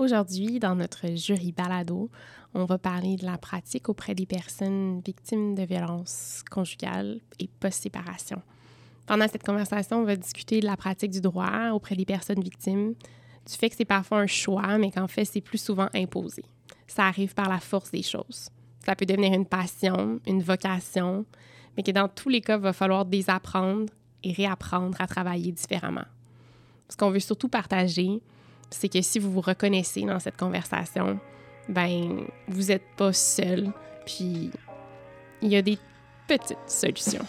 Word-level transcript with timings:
Aujourd'hui, 0.00 0.60
dans 0.60 0.74
notre 0.74 1.14
jury 1.14 1.52
balado, 1.52 2.08
on 2.54 2.64
va 2.64 2.78
parler 2.78 3.16
de 3.16 3.26
la 3.26 3.36
pratique 3.36 3.90
auprès 3.90 4.14
des 4.14 4.24
personnes 4.24 5.02
victimes 5.04 5.54
de 5.54 5.62
violences 5.62 6.42
conjugales 6.50 7.20
et 7.38 7.50
post-séparation. 7.60 8.40
Pendant 9.04 9.28
cette 9.28 9.44
conversation, 9.44 9.98
on 9.98 10.04
va 10.04 10.16
discuter 10.16 10.60
de 10.60 10.64
la 10.64 10.78
pratique 10.78 11.10
du 11.10 11.20
droit 11.20 11.72
auprès 11.74 11.96
des 11.96 12.06
personnes 12.06 12.42
victimes, 12.42 12.94
du 13.46 13.52
fait 13.52 13.68
que 13.68 13.76
c'est 13.76 13.84
parfois 13.84 14.20
un 14.20 14.26
choix, 14.26 14.78
mais 14.78 14.90
qu'en 14.90 15.06
fait, 15.06 15.26
c'est 15.26 15.42
plus 15.42 15.62
souvent 15.62 15.90
imposé. 15.94 16.44
Ça 16.86 17.04
arrive 17.04 17.34
par 17.34 17.50
la 17.50 17.60
force 17.60 17.90
des 17.90 18.02
choses. 18.02 18.48
Ça 18.86 18.96
peut 18.96 19.04
devenir 19.04 19.34
une 19.34 19.44
passion, 19.44 20.18
une 20.26 20.42
vocation, 20.42 21.26
mais 21.76 21.82
que 21.82 21.90
dans 21.90 22.08
tous 22.08 22.30
les 22.30 22.40
cas, 22.40 22.56
il 22.56 22.62
va 22.62 22.72
falloir 22.72 23.04
désapprendre 23.04 23.92
et 24.24 24.32
réapprendre 24.32 24.98
à 24.98 25.06
travailler 25.06 25.52
différemment. 25.52 26.06
Ce 26.88 26.96
qu'on 26.96 27.10
veut 27.10 27.20
surtout 27.20 27.50
partager, 27.50 28.22
c'est 28.70 28.88
que 28.88 29.02
si 29.02 29.18
vous 29.18 29.30
vous 29.30 29.40
reconnaissez 29.40 30.02
dans 30.02 30.18
cette 30.18 30.36
conversation, 30.36 31.18
ben 31.68 32.26
vous 32.48 32.64
n'êtes 32.64 32.86
pas 32.96 33.12
seul, 33.12 33.72
puis 34.06 34.50
il 35.42 35.48
y 35.48 35.56
a 35.56 35.62
des 35.62 35.78
petites 36.26 36.58
solutions. 36.66 37.24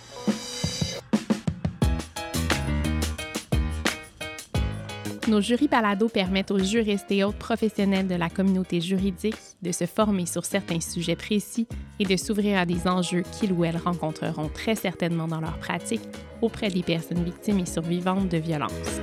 Nos 5.27 5.39
jurys 5.39 5.67
balado 5.67 6.09
permettent 6.09 6.51
aux 6.51 6.59
juristes 6.59 7.11
et 7.11 7.23
autres 7.23 7.37
professionnels 7.37 8.07
de 8.07 8.15
la 8.15 8.29
communauté 8.29 8.81
juridique 8.81 9.37
de 9.61 9.71
se 9.71 9.85
former 9.85 10.25
sur 10.25 10.43
certains 10.45 10.81
sujets 10.81 11.15
précis 11.15 11.67
et 11.99 12.05
de 12.05 12.17
s'ouvrir 12.17 12.57
à 12.57 12.65
des 12.65 12.87
enjeux 12.87 13.23
qu'ils 13.31 13.53
ou 13.53 13.63
elles 13.63 13.77
rencontreront 13.77 14.49
très 14.49 14.75
certainement 14.75 15.27
dans 15.27 15.39
leur 15.39 15.57
pratique 15.59 16.01
auprès 16.41 16.69
des 16.69 16.81
personnes 16.81 17.23
victimes 17.23 17.59
et 17.59 17.65
survivantes 17.67 18.29
de 18.29 18.37
violences. 18.37 18.99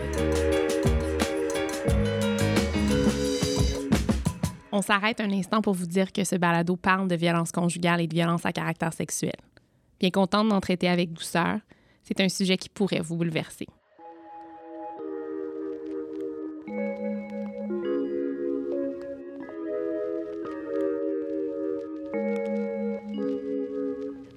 On 4.71 4.83
s'arrête 4.83 5.21
un 5.21 5.31
instant 5.31 5.63
pour 5.63 5.73
vous 5.73 5.87
dire 5.87 6.13
que 6.13 6.25
ce 6.25 6.37
balado 6.37 6.77
parle 6.77 7.09
de 7.09 7.17
violence 7.17 7.52
conjugale 7.52 8.02
et 8.02 8.07
de 8.07 8.15
violence 8.15 8.45
à 8.45 8.52
caractère 8.52 8.93
sexuel. 8.93 9.33
Bien 9.99 10.10
contente 10.10 10.49
d'en 10.49 10.60
traiter 10.60 10.88
avec 10.88 11.13
douceur, 11.13 11.59
c'est 12.02 12.21
un 12.21 12.29
sujet 12.29 12.59
qui 12.59 12.69
pourrait 12.69 13.01
vous 13.01 13.16
bouleverser. 13.16 13.66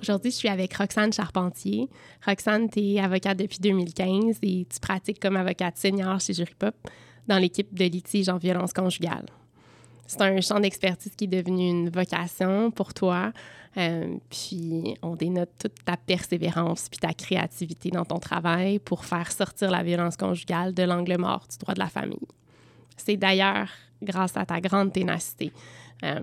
Aujourd'hui, 0.01 0.31
je 0.31 0.35
suis 0.37 0.49
avec 0.49 0.73
Roxane 0.73 1.13
Charpentier. 1.13 1.87
Roxane, 2.25 2.69
tu 2.69 2.79
es 2.79 2.99
avocate 2.99 3.37
depuis 3.37 3.59
2015 3.59 4.39
et 4.41 4.65
tu 4.67 4.79
pratiques 4.79 5.19
comme 5.19 5.35
avocate 5.35 5.77
senior 5.77 6.19
chez 6.19 6.33
Juripop 6.33 6.75
dans 7.27 7.37
l'équipe 7.37 7.73
de 7.73 7.85
litige 7.85 8.29
en 8.29 8.37
violence 8.37 8.73
conjugale. 8.73 9.25
C'est 10.07 10.21
un 10.21 10.41
champ 10.41 10.59
d'expertise 10.59 11.13
qui 11.15 11.25
est 11.25 11.27
devenu 11.27 11.69
une 11.69 11.89
vocation 11.89 12.71
pour 12.71 12.93
toi. 12.93 13.31
Euh, 13.77 14.17
puis 14.29 14.95
on 15.01 15.15
dénote 15.15 15.51
toute 15.57 15.85
ta 15.85 15.95
persévérance 15.95 16.89
puis 16.89 16.99
ta 16.99 17.13
créativité 17.13 17.89
dans 17.89 18.03
ton 18.03 18.19
travail 18.19 18.79
pour 18.79 19.05
faire 19.05 19.31
sortir 19.31 19.71
la 19.71 19.81
violence 19.81 20.17
conjugale 20.17 20.73
de 20.73 20.83
l'angle 20.83 21.17
mort 21.17 21.45
du 21.49 21.57
droit 21.57 21.73
de 21.73 21.79
la 21.79 21.87
famille. 21.87 22.27
C'est 22.97 23.15
d'ailleurs 23.15 23.69
grâce 24.01 24.35
à 24.35 24.45
ta 24.45 24.59
grande 24.59 24.91
ténacité 24.91 25.53
euh, 26.03 26.19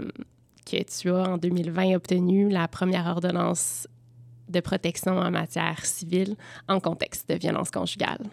que 0.70 0.82
tu 0.82 1.10
as 1.10 1.22
en 1.22 1.38
2020 1.38 1.94
obtenu 1.94 2.50
la 2.50 2.68
première 2.68 3.06
ordonnance 3.06 3.88
de 4.48 4.60
protection 4.60 5.16
en 5.16 5.30
matière 5.30 5.84
civile 5.84 6.36
en 6.68 6.80
contexte 6.80 7.28
de 7.28 7.34
violence 7.34 7.70
conjugale. 7.70 8.24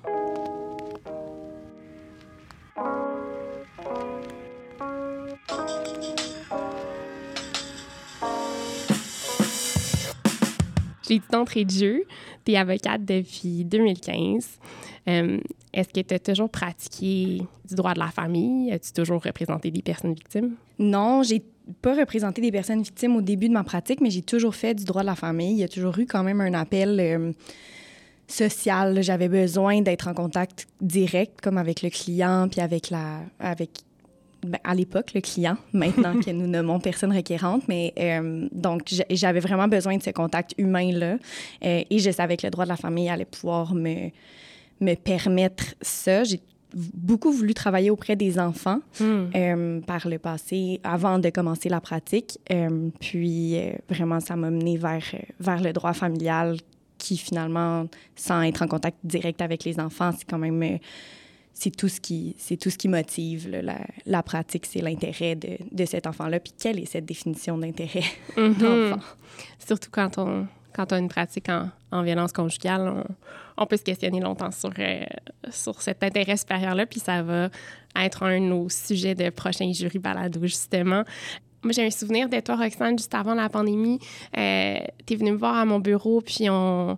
J'ai 11.07 11.19
dit 11.19 11.25
d'entrée 11.31 11.65
de 11.65 11.71
jeu, 11.71 12.03
tu 12.45 12.53
es 12.53 12.57
avocate 12.57 13.05
depuis 13.05 13.63
2015. 13.65 14.47
Euh, 15.07 15.39
est-ce 15.73 15.89
que 15.89 15.99
tu 16.01 16.13
as 16.13 16.19
toujours 16.19 16.49
pratiqué 16.49 17.41
du 17.67 17.75
droit 17.75 17.93
de 17.93 17.99
la 17.99 18.09
famille? 18.09 18.71
As-tu 18.71 18.91
toujours 18.93 19.21
représenté 19.21 19.71
des 19.71 19.81
personnes 19.81 20.13
victimes? 20.13 20.55
Non, 20.79 21.21
j'ai 21.23 21.43
pas 21.81 21.95
représenté 21.95 22.41
des 22.41 22.51
personnes 22.51 22.81
victimes 22.81 23.15
au 23.15 23.21
début 23.21 23.49
de 23.49 23.53
ma 23.53 23.63
pratique, 23.63 24.01
mais 24.01 24.09
j'ai 24.09 24.21
toujours 24.21 24.55
fait 24.55 24.73
du 24.73 24.83
droit 24.85 25.01
de 25.01 25.07
la 25.07 25.15
famille. 25.15 25.51
Il 25.51 25.59
y 25.59 25.63
a 25.63 25.67
toujours 25.67 25.97
eu 25.99 26.05
quand 26.05 26.23
même 26.23 26.41
un 26.41 26.53
appel 26.53 26.99
euh, 26.99 27.31
social. 28.27 29.01
J'avais 29.01 29.29
besoin 29.29 29.81
d'être 29.81 30.07
en 30.07 30.13
contact 30.13 30.67
direct, 30.81 31.41
comme 31.41 31.57
avec 31.57 31.81
le 31.81 31.89
client, 31.89 32.47
puis 32.49 32.61
avec 32.61 32.89
la, 32.89 33.19
avec 33.39 33.69
ben, 34.45 34.59
à 34.63 34.73
l'époque 34.75 35.13
le 35.13 35.21
client, 35.21 35.57
maintenant 35.73 36.19
que 36.19 36.29
nous 36.31 36.47
nommons 36.47 36.79
personne 36.79 37.15
requérante. 37.15 37.63
Mais 37.67 37.93
euh, 37.99 38.47
donc, 38.51 38.93
j'avais 39.09 39.39
vraiment 39.39 39.67
besoin 39.67 39.97
de 39.97 40.03
ce 40.03 40.11
contact 40.11 40.53
humain-là. 40.57 41.17
Euh, 41.63 41.83
et 41.89 41.99
je 41.99 42.11
savais 42.11 42.37
que 42.37 42.45
le 42.45 42.51
droit 42.51 42.65
de 42.65 42.69
la 42.69 42.77
famille 42.77 43.09
allait 43.09 43.25
pouvoir 43.25 43.73
me, 43.73 44.09
me 44.79 44.95
permettre 44.95 45.75
ça. 45.81 46.23
J'ai 46.23 46.39
beaucoup 46.73 47.31
voulu 47.31 47.53
travailler 47.53 47.89
auprès 47.89 48.15
des 48.15 48.37
enfants 48.37 48.79
hmm. 48.99 49.23
euh, 49.35 49.81
par 49.81 50.07
le 50.07 50.19
passé, 50.19 50.79
avant 50.83 51.19
de 51.19 51.29
commencer 51.29 51.69
la 51.69 51.81
pratique. 51.81 52.39
puis, 52.99 53.57
vraiment, 53.89 54.19
ça 54.19 54.35
m'a 54.35 54.49
mené 54.49 54.77
vers, 54.77 55.03
vers 55.39 55.61
le 55.61 55.73
droit 55.73 55.93
familial 55.93 56.57
qui, 56.97 57.17
finalement, 57.17 57.85
sans 58.15 58.41
être 58.41 58.61
en 58.61 58.67
contact 58.67 58.97
direct 59.03 59.41
avec 59.41 59.63
les 59.63 59.79
enfants, 59.79 60.11
c'est 60.17 60.25
quand 60.25 60.37
même 60.37 60.79
c'est 61.55 61.75
tout 61.75 61.87
ce 61.87 61.99
qui 61.99 62.35
c'est 62.37 62.57
tout 62.57 62.69
ce 62.69 62.77
qui 62.77 62.87
motive 62.87 63.49
la, 63.49 63.79
la, 64.05 64.23
pratique, 64.23 64.65
c'est 64.67 64.81
l'intérêt 64.81 65.35
de, 65.35 65.57
de, 65.71 65.85
cet 65.85 66.05
enfant-là. 66.05 66.39
Puis 66.39 66.53
quelle 66.59 66.79
est 66.79 66.85
cette 66.85 67.05
définition 67.05 67.57
d'intérêt 67.57 68.03
mm 68.37 68.53
d'enfant? 68.53 69.03
Surtout 69.65 69.89
quand 69.89 70.17
on 70.19 70.47
quand 70.75 70.91
on 70.91 70.97
a 70.97 70.99
une 70.99 71.07
pratique 71.07 71.47
en, 71.47 71.69
en 71.91 72.03
violence 72.03 72.33
conjugale, 72.33 72.81
on, 72.81 73.03
on, 73.57 73.65
peut 73.65 73.77
se 73.77 73.83
questionner 73.83 74.19
longtemps 74.19 74.51
sur, 74.51 74.71
euh, 74.77 75.05
sur 75.49 75.81
cet 75.81 76.03
intérêt 76.03 76.35
supérieur-là, 76.35 76.85
puis 76.85 76.99
ça 76.99 77.23
va 77.23 77.49
être 77.95 78.23
un 78.23 78.41
de 78.41 78.45
nos 78.45 78.67
sujets 78.67 79.15
de 79.15 79.29
prochain 79.29 79.71
jury 79.71 79.99
balado, 79.99 80.41
justement. 80.41 81.05
Moi, 81.63 81.71
j'ai 81.71 81.85
un 81.85 81.91
souvenir 81.91 82.27
de 82.27 82.37
toi, 82.41 82.57
Roxane, 82.57 82.97
juste 82.97 83.15
avant 83.15 83.35
la 83.35 83.47
pandémie. 83.47 83.99
Euh, 84.37 84.79
tu 85.05 85.13
es 85.13 85.15
venue 85.15 85.31
me 85.31 85.37
voir 85.37 85.55
à 85.55 85.63
mon 85.63 85.79
bureau, 85.79 86.19
puis 86.19 86.49
on, 86.49 86.97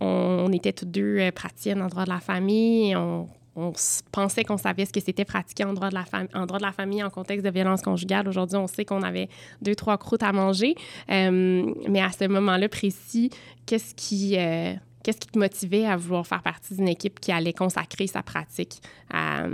on, 0.00 0.50
était 0.52 0.72
toutes 0.72 0.90
deux 0.90 1.18
euh, 1.18 1.30
praticiennes 1.30 1.82
en 1.82 1.88
droit 1.88 2.04
de 2.04 2.10
la 2.10 2.20
famille. 2.20 2.92
Et 2.92 2.96
on 2.96 3.28
on 3.56 3.72
pensait 4.10 4.44
qu'on 4.44 4.56
savait 4.56 4.84
ce 4.84 4.92
que 4.92 5.00
c'était 5.00 5.24
pratiquer 5.24 5.64
en 5.64 5.72
droit, 5.72 5.90
de 5.90 6.62
la 6.62 6.72
famille 6.72 7.02
en 7.02 7.10
contexte 7.10 7.44
de 7.44 7.50
violence 7.50 7.82
conjugale. 7.82 8.28
Aujourd'hui, 8.28 8.56
on 8.56 8.66
sait 8.66 8.84
qu'on 8.84 9.02
avait 9.02 9.28
deux, 9.62 9.74
trois 9.74 9.96
croûtes 9.96 10.22
à 10.22 10.32
manger. 10.32 10.74
Euh, 11.10 11.72
mais 11.88 12.00
à 12.00 12.10
ce 12.10 12.26
moment-là 12.26 12.68
précis, 12.68 13.30
qu'est-ce 13.66 13.94
qui, 13.94 14.36
euh, 14.36 14.74
qu'est-ce 15.02 15.18
qui 15.18 15.28
te 15.28 15.38
motivait 15.38 15.86
à 15.86 15.96
vouloir 15.96 16.26
faire 16.26 16.42
partie 16.42 16.74
d'une 16.74 16.88
équipe 16.88 17.20
qui 17.20 17.32
allait 17.32 17.52
consacrer 17.52 18.06
sa 18.06 18.22
pratique 18.22 18.80
à, 19.12 19.46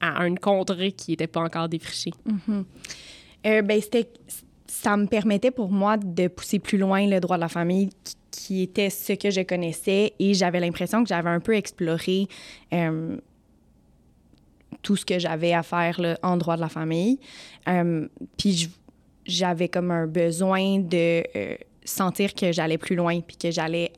à 0.00 0.26
une 0.26 0.38
contrée 0.38 0.92
qui 0.92 1.12
n'était 1.12 1.26
pas 1.26 1.40
encore 1.40 1.68
défrichée? 1.68 2.12
Mm-hmm. 2.26 2.64
Euh, 3.46 3.62
ben, 3.62 3.80
ça 4.66 4.96
me 4.96 5.06
permettait 5.06 5.50
pour 5.50 5.70
moi 5.70 5.96
de 5.96 6.28
pousser 6.28 6.58
plus 6.58 6.78
loin 6.78 7.06
le 7.06 7.20
droit 7.20 7.36
de 7.36 7.42
la 7.42 7.48
famille 7.48 7.90
qui, 8.30 8.62
était 8.62 8.90
ce 8.90 9.12
que 9.14 9.30
je 9.30 9.40
connaissais 9.40 10.12
et 10.18 10.34
j'avais 10.34 10.60
l'impression 10.60 11.02
que 11.02 11.08
j'avais 11.08 11.30
un 11.30 11.40
peu 11.40 11.54
exploré 11.54 12.26
tout 14.84 14.94
ce 14.94 15.04
que 15.04 15.18
j'avais 15.18 15.52
à 15.52 15.64
faire 15.64 16.00
là, 16.00 16.16
en 16.22 16.36
droit 16.36 16.54
de 16.54 16.60
la 16.60 16.68
famille. 16.68 17.18
Euh, 17.68 18.06
puis 18.36 18.70
j'avais 19.26 19.68
comme 19.68 19.90
un 19.90 20.06
besoin 20.06 20.78
de 20.78 21.24
euh, 21.34 21.56
sentir 21.84 22.34
que 22.34 22.52
j'allais 22.52 22.78
plus 22.78 22.94
loin 22.94 23.20
puis 23.20 23.36
que 23.36 23.50
j'allais 23.50 23.92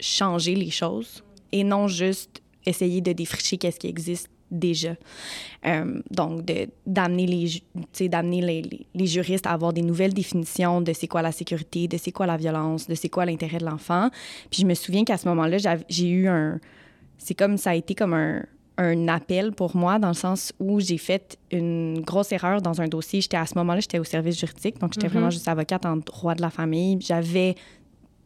changer 0.00 0.54
les 0.54 0.70
choses 0.70 1.22
et 1.52 1.64
non 1.64 1.88
juste 1.88 2.40
essayer 2.64 3.00
de 3.00 3.12
défricher 3.12 3.58
qu'est-ce 3.58 3.78
qui 3.78 3.88
existe 3.88 4.30
déjà. 4.50 4.94
Euh, 5.66 6.00
donc, 6.10 6.44
d'amener 6.86 7.26
les, 7.26 8.08
d'amener 8.08 8.40
les, 8.40 8.86
les, 8.94 9.06
juristes 9.06 9.46
à 9.46 9.50
avoir 9.50 9.72
des 9.72 9.82
nouvelles 9.82 10.14
définitions 10.14 10.80
de 10.80 10.92
c'est 10.92 11.08
quoi 11.08 11.20
la 11.22 11.32
sécurité, 11.32 11.88
de 11.88 11.96
c'est 11.96 12.12
quoi 12.12 12.26
la 12.26 12.36
violence, 12.36 12.86
de 12.86 12.94
c'est 12.94 13.08
quoi 13.08 13.26
l'intérêt 13.26 13.58
de 13.58 13.64
l'enfant. 13.64 14.08
Puis 14.50 14.62
je 14.62 14.66
me 14.66 14.74
souviens 14.74 15.02
qu'à 15.02 15.16
ce 15.16 15.26
moment-là, 15.28 15.56
j'ai 15.88 16.08
eu 16.08 16.28
un... 16.28 16.60
C'est 17.18 17.34
comme 17.34 17.56
ça 17.56 17.70
a 17.70 17.74
été 17.74 17.96
comme 17.96 18.14
un, 18.14 18.44
un 18.78 19.08
appel 19.08 19.52
pour 19.52 19.74
moi 19.76 19.98
dans 19.98 20.08
le 20.08 20.14
sens 20.14 20.52
où 20.58 20.80
j'ai 20.80 20.98
fait 20.98 21.38
une 21.50 22.00
grosse 22.00 22.32
erreur 22.32 22.60
dans 22.60 22.80
un 22.80 22.88
dossier. 22.88 23.20
J'étais 23.20 23.36
à 23.36 23.46
ce 23.46 23.54
moment-là, 23.56 23.80
j'étais 23.80 23.98
au 23.98 24.04
service 24.04 24.38
juridique, 24.38 24.78
donc 24.78 24.92
j'étais 24.92 25.08
vraiment 25.08 25.26
mhm. 25.26 25.32
juste 25.32 25.48
avocate 25.48 25.86
en 25.86 25.96
droit 25.96 26.34
de 26.34 26.42
la 26.42 26.50
famille. 26.50 26.98
J'avais 27.00 27.54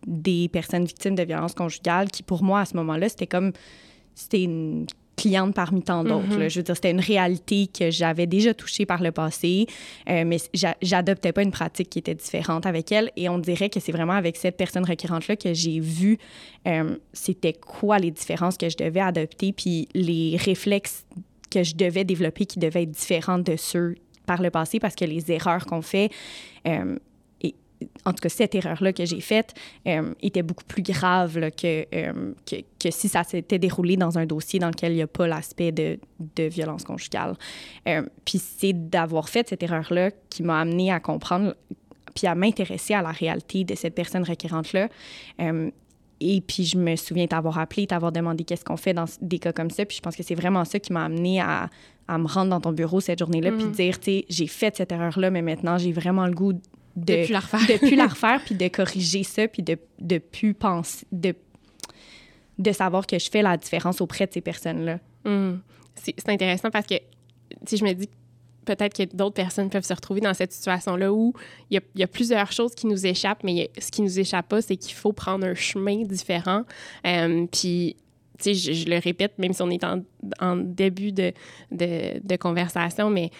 des 0.06 0.48
personnes 0.48 0.84
victimes 0.84 1.14
de 1.14 1.22
violences 1.22 1.54
conjugales 1.54 2.10
qui, 2.10 2.22
pour 2.22 2.42
moi, 2.42 2.60
à 2.60 2.64
ce 2.64 2.76
moment-là, 2.76 3.08
c'était 3.08 3.26
comme 3.26 3.52
c'était 4.14 4.42
une 4.42 4.86
cliente 5.20 5.54
parmi 5.54 5.82
tant 5.82 6.02
d'autres. 6.02 6.38
Mm-hmm. 6.38 6.48
Je 6.48 6.56
veux 6.60 6.62
dire, 6.62 6.74
c'était 6.74 6.90
une 6.90 7.00
réalité 7.00 7.66
que 7.66 7.90
j'avais 7.90 8.26
déjà 8.26 8.54
touchée 8.54 8.86
par 8.86 9.02
le 9.02 9.12
passé, 9.12 9.66
euh, 10.08 10.24
mais 10.24 10.38
j'adoptais 10.80 11.32
pas 11.32 11.42
une 11.42 11.50
pratique 11.50 11.90
qui 11.90 11.98
était 11.98 12.14
différente 12.14 12.64
avec 12.64 12.90
elle. 12.90 13.10
Et 13.16 13.28
on 13.28 13.38
dirait 13.38 13.68
que 13.68 13.80
c'est 13.80 13.92
vraiment 13.92 14.14
avec 14.14 14.36
cette 14.36 14.56
personne 14.56 14.84
requérante-là 14.84 15.36
que 15.36 15.52
j'ai 15.52 15.78
vu 15.78 16.18
euh, 16.66 16.96
c'était 17.12 17.52
quoi 17.52 17.98
les 17.98 18.10
différences 18.10 18.56
que 18.56 18.68
je 18.68 18.76
devais 18.76 19.00
adopter, 19.00 19.52
puis 19.52 19.88
les 19.94 20.36
réflexes 20.36 21.04
que 21.50 21.62
je 21.62 21.74
devais 21.74 22.04
développer 22.04 22.46
qui 22.46 22.58
devaient 22.58 22.84
être 22.84 22.90
différentes 22.90 23.44
de 23.44 23.56
ceux 23.56 23.96
par 24.26 24.40
le 24.40 24.50
passé 24.50 24.78
parce 24.78 24.94
que 24.94 25.04
les 25.04 25.32
erreurs 25.32 25.66
qu'on 25.66 25.82
fait, 25.82 26.10
euh, 26.66 26.96
en 28.04 28.12
tout 28.12 28.20
cas, 28.22 28.28
cette 28.28 28.54
erreur-là 28.54 28.92
que 28.92 29.04
j'ai 29.04 29.20
faite 29.20 29.54
euh, 29.86 30.12
était 30.22 30.42
beaucoup 30.42 30.64
plus 30.64 30.82
grave 30.82 31.38
là, 31.38 31.50
que, 31.50 31.86
euh, 31.94 32.32
que, 32.46 32.56
que, 32.78 32.90
si 32.90 33.08
ça 33.08 33.24
s'était 33.24 33.58
déroulé 33.58 33.96
dans 33.96 34.18
un 34.18 34.26
dossier 34.26 34.58
dans 34.58 34.68
lequel 34.68 34.92
il 34.92 34.96
n'y 34.96 35.02
a 35.02 35.06
pas 35.06 35.26
l'aspect 35.26 35.72
de, 35.72 35.98
de, 36.36 36.44
violence 36.44 36.84
conjugale. 36.84 37.36
puis 38.24 38.38
c'est 38.38 38.72
d'avoir 38.72 39.28
fait 39.28 39.48
cette 39.48 39.62
erreur-là 39.62 40.10
qui 40.28 40.42
m'a 40.42 40.60
amené 40.60 40.92
à 40.92 41.00
comprendre 41.00 41.54
puis 42.14 42.26
à 42.26 42.34
m'intéresser 42.34 42.94
à 42.94 43.02
la 43.02 43.12
réalité 43.12 43.64
de 43.64 43.74
cette 43.74 43.94
personne 43.94 44.24
requérante-là. 44.24 44.88
Et 46.20 46.42
puis, 46.42 46.64
je 46.64 46.76
me 46.76 46.96
souviens 46.96 47.26
t'avoir 47.26 47.58
appelé, 47.58 47.86
t'avoir 47.86 48.12
demandé 48.12 48.44
qu'est-ce 48.44 48.64
qu'on 48.64 48.76
fait 48.76 48.92
dans 48.92 49.06
des 49.22 49.38
cas 49.38 49.52
comme 49.52 49.70
ça. 49.70 49.86
Puis, 49.86 49.96
je 49.96 50.02
pense 50.02 50.14
que 50.14 50.22
c'est 50.22 50.34
vraiment 50.34 50.64
ça 50.66 50.78
qui 50.78 50.92
m'a 50.92 51.06
amené 51.06 51.40
à, 51.40 51.70
à, 52.08 52.18
me 52.18 52.26
rendre 52.26 52.50
dans 52.50 52.60
ton 52.60 52.72
bureau 52.72 53.00
cette 53.00 53.18
journée-là, 53.18 53.52
puis 53.52 53.64
mm. 53.64 53.72
dire, 53.72 53.98
tu 53.98 54.04
sais, 54.04 54.24
j'ai 54.28 54.46
fait 54.46 54.76
cette 54.76 54.92
erreur-là, 54.92 55.30
mais 55.30 55.40
maintenant, 55.40 55.78
j'ai 55.78 55.92
vraiment 55.92 56.26
le 56.26 56.34
goût 56.34 56.52
de. 56.96 57.14
De 57.14 57.24
plus 57.24 57.32
la 57.32 57.40
refaire. 57.40 57.66
de 57.66 57.78
plus 57.78 57.96
la 57.96 58.06
refaire, 58.08 58.42
puis 58.44 58.54
de 58.54 58.68
corriger 58.68 59.22
ça, 59.22 59.48
puis 59.48 59.62
de, 59.62 59.78
de 59.98 60.18
plus 60.18 60.54
penser. 60.54 61.06
De, 61.12 61.34
de 62.58 62.72
savoir 62.72 63.06
que 63.06 63.18
je 63.18 63.30
fais 63.30 63.42
la 63.42 63.56
différence 63.56 64.00
auprès 64.00 64.26
de 64.26 64.32
ces 64.32 64.40
personnes-là. 64.40 64.98
Mm. 65.24 65.60
C'est 65.94 66.28
intéressant 66.28 66.70
parce 66.70 66.86
que, 66.86 66.94
si 67.66 67.76
je 67.76 67.84
me 67.84 67.92
dis 67.92 68.08
peut-être 68.64 68.96
que 68.96 69.16
d'autres 69.16 69.34
personnes 69.34 69.70
peuvent 69.70 69.84
se 69.84 69.92
retrouver 69.92 70.20
dans 70.20 70.34
cette 70.34 70.52
situation-là 70.52 71.12
où 71.12 71.34
il 71.70 71.80
y, 71.96 72.02
a, 72.02 72.06
plusieurs 72.06 72.52
choses 72.52 72.74
qui 72.74 72.86
nous 72.86 73.06
échappent, 73.06 73.42
mais 73.44 73.70
ce 73.78 73.90
qui 73.90 74.02
nous 74.02 74.18
échappe 74.18 74.48
pas, 74.48 74.62
c'est 74.62 74.76
qu'il 74.76 74.94
faut 74.94 75.12
prendre 75.12 75.46
un 75.46 75.54
chemin 75.54 76.04
différent. 76.04 76.64
Euh, 77.06 77.46
puis, 77.50 77.96
tu 78.38 78.54
sais, 78.54 78.74
je, 78.74 78.88
le 78.88 78.98
répète, 78.98 79.38
même 79.38 79.52
si 79.52 79.62
on 79.62 79.70
est 79.70 79.84
en, 79.84 80.56
début 80.56 81.12
de, 81.12 81.32
de, 81.72 82.36
conversation, 82.36 83.10
mais 83.10 83.30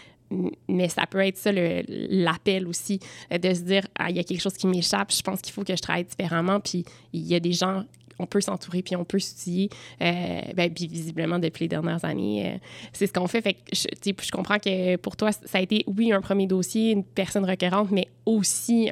mais 0.69 0.89
ça 0.89 1.07
peut 1.07 1.19
être 1.19 1.37
ça 1.37 1.51
l'appel 1.53 2.67
aussi, 2.67 3.01
de 3.31 3.55
se 3.55 3.61
dire, 3.61 3.87
ah, 3.99 4.11
il 4.11 4.17
y 4.17 4.21
a 4.21 4.25
quelque 4.25 4.41
chose 4.41 4.55
qui 4.55 4.67
m'échappe, 4.67 5.13
je 5.13 5.23
pense 5.23 5.41
qu'il 5.41 5.53
faut 5.53 5.65
que 5.65 5.75
je 5.75 5.83
travaille 5.83 6.05
différemment. 6.05 6.61
Puis 6.61 6.85
il 7.13 7.27
y 7.27 7.35
a 7.35 7.41
des 7.41 7.53
gens 7.53 7.85
on 8.21 8.27
peut 8.27 8.41
s'entourer 8.41 8.83
puis 8.83 8.95
on 8.97 9.05
peut 9.05 9.19
s'utiliser. 9.19 9.71
Euh, 10.03 10.41
ben, 10.55 10.73
puis 10.73 10.87
visiblement, 10.87 11.39
depuis 11.39 11.65
les 11.65 11.69
dernières 11.69 12.05
années, 12.05 12.47
euh, 12.47 12.59
c'est 12.93 13.07
ce 13.07 13.13
qu'on 13.13 13.27
fait. 13.27 13.41
Fait 13.41 13.55
que 13.55 13.61
je, 13.73 14.31
comprends 14.31 14.59
que 14.59 14.97
pour 14.97 15.17
toi, 15.17 15.33
ça 15.33 15.59
a 15.59 15.61
été, 15.61 15.85
oui, 15.87 16.13
un 16.13 16.21
premier 16.21 16.47
dossier, 16.47 16.93
une 16.93 17.05
personne 17.05 17.45
requérante, 17.45 17.91
mais 17.91 18.09
aussi 18.27 18.91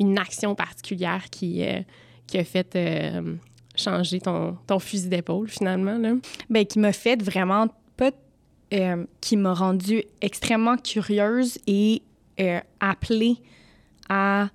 une 0.00 0.18
action 0.18 0.54
particulière 0.54 1.30
qui, 1.30 1.62
euh, 1.64 1.80
qui 2.26 2.38
a 2.38 2.44
fait 2.44 2.76
changer 3.76 4.20
ton, 4.20 4.56
ton 4.66 4.78
fusil 4.78 5.08
d'épaule, 5.08 5.48
finalement. 5.48 5.96
Là. 5.96 6.14
Bien, 6.48 6.64
qui 6.64 6.78
m'a 6.78 6.92
fait 6.92 7.22
vraiment 7.22 7.68
pas. 7.96 8.10
Qui 9.20 9.36
m'a 9.36 9.54
rendue 9.54 10.04
extrêmement 10.20 10.76
curieuse 10.76 11.58
et 11.66 12.02
appelée 12.80 13.38
à 14.08 14.48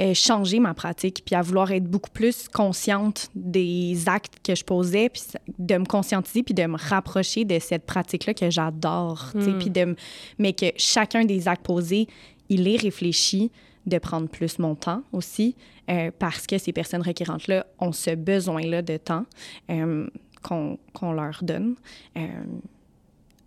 euh, 0.00 0.12
changer 0.12 0.58
ma 0.58 0.74
pratique, 0.74 1.22
puis 1.24 1.36
à 1.36 1.42
vouloir 1.42 1.70
être 1.70 1.84
beaucoup 1.84 2.10
plus 2.10 2.48
consciente 2.48 3.28
des 3.36 4.08
actes 4.08 4.40
que 4.42 4.56
je 4.56 4.64
posais, 4.64 5.08
puis 5.08 5.22
de 5.56 5.76
me 5.76 5.84
conscientiser, 5.84 6.42
puis 6.42 6.52
de 6.52 6.64
me 6.64 6.76
rapprocher 6.76 7.44
de 7.44 7.60
cette 7.60 7.86
pratique-là 7.86 8.34
que 8.34 8.50
j'adore, 8.50 9.30
mm. 9.36 9.58
puis 9.60 9.70
de 9.70 9.94
mais 10.40 10.52
que 10.52 10.66
chacun 10.76 11.24
des 11.24 11.46
actes 11.46 11.64
posés, 11.64 12.08
il 12.48 12.66
est 12.66 12.76
réfléchi, 12.76 13.52
de 13.86 13.98
prendre 13.98 14.28
plus 14.28 14.58
mon 14.58 14.74
temps 14.74 15.02
aussi, 15.12 15.54
euh, 15.88 16.10
parce 16.18 16.48
que 16.48 16.58
ces 16.58 16.72
personnes 16.72 17.02
requérantes-là 17.02 17.64
ont 17.78 17.92
ce 17.92 18.16
besoin-là 18.16 18.82
de 18.82 18.96
temps 18.96 19.26
euh, 19.70 20.08
qu'on 20.44 21.12
leur 21.12 21.40
donne. 21.42 21.74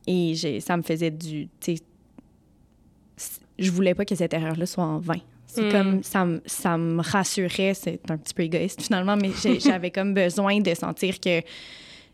et 0.07 0.59
ça 0.59 0.77
me 0.77 0.81
faisait 0.81 1.11
du... 1.11 1.47
Je 3.59 3.71
voulais 3.71 3.95
pas 3.95 4.05
que 4.05 4.15
cette 4.15 4.33
erreur-là 4.33 4.65
soit 4.65 4.83
en 4.83 4.99
vain. 4.99 5.19
C'est 5.47 5.69
hmm. 5.69 5.71
comme 5.71 6.03
ça, 6.03 6.27
ça 6.45 6.77
me 6.77 7.01
rassurait, 7.01 7.73
c'est 7.73 8.11
un 8.11 8.17
petit 8.17 8.33
peu 8.33 8.43
égoïste 8.43 8.81
finalement, 8.81 9.15
mais 9.15 9.31
j'avais 9.59 9.91
comme 9.91 10.13
besoin 10.13 10.59
de 10.59 10.73
sentir 10.73 11.19
que 11.19 11.41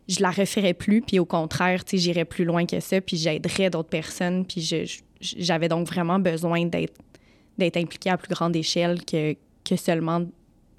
je 0.08 0.22
la 0.22 0.32
referais 0.32 0.74
plus, 0.74 1.02
puis 1.02 1.20
au 1.20 1.26
contraire, 1.26 1.84
tu 1.84 1.98
j'irais 1.98 2.26
plus 2.26 2.46
loin 2.46 2.66
que 2.66 2.80
ça, 2.80 3.02
puis 3.02 3.18
j'aiderais 3.18 3.70
d'autres 3.70 3.90
personnes, 3.90 4.46
puis 4.46 4.62
j'avais 5.20 5.68
donc 5.68 5.88
vraiment 5.88 6.20
besoin 6.20 6.66
d'être 6.66 7.00
d'être 7.58 7.78
impliquée 7.78 8.10
à 8.10 8.18
plus 8.18 8.34
grande 8.34 8.56
échelle 8.56 9.06
que, 9.06 9.36
que 9.64 9.76
seulement 9.76 10.26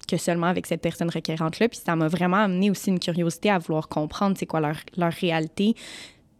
que 0.05 0.17
seulement 0.17 0.47
avec 0.47 0.67
cette 0.67 0.81
personne 0.81 1.09
requérante-là. 1.09 1.69
Puis 1.69 1.79
ça 1.83 1.95
m'a 1.95 2.07
vraiment 2.07 2.37
amené 2.37 2.69
aussi 2.69 2.89
une 2.89 2.99
curiosité 2.99 3.49
à 3.49 3.57
vouloir 3.57 3.87
comprendre 3.87 4.35
c'est 4.37 4.45
quoi 4.45 4.59
leur, 4.59 4.77
leur 4.97 5.11
réalité, 5.11 5.75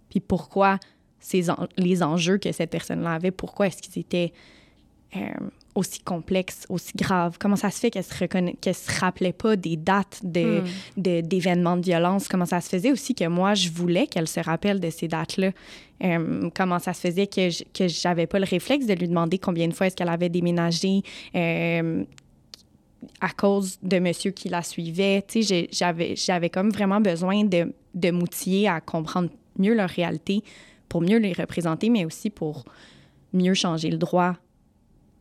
puis 0.10 0.20
pourquoi 0.20 0.80
ces 1.20 1.46
les 1.78 2.04
enjeux 2.04 2.38
que 2.38 2.52
cette 2.52 2.70
personne-là 2.70 3.14
avait, 3.14 3.32
pourquoi 3.32 3.68
est-ce 3.68 3.82
qu'ils 3.82 4.00
étaient 4.00 4.32
euh, 5.16 5.20
aussi 5.74 6.00
complexe, 6.00 6.66
aussi 6.70 6.94
grave? 6.96 7.38
Comment 7.40 7.56
ça 7.56 7.72
se 7.72 7.80
fait 7.80 7.90
qu'elle 7.90 8.04
se, 8.04 8.14
se 8.14 9.00
rappelait 9.00 9.34
pas 9.34 9.56
des 9.56 9.76
dates 9.76 10.22
de, 10.24 10.62
hmm. 10.62 11.22
d'événements 11.22 11.78
de, 11.78 11.82
violence? 11.82 12.28
Comment 12.28 12.46
ça 12.46 12.62
se 12.62 12.70
faisait 12.70 12.92
aussi 12.92 13.16
que 13.16 13.28
moi, 13.28 13.56
je 13.56 13.70
voulais 13.70 14.08
qu'elle 14.08 14.28
se 14.28 14.40
rappelle 14.40 14.80
de 14.80 14.90
ces 14.90 15.08
dates-là? 15.08 15.52
Euh, 16.04 16.50
comment 16.56 16.80
ça 16.80 16.94
se 16.94 17.02
faisait 17.02 17.28
que, 17.28 17.50
je, 17.50 17.64
que 17.74 17.88
j'avais 17.88 18.28
pas 18.28 18.40
le 18.40 18.46
réflexe 18.46 18.86
de 18.86 18.94
lui 18.94 19.08
demander 19.08 19.38
combien 19.38 19.68
de 19.68 19.74
fois 19.74 19.88
est-ce 19.88 19.96
qu'elle 19.96 20.10
avait 20.10 20.30
déménagé? 20.30 21.02
Euh, 21.36 22.04
à 23.22 23.30
cause 23.30 23.78
de 23.82 24.00
monsieur 24.00 24.32
qui 24.32 24.50
la 24.50 24.62
suivait? 24.62 25.24
Tu 25.28 25.44
sais, 25.44 25.70
j'avais, 25.72 26.16
j'avais 26.16 26.50
comme 26.50 26.70
vraiment 26.70 27.02
besoin 27.02 27.44
de, 27.44 27.74
de 27.94 28.12
m'outiller 28.12 28.68
à 28.68 28.82
comprendre 28.82 29.30
mieux 29.58 29.74
leur 29.74 29.90
réalité 29.90 30.44
pour 30.90 31.02
mieux 31.02 31.18
les 31.18 31.34
représenter, 31.34 31.90
mais 31.90 32.06
aussi 32.06 32.30
pour 32.30 32.66
mieux 33.34 33.54
changer 33.54 33.90
le 33.90 33.98
droit 33.98 34.36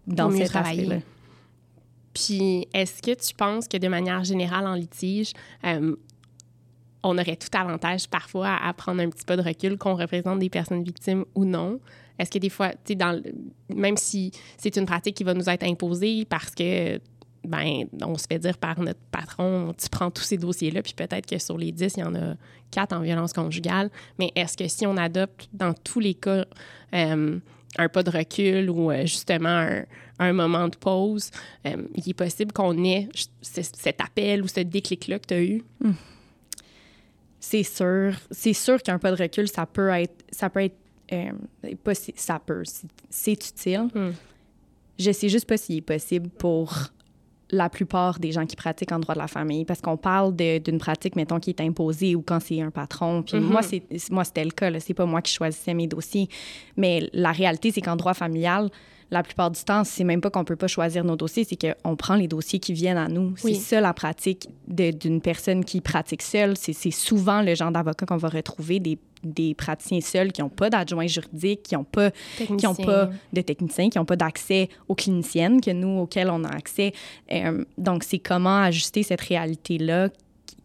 dans 0.06 0.30
cet 0.30 0.48
travail 0.48 1.02
Puis, 2.12 2.68
est-ce 2.72 3.02
que 3.02 3.14
tu 3.14 3.34
penses 3.34 3.68
que 3.68 3.76
de 3.76 3.88
manière 3.88 4.24
générale 4.24 4.66
en 4.66 4.74
litige, 4.74 5.32
euh, 5.64 5.96
on 7.02 7.18
aurait 7.18 7.36
tout 7.36 7.48
avantage 7.56 8.08
parfois 8.08 8.56
à, 8.56 8.72
prendre 8.72 9.00
un 9.00 9.10
petit 9.10 9.24
peu 9.24 9.36
de 9.36 9.42
recul 9.42 9.76
qu'on 9.76 9.94
représente 9.94 10.38
des 10.38 10.50
personnes 10.50 10.84
victimes 10.84 11.24
ou 11.34 11.44
non? 11.44 11.80
Est-ce 12.18 12.30
que 12.30 12.38
des 12.38 12.48
fois, 12.48 12.70
tu 12.84 12.96
sais, 12.96 13.32
même 13.74 13.96
si 13.96 14.30
c'est 14.56 14.76
une 14.76 14.86
pratique 14.86 15.16
qui 15.16 15.24
va 15.24 15.34
nous 15.34 15.48
être 15.50 15.64
imposée 15.64 16.24
parce 16.24 16.54
que 16.54 17.00
ben, 17.44 17.84
on 18.02 18.16
se 18.16 18.26
fait 18.28 18.38
dire 18.38 18.58
par 18.58 18.80
notre 18.80 19.00
patron, 19.10 19.74
tu 19.76 19.88
prends 19.88 20.10
tous 20.10 20.22
ces 20.22 20.36
dossiers-là, 20.36 20.82
puis 20.82 20.94
peut-être 20.94 21.26
que 21.26 21.38
sur 21.38 21.58
les 21.58 21.72
10, 21.72 21.94
il 21.96 22.00
y 22.00 22.02
en 22.02 22.14
a 22.14 22.34
4 22.70 22.92
en 22.92 23.00
violence 23.00 23.32
conjugale. 23.32 23.90
Mais 24.18 24.32
est-ce 24.34 24.56
que 24.56 24.68
si 24.68 24.86
on 24.86 24.96
adopte 24.96 25.48
dans 25.52 25.74
tous 25.74 26.00
les 26.00 26.14
cas 26.14 26.44
euh, 26.94 27.38
un 27.76 27.88
pas 27.88 28.02
de 28.02 28.10
recul 28.10 28.70
ou 28.70 28.90
euh, 28.90 29.02
justement 29.02 29.68
un, 30.18 30.32
moment 30.32 30.68
de 30.68 30.76
pause, 30.76 31.30
euh, 31.66 31.76
il 31.94 32.10
est 32.10 32.14
possible 32.14 32.52
qu'on 32.52 32.82
ait 32.84 33.08
cet 33.42 34.00
appel 34.00 34.42
ou 34.42 34.48
ce 34.48 34.60
déclic-là 34.60 35.18
que 35.18 35.26
tu 35.26 35.34
as 35.34 35.42
eu? 35.42 35.64
Hmm. 35.80 35.92
C'est 37.40 37.62
sûr. 37.62 38.14
C'est 38.30 38.54
sûr 38.54 38.82
qu'un 38.82 38.98
pas 38.98 39.10
de 39.10 39.22
recul, 39.22 39.48
ça 39.48 39.66
peut 39.66 39.90
être. 39.90 40.24
Ça 40.30 40.48
peut 40.48 40.62
être. 40.62 40.76
Ça 42.16 42.38
peut. 42.38 42.62
C'est 43.10 43.32
utile. 43.32 43.88
Hmm. 43.94 44.12
Je 44.98 45.10
sais 45.10 45.28
juste 45.28 45.46
pas 45.46 45.56
s'il 45.56 45.76
est 45.78 45.82
possible 45.82 46.30
pour 46.30 46.72
la 47.50 47.68
plupart 47.68 48.18
des 48.18 48.32
gens 48.32 48.46
qui 48.46 48.56
pratiquent 48.56 48.92
en 48.92 48.98
droit 48.98 49.14
de 49.14 49.20
la 49.20 49.28
famille, 49.28 49.64
parce 49.64 49.80
qu'on 49.80 49.96
parle 49.96 50.34
d'une 50.34 50.78
pratique, 50.78 51.16
mettons, 51.16 51.40
qui 51.40 51.50
est 51.50 51.60
imposée 51.60 52.14
ou 52.14 52.22
quand 52.22 52.40
c'est 52.40 52.60
un 52.60 52.70
patron. 52.70 53.22
Puis 53.22 53.38
moi, 53.38 53.60
mhm. 53.60 53.80
c'est 53.96 54.10
moi, 54.10 54.24
c'était 54.24 54.44
le 54.44 54.50
cas. 54.50 54.70
C'est 54.80 54.94
pas 54.94 55.06
moi 55.06 55.22
qui 55.22 55.32
choisissais 55.32 55.74
mes 55.74 55.86
dossiers. 55.86 56.28
Mais 56.76 57.08
la 57.12 57.32
réalité, 57.32 57.70
c'est 57.70 57.80
qu'en 57.80 57.96
droit 57.96 58.14
familial, 58.14 58.70
la 59.10 59.22
plupart 59.22 59.50
du 59.50 59.62
temps, 59.62 59.84
c'est 59.84 60.04
même 60.04 60.20
pas 60.20 60.30
qu'on 60.30 60.44
peut 60.44 60.56
pas 60.56 60.66
choisir 60.66 61.04
nos 61.04 61.16
dossiers, 61.16 61.44
c'est 61.44 61.56
qu'on 61.56 61.96
prend 61.96 62.16
les 62.16 62.26
dossiers 62.26 62.58
qui 62.58 62.72
viennent 62.72 62.98
à 62.98 63.08
nous. 63.08 63.34
C'est 63.36 63.54
ça 63.54 63.80
la 63.80 63.92
pratique 63.92 64.48
d'une 64.66 65.20
personne 65.20 65.64
qui 65.64 65.80
pratique 65.80 66.22
seule. 66.22 66.56
C'est 66.56 66.90
souvent 66.90 67.42
le 67.42 67.54
genre 67.54 67.70
d'avocat 67.70 68.06
qu'on 68.06 68.16
va 68.16 68.28
retrouver, 68.28 68.80
des, 68.80 68.98
des, 69.24 69.54
praticiens 69.54 70.00
seuls 70.00 70.32
qui 70.32 70.42
n'ont 70.42 70.48
pas 70.48 70.70
d'adjoint 70.70 71.06
juridique, 71.06 71.62
qui 71.64 71.74
n'ont 71.74 71.84
pas, 71.84 72.10
qui 72.58 72.66
ont 72.66 72.74
pas 72.74 73.10
de 73.32 73.40
techniciens, 73.40 73.88
qui 73.88 73.98
n'ont 73.98 74.04
pas 74.04 74.16
d'accès 74.16 74.68
aux 74.88 74.94
cliniciennes 74.94 75.60
que 75.60 75.70
nous, 75.70 76.00
auxquelles 76.00 76.30
on 76.30 76.44
a 76.44 76.48
accès. 76.48 76.92
Euh, 77.32 77.64
donc, 77.78 78.04
c'est 78.04 78.18
comment 78.18 78.62
ajuster 78.62 79.02
cette 79.02 79.20
réalité-là, 79.20 80.08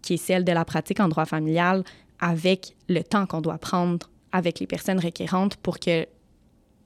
qui 0.01 0.15
est 0.15 0.17
celle 0.17 0.43
de 0.43 0.51
la 0.51 0.65
pratique 0.65 0.99
en 0.99 1.07
droit 1.09 1.25
familial, 1.25 1.83
avec 2.19 2.75
le 2.87 3.03
temps 3.03 3.25
qu'on 3.25 3.41
doit 3.41 3.57
prendre 3.57 4.09
avec 4.31 4.59
les 4.59 4.67
personnes 4.67 4.99
requérantes 4.99 5.55
pour 5.57 5.79
que 5.79 6.05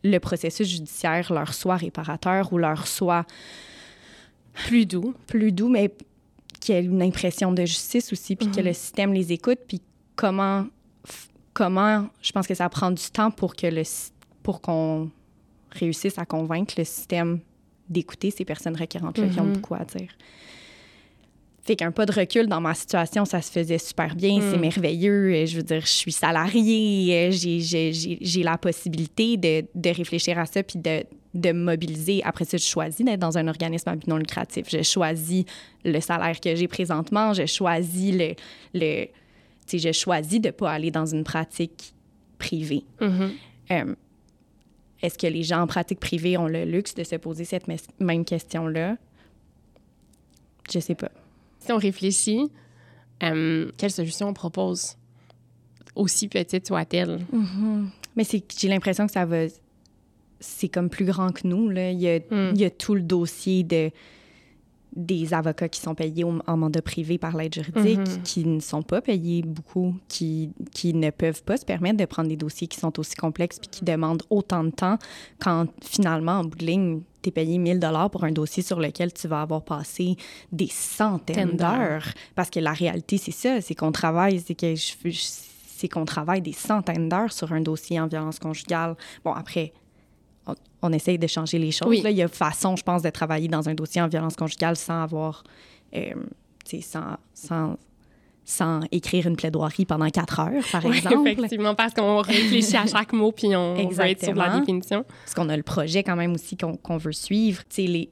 le 0.03 0.17
processus 0.19 0.67
judiciaire 0.67 1.31
leur 1.33 1.53
soit 1.53 1.77
réparateur 1.77 2.51
ou 2.53 2.57
leur 2.57 2.87
soit 2.87 3.25
plus 4.53 4.85
doux. 4.85 5.13
Plus 5.27 5.51
doux, 5.51 5.69
mais 5.69 5.91
qu'il 6.59 6.75
y 6.75 6.77
ait 6.77 6.83
une 6.83 7.01
impression 7.01 7.51
de 7.51 7.65
justice 7.65 8.11
aussi, 8.13 8.35
puis 8.35 8.49
que 8.49 8.59
mhm. 8.59 8.67
le 8.67 8.73
système 8.73 9.13
les 9.13 9.31
écoute, 9.33 9.59
puis 9.67 9.81
comment, 10.15 10.65
comment, 11.53 12.07
je 12.21 12.31
pense 12.31 12.47
que 12.47 12.55
ça 12.55 12.67
prend 12.69 12.91
du 12.91 13.03
temps 13.11 13.31
pour 13.31 13.55
que 13.55 13.67
le, 13.67 13.83
pour 14.41 14.61
qu'on 14.61 15.09
réussisse 15.71 16.17
à 16.17 16.25
convaincre 16.25 16.73
le 16.77 16.83
système 16.83 17.39
d'écouter 17.89 18.31
ces 18.31 18.45
personnes 18.45 18.75
requérantes-là 18.75 19.27
qui 19.27 19.39
ont 19.39 19.45
beaucoup 19.47 19.75
à 19.75 19.83
dire. 19.85 20.09
Fait 21.65 21.77
qu'un 21.77 21.91
pas 21.91 22.05
de 22.05 22.11
recul 22.11 22.47
dans 22.47 22.59
ma 22.59 22.73
situation, 22.73 23.23
ça 23.23 23.41
se 23.41 23.49
faisait 23.49 23.77
super 23.77 24.15
bien, 24.15 24.41
c'est 24.41 24.57
Mm. 24.57 24.61
merveilleux. 24.61 25.45
Je 25.45 25.57
veux 25.57 25.63
dire, 25.63 25.79
je 25.81 25.87
suis 25.87 26.11
salariée, 26.11 27.29
j'ai- 27.31 28.17
j'ai 28.19 28.43
la 28.43 28.57
possibilité 28.57 29.37
de, 29.37 29.63
de 29.73 29.89
réfléchir 29.89 30.37
à 30.39 30.45
ça 30.45 30.61
puis 30.61 30.77
de, 30.79 31.05
de 31.33 31.51
me 31.53 31.63
mobiliser. 31.63 32.21
Après 32.25 32.43
ça, 32.43 32.57
je 32.57 32.65
choisis 32.65 33.05
d'être 33.05 33.19
dans 33.21 33.37
un 33.37 33.47
organisme 33.47 33.87
à 33.89 33.95
but 33.95 34.07
non 34.07 34.17
lucratif. 34.17 34.67
Je 34.69 34.81
choisis 34.83 35.45
le 35.85 35.99
salaire 36.01 36.37
que 36.41 36.53
j'ai 36.53 36.67
présentement, 36.67 37.33
je 37.33 37.45
choisis 37.45 38.13
le... 38.13 38.33
le 38.73 39.05
sais, 39.79 39.93
je 39.93 39.97
choisis 39.97 40.39
de 40.41 40.49
pas 40.51 40.71
aller 40.71 40.91
dans 40.91 41.05
une 41.05 41.23
pratique 41.23 41.93
privée. 42.37 42.83
Mhm. 43.01 43.31
Euh, 43.71 43.95
Est-ce 45.01 45.17
que 45.17 45.27
les 45.27 45.43
gens 45.43 45.61
en 45.61 45.67
pratique 45.67 45.99
privée 45.99 46.37
ont 46.37 46.47
le 46.47 46.63
luxe 46.63 46.93
de 46.95 47.03
se 47.03 47.15
poser 47.17 47.43
cette 47.45 47.67
mes- 47.67 47.75
même 47.99 48.23
question-là? 48.23 48.95
Je 50.71 50.79
sais 50.79 50.95
pas. 50.95 51.11
Si 51.59 51.71
on 51.71 51.77
réfléchit, 51.77 52.49
euh, 53.21 53.69
quelle 53.77 53.91
solution 53.91 54.29
on 54.29 54.33
propose, 54.33 54.95
aussi 55.95 56.27
petite 56.27 56.67
soit-elle? 56.67 57.19
Mais 58.15 58.23
c'est 58.23 58.43
j'ai 58.57 58.67
l'impression 58.67 59.05
que 59.05 59.11
ça 59.11 59.25
va. 59.25 59.45
C'est 60.39 60.67
comme 60.69 60.89
plus 60.89 61.05
grand 61.05 61.31
que 61.31 61.47
nous. 61.47 61.69
Là. 61.69 61.91
Il, 61.91 61.99
y 62.01 62.09
a, 62.09 62.19
Mm. 62.19 62.51
il 62.55 62.61
y 62.61 62.65
a 62.65 62.69
tout 62.69 62.95
le 62.95 63.01
dossier 63.01 63.63
de, 63.63 63.91
des 64.95 65.33
avocats 65.33 65.69
qui 65.69 65.79
sont 65.79 65.95
payés 65.95 66.23
au- 66.23 66.39
en 66.45 66.57
mandat 66.57 66.81
privé 66.81 67.17
par 67.17 67.35
l'aide 67.35 67.53
juridique, 67.53 67.97
Mhm. 67.99 68.21
qui 68.23 68.45
ne 68.45 68.59
sont 68.59 68.83
pas 68.83 69.01
payés 69.01 69.41
beaucoup, 69.41 69.95
qui, 70.07 70.51
qui 70.71 70.93
ne 70.93 71.09
peuvent 71.09 71.43
pas 71.43 71.57
se 71.57 71.65
permettre 71.65 71.97
de 71.97 72.05
prendre 72.05 72.29
des 72.29 72.37
dossiers 72.37 72.67
qui 72.67 72.79
sont 72.79 72.99
aussi 72.99 73.15
complexes 73.15 73.57
puis 73.59 73.69
qui 73.69 73.83
demandent 73.85 74.23
autant 74.29 74.63
de 74.63 74.69
temps 74.69 74.97
quand 75.41 75.65
finalement, 75.81 76.33
en 76.33 76.43
bout 76.43 76.57
de 76.57 76.65
ligne, 76.65 77.01
tu 77.21 77.29
es 77.29 77.31
payé 77.31 77.57
1000 77.57 77.79
dollars 77.79 78.09
pour 78.11 78.23
un 78.23 78.31
dossier 78.31 78.61
sur 78.61 78.79
lequel 78.79 79.11
tu 79.13 79.27
vas 79.27 79.41
avoir 79.41 79.63
passé 79.63 80.15
des 80.51 80.67
centaines 80.67 81.55
d'heures. 81.57 81.77
d'heures. 81.77 82.13
Parce 82.35 82.49
que 82.49 82.59
la 82.59 82.73
réalité, 82.73 83.17
c'est 83.17 83.31
ça, 83.31 83.61
c'est 83.61 83.75
qu'on 83.75 83.91
travaille, 83.91 84.39
c'est 84.45 84.55
que 84.55 84.75
je, 84.75 84.93
je- 85.05 85.19
c'est 85.75 85.87
qu'on 85.89 86.05
travaille 86.05 86.41
des 86.41 86.53
centaines 86.53 87.09
d'heures 87.09 87.33
sur 87.33 87.51
un 87.51 87.59
dossier 87.61 87.99
en 87.99 88.07
violence 88.07 88.39
conjugale. 88.39 88.95
Bon, 89.25 89.33
après, 89.33 89.73
on, 90.47 90.55
on 90.81 90.91
essaye 90.93 91.17
de 91.17 91.27
changer 91.27 91.57
les 91.59 91.71
choses. 91.71 91.87
Oui. 91.87 92.01
Là, 92.01 92.09
il 92.11 92.17
y 92.17 92.21
a 92.21 92.27
façon, 92.27 92.75
je 92.75 92.83
pense, 92.83 93.01
de 93.01 93.09
travailler 93.09 93.47
dans 93.47 93.69
un 93.69 93.73
dossier 93.73 94.01
en 94.01 94.07
violence 94.07 94.35
conjugale 94.35 94.75
sans 94.75 95.03
avoir, 95.03 95.43
euh, 95.95 96.13
sans, 96.81 97.17
sans, 97.33 97.77
sans 98.45 98.81
écrire 98.91 99.25
une 99.27 99.35
plaidoirie 99.37 99.85
pendant 99.85 100.09
quatre 100.09 100.39
heures, 100.39 100.63
par 100.71 100.83
Oui, 100.85 100.97
exemple. 100.97 101.27
effectivement, 101.29 101.75
parce 101.75 101.93
qu'on 101.93 102.17
réfléchit 102.21 102.75
à 102.75 102.85
chaque 102.85 103.13
mot 103.13 103.31
puis 103.31 103.55
on 103.55 103.87
veut 103.89 104.05
être 104.05 104.23
sur 104.25 104.35
la 104.35 104.59
définition. 104.59 105.05
Parce 105.23 105.33
qu'on 105.33 105.49
a 105.49 105.55
le 105.57 105.63
projet 105.63 106.03
quand 106.03 106.15
même 106.17 106.33
aussi 106.33 106.57
qu'on 106.57 106.97
veut 106.97 107.13
suivre. 107.13 107.61
Tu 107.69 107.75
sais, 107.75 107.87
les, 107.87 108.09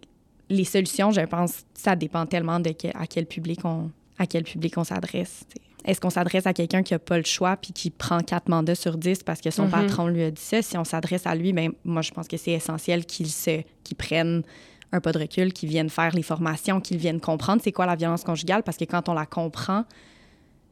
les 0.50 0.64
solutions, 0.64 1.12
je 1.12 1.22
pense, 1.22 1.64
ça 1.74 1.96
dépend 1.96 2.26
tellement 2.26 2.60
de 2.60 2.70
que- 2.72 2.96
à 2.98 3.08
quel 3.08 3.26
public 3.26 3.60
on, 3.66 3.90
à 4.18 4.26
quel 4.28 4.44
public 4.44 4.78
on 4.78 4.84
s'adresse. 4.84 5.44
Est-ce 5.86 6.00
qu'on 6.00 6.10
s'adresse 6.10 6.46
à 6.46 6.54
quelqu'un 6.54 6.84
qui 6.84 6.94
n'a 6.94 7.00
pas 7.00 7.18
le 7.18 7.24
choix 7.24 7.58
puis 7.58 7.74
qui 7.74 7.90
prend 7.90 8.20
quatre 8.20 8.50
mandats 8.50 8.76
sur 8.76 8.98
dix 8.98 9.24
parce 9.24 9.42
que 9.42 9.50
son 9.52 9.66
Mhm. 9.66 9.72
patron 9.72 10.08
lui 10.08 10.24
a 10.24 10.32
dit 10.32 10.42
ça? 10.42 10.62
Si 10.62 10.78
on 10.78 10.84
s'adresse 10.84 11.26
à 11.26 11.36
lui, 11.36 11.54
ben 11.54 11.72
moi, 11.84 12.02
je 12.02 12.12
pense 12.12 12.28
que 12.28 12.38
c'est 12.38 12.52
essentiel 12.52 13.06
qu'il 13.06 13.28
se, 13.28 13.62
qu'il 13.84 13.98
prenne 13.98 14.44
un 14.92 15.00
pas 15.00 15.12
de 15.12 15.20
recul, 15.20 15.54
qu'il 15.54 15.70
vienne 15.70 15.90
faire 15.90 16.14
les 16.14 16.22
formations, 16.24 16.82
qu'il 16.82 16.98
vienne 16.98 17.20
comprendre 17.20 17.62
c'est 17.64 17.72
quoi 17.72 17.86
la 17.86 17.96
violence 17.96 18.24
conjugale 18.24 18.62
parce 18.64 18.78
que 18.78 18.86
quand 18.86 19.08
on 19.10 19.14
la 19.14 19.26
comprend, 19.26 19.86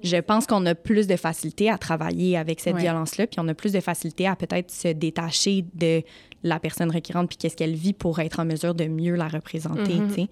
je 0.04 0.18
pense 0.18 0.46
qu'on 0.46 0.66
a 0.66 0.76
plus 0.76 1.08
de 1.08 1.16
facilité 1.16 1.70
à 1.70 1.78
travailler 1.78 2.38
avec 2.38 2.60
cette 2.60 2.76
Ouais. 2.76 2.82
violence-là, 2.82 3.28
puis 3.28 3.40
on 3.40 3.48
a 3.48 3.54
plus 3.54 3.74
de 3.74 3.80
facilité 3.80 4.28
à 4.28 4.36
peut-être 4.36 4.72
se 4.72 4.90
détacher 4.90 5.66
de 5.74 6.04
la 6.44 6.60
personne 6.60 6.90
requérante 6.92 7.28
puis 7.30 7.38
qu'est-ce 7.38 7.56
qu'elle 7.58 7.76
vit 7.76 7.92
pour 7.94 8.20
être 8.20 8.40
en 8.40 8.46
mesure 8.46 8.76
de 8.76 8.86
mieux 8.86 9.16
la 9.16 9.28
représenter, 9.28 9.96
Mhm. 9.96 10.08
tu 10.10 10.14
sais. 10.16 10.28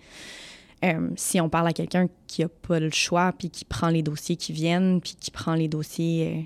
Euh, 0.86 1.10
si 1.16 1.42
on 1.42 1.50
parle 1.50 1.68
à 1.68 1.74
quelqu'un 1.74 2.08
qui 2.28 2.44
n'a 2.44 2.50
pas 2.50 2.80
le 2.80 2.92
choix 2.92 3.34
puis 3.38 3.50
qui 3.50 3.66
prend 3.66 3.90
les 3.90 4.04
dossiers 4.04 4.36
qui 4.36 4.54
viennent 4.54 5.02
puis 5.02 5.16
qui 5.20 5.32
prend 5.32 5.56
les 5.56 5.68
dossiers 5.68 6.28
euh, 6.28 6.42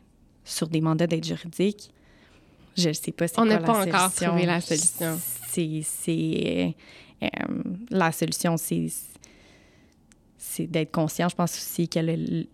sur 0.46 0.68
des 0.70 0.80
mandats 0.82 1.06
d'aide 1.08 1.26
juridique, 1.26 1.92
je 2.78 2.88
ne 2.90 2.94
sais 2.94 3.12
pas 3.12 3.28
c'est 3.28 3.40
On 3.40 3.46
n'a 3.46 3.58
pas 3.58 3.86
la 3.86 3.90
encore 3.98 4.10
solution. 4.12 4.28
trouvé 4.30 4.46
la 4.46 4.62
solution. 4.62 5.20
C'est... 5.50 6.76
euh, 7.24 7.28
la 7.90 8.12
solution, 8.14 8.56
c'est 8.58 8.90
d'être 10.68 10.92
conscient. 10.92 11.28
Je 11.30 11.36
pense 11.36 11.56
aussi 11.58 11.88
qu'il 11.88 12.48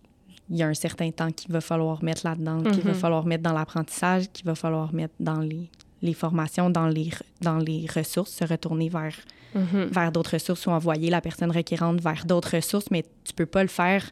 y 0.50 0.64
a 0.64 0.68
un 0.68 0.74
certain 0.74 1.12
temps 1.12 1.32
qu'il 1.32 1.52
va 1.52 1.62
falloir 1.62 2.04
mettre 2.04 2.26
là-dedans, 2.26 2.64
qu'il 2.64 2.82
va 2.82 2.92
Mhm. 2.94 2.98
falloir 2.98 3.26
mettre 3.26 3.44
dans 3.44 3.54
l'apprentissage, 3.54 4.30
qu'il 4.32 4.46
va 4.46 4.56
falloir 4.56 4.94
mettre 4.94 5.14
dans 5.20 5.40
les, 5.42 5.70
les 6.02 6.14
formations, 6.14 6.70
dans 6.70 6.88
les, 6.88 7.12
dans 7.42 7.58
les 7.60 7.86
ressources, 7.94 8.32
se 8.32 8.44
retourner 8.46 8.90
vers, 8.90 9.16
Mhm. 9.58 9.90
vers 9.92 10.12
d'autres 10.12 10.34
ressources 10.34 10.66
ou 10.68 10.72
envoyer 10.72 11.10
la 11.10 11.22
personne 11.22 11.52
requérante 11.52 12.00
vers 12.02 12.26
d'autres 12.26 12.56
ressources, 12.56 12.92
mais 12.92 13.04
tu 13.24 13.34
peux 13.34 13.46
pas 13.46 13.64
le 13.64 13.70
faire. 13.70 14.04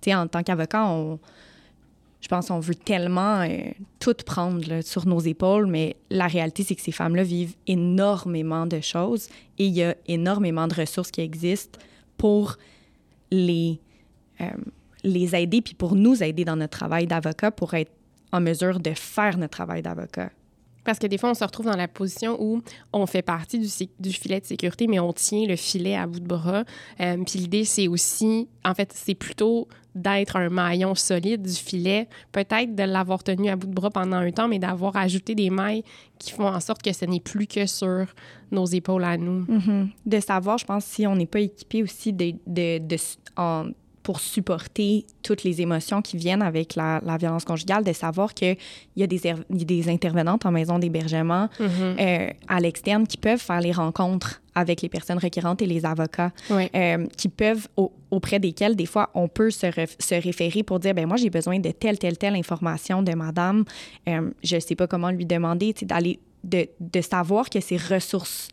Tu 0.00 0.12
en 0.14 0.26
tant 0.26 0.42
qu'avocat, 0.42 0.86
on, 0.86 1.18
je 2.20 2.28
pense 2.28 2.48
qu'on 2.48 2.60
veut 2.60 2.74
tellement 2.74 3.40
euh, 3.42 3.70
tout 3.98 4.14
prendre 4.24 4.82
sur 4.82 5.06
nos 5.06 5.20
épaules, 5.20 5.66
mais 5.66 5.96
la 6.10 6.26
réalité, 6.26 6.62
c'est 6.62 6.74
que 6.74 6.82
ces 6.82 6.92
femmes-là 6.92 7.22
vivent 7.22 7.56
énormément 7.66 8.66
de 8.66 8.80
choses 8.80 9.28
et 9.58 9.66
il 9.66 9.74
y 9.74 9.82
a 9.82 9.94
énormément 10.06 10.66
de 10.66 10.74
ressources 10.74 11.10
qui 11.10 11.22
existent 11.22 11.78
pour 12.16 12.56
les, 13.30 13.80
euh, 14.40 14.50
les 15.04 15.34
aider, 15.34 15.62
puis 15.62 15.74
pour 15.74 15.94
nous 15.94 16.22
aider 16.22 16.44
dans 16.44 16.56
notre 16.56 16.76
travail 16.76 17.06
d'avocat, 17.06 17.50
pour 17.50 17.74
être 17.74 17.92
en 18.32 18.40
mesure 18.40 18.80
de 18.80 18.92
faire 18.94 19.38
notre 19.38 19.52
travail 19.52 19.82
d'avocat. 19.82 20.30
Parce 20.84 20.98
que 20.98 21.06
des 21.06 21.18
fois, 21.18 21.30
on 21.30 21.34
se 21.34 21.44
retrouve 21.44 21.66
dans 21.66 21.76
la 21.76 21.88
position 21.88 22.36
où 22.40 22.62
on 22.92 23.06
fait 23.06 23.22
partie 23.22 23.58
du, 23.58 23.68
du 23.98 24.12
filet 24.12 24.40
de 24.40 24.46
sécurité, 24.46 24.86
mais 24.86 24.98
on 25.00 25.12
tient 25.12 25.46
le 25.46 25.56
filet 25.56 25.94
à 25.96 26.06
bout 26.06 26.20
de 26.20 26.26
bras. 26.26 26.64
Euh, 27.00 27.16
Puis 27.26 27.38
l'idée, 27.40 27.64
c'est 27.64 27.86
aussi, 27.88 28.48
en 28.64 28.74
fait, 28.74 28.92
c'est 28.94 29.14
plutôt 29.14 29.68
d'être 29.94 30.36
un 30.36 30.48
maillon 30.50 30.94
solide 30.94 31.42
du 31.42 31.52
filet, 31.52 32.08
peut-être 32.30 32.76
de 32.76 32.84
l'avoir 32.84 33.24
tenu 33.24 33.48
à 33.50 33.56
bout 33.56 33.66
de 33.66 33.74
bras 33.74 33.90
pendant 33.90 34.18
un 34.18 34.30
temps, 34.30 34.46
mais 34.46 34.60
d'avoir 34.60 34.96
ajouté 34.96 35.34
des 35.34 35.50
mailles 35.50 35.82
qui 36.18 36.30
font 36.30 36.46
en 36.46 36.60
sorte 36.60 36.80
que 36.80 36.92
ce 36.92 37.04
n'est 37.04 37.18
plus 37.20 37.46
que 37.48 37.66
sur 37.66 38.06
nos 38.52 38.66
épaules 38.66 39.02
à 39.04 39.16
nous. 39.16 39.46
De 40.06 40.20
savoir, 40.20 40.58
je 40.58 40.64
pense, 40.64 40.84
si 40.84 41.06
on 41.08 41.16
n'est 41.16 41.26
pas 41.26 41.40
équipé 41.40 41.82
aussi 41.82 42.12
de, 42.12 42.34
de, 42.46 42.78
de- 42.78 42.96
en- 43.36 43.66
pour 44.10 44.18
supporter 44.18 45.06
toutes 45.22 45.44
les 45.44 45.60
émotions 45.60 46.02
qui 46.02 46.16
viennent 46.16 46.42
avec 46.42 46.74
la, 46.74 47.00
la 47.04 47.16
violence 47.16 47.44
conjugale, 47.44 47.84
de 47.84 47.92
savoir 47.92 48.34
qu'il 48.34 48.56
y, 48.96 49.04
a 49.04 49.06
des 49.06 49.24
er- 49.24 49.36
y 49.50 49.62
a 49.62 49.64
des 49.64 49.88
intervenantes 49.88 50.44
en 50.46 50.50
maison 50.50 50.80
d'hébergement 50.80 51.48
euh, 51.60 52.28
à 52.48 52.58
l'externe 52.58 53.06
qui 53.06 53.16
peuvent 53.18 53.38
faire 53.38 53.60
les 53.60 53.70
rencontres 53.70 54.42
avec 54.56 54.82
les 54.82 54.88
personnes 54.88 55.18
requérantes 55.18 55.62
et 55.62 55.66
les 55.66 55.86
avocats, 55.86 56.32
Oui. 56.50 56.68
euh, 56.74 57.06
qui 57.16 57.28
peuvent, 57.28 57.68
au- 57.76 57.92
auprès 58.10 58.40
desquels, 58.40 58.74
des 58.74 58.86
fois, 58.86 59.10
on 59.14 59.28
peut 59.28 59.52
se, 59.52 59.66
se 60.00 60.14
référer 60.20 60.64
pour 60.64 60.80
dire, 60.80 60.92
ben 60.92 61.06
moi, 61.06 61.16
j'ai 61.16 61.30
besoin 61.30 61.60
de 61.60 61.70
telle, 61.70 61.96
telle, 62.00 62.18
telle 62.18 62.34
information 62.34 63.04
de 63.04 63.12
madame. 63.14 63.64
Euh, 64.08 64.28
je 64.42 64.56
ne 64.56 64.60
sais 64.60 64.74
pas 64.74 64.88
comment 64.88 65.10
lui 65.10 65.24
demander, 65.24 65.72
d'aller, 65.82 66.18
de, 66.42 66.66
de 66.80 67.00
savoir 67.00 67.48
que 67.48 67.60
ces 67.60 67.76
ressources 67.76 68.48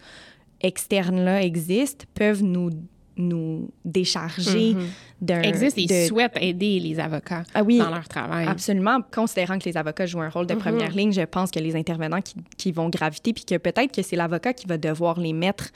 externes-là 0.62 1.42
existent, 1.42 2.06
peuvent 2.14 2.44
nous, 2.44 2.70
nous 3.18 3.70
décharger 3.86 4.74
Mhm. 4.74 4.88
d'un... 5.22 5.42
Existe 5.42 5.78
de- 5.78 6.08
souhaitent 6.08 6.38
aider 6.40 6.80
les 6.80 7.00
avocats 7.00 7.44
Ah 7.54 7.64
oui, 7.64 7.78
dans 7.80 7.90
leur 7.90 8.08
travail. 8.08 8.48
Absolument. 8.48 9.00
Considérant 9.14 9.58
que 9.60 9.66
les 9.66 9.76
avocats 9.78 10.06
jouent 10.06 10.22
un 10.22 10.30
rôle 10.30 10.48
de 10.48 10.56
première 10.56 10.92
ligne, 10.92 11.12
je 11.12 11.22
pense 11.22 11.52
que 11.52 11.60
les 11.60 11.76
intervenants 11.76 12.22
qui, 12.22 12.36
qui 12.58 12.72
vont 12.72 12.90
graviter, 12.90 13.34
puis 13.34 13.44
que 13.46 13.58
peut-être 13.58 13.92
que 13.96 14.02
c'est 14.02 14.16
l'avocat 14.16 14.54
qui 14.54 14.68
va 14.68 14.78
devoir 14.78 15.20
les 15.20 15.34
mettre 15.34 15.70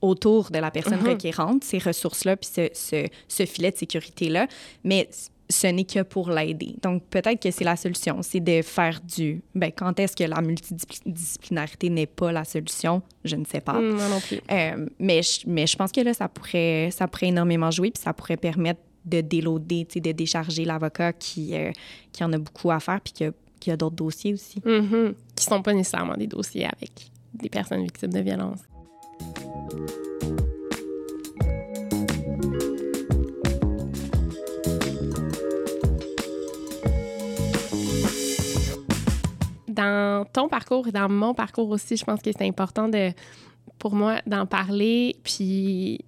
autour 0.00 0.50
de 0.50 0.58
la 0.58 0.70
personne 0.70 1.00
Mhm. 1.00 1.08
requérante, 1.08 1.64
ces 1.64 1.78
ressources-là, 1.78 2.36
puis 2.36 2.48
ce, 2.52 2.68
ce- 2.72 3.08
ce 3.26 3.46
filet 3.46 3.72
de 3.72 3.76
sécurité-là. 3.76 4.46
Mais 4.84 5.08
ce 5.50 5.66
n'est 5.66 5.84
que 5.84 6.02
pour 6.02 6.30
l'aider. 6.30 6.76
Donc, 6.82 7.04
peut-être 7.04 7.40
que 7.40 7.50
c'est 7.50 7.64
la 7.64 7.76
solution, 7.76 8.20
c'est 8.22 8.40
de 8.40 8.60
faire 8.62 9.00
du... 9.00 9.42
Ben, 9.54 9.72
quand 9.74 9.98
est-ce 9.98 10.14
que 10.14 10.24
la 10.24 10.40
multidisciplinarité 10.42 11.88
n'est 11.88 12.06
pas 12.06 12.32
la 12.32 12.44
solution? 12.44 13.02
Je 13.24 13.36
ne 13.36 13.44
sais 13.44 13.60
pas. 13.60 13.80
Mm, 13.80 13.90
moi 13.92 14.08
non 14.08 14.20
plus. 14.20 14.40
Euh, 14.50 14.86
mais, 14.98 15.22
je, 15.22 15.40
mais 15.46 15.66
je 15.66 15.76
pense 15.76 15.90
que 15.90 16.00
là, 16.00 16.12
ça 16.12 16.28
pourrait, 16.28 16.90
ça 16.92 17.08
pourrait 17.08 17.28
énormément 17.28 17.70
jouer, 17.70 17.90
puis 17.90 18.02
ça 18.02 18.12
pourrait 18.12 18.36
permettre 18.36 18.80
de 19.04 19.22
déloader, 19.22 19.86
tu 19.86 19.94
sais, 19.94 20.00
de 20.00 20.12
décharger 20.12 20.64
l'avocat 20.66 21.14
qui, 21.14 21.54
euh, 21.54 21.70
qui 22.12 22.22
en 22.22 22.32
a 22.34 22.38
beaucoup 22.38 22.70
à 22.70 22.80
faire, 22.80 23.00
puis 23.00 23.14
qui 23.14 23.24
a, 23.24 23.30
qui 23.58 23.70
a 23.70 23.76
d'autres 23.76 23.96
dossiers 23.96 24.34
aussi. 24.34 24.60
Mhm. 24.64 25.14
Qui 25.34 25.44
sont 25.44 25.62
pas 25.62 25.72
nécessairement 25.72 26.16
des 26.16 26.26
dossiers 26.26 26.66
avec 26.66 27.10
des 27.32 27.48
personnes 27.48 27.82
victimes 27.82 28.12
de 28.12 28.20
violence. 28.20 28.60
Dans 39.78 40.24
ton 40.32 40.48
parcours 40.48 40.88
et 40.88 40.92
dans 40.92 41.08
mon 41.08 41.34
parcours 41.34 41.70
aussi, 41.70 41.96
je 41.96 42.04
pense 42.04 42.20
que 42.20 42.30
c'est 42.36 42.46
important 42.46 42.88
de, 42.88 43.12
pour 43.78 43.94
moi 43.94 44.16
d'en 44.26 44.44
parler, 44.44 45.14
puis 45.22 46.00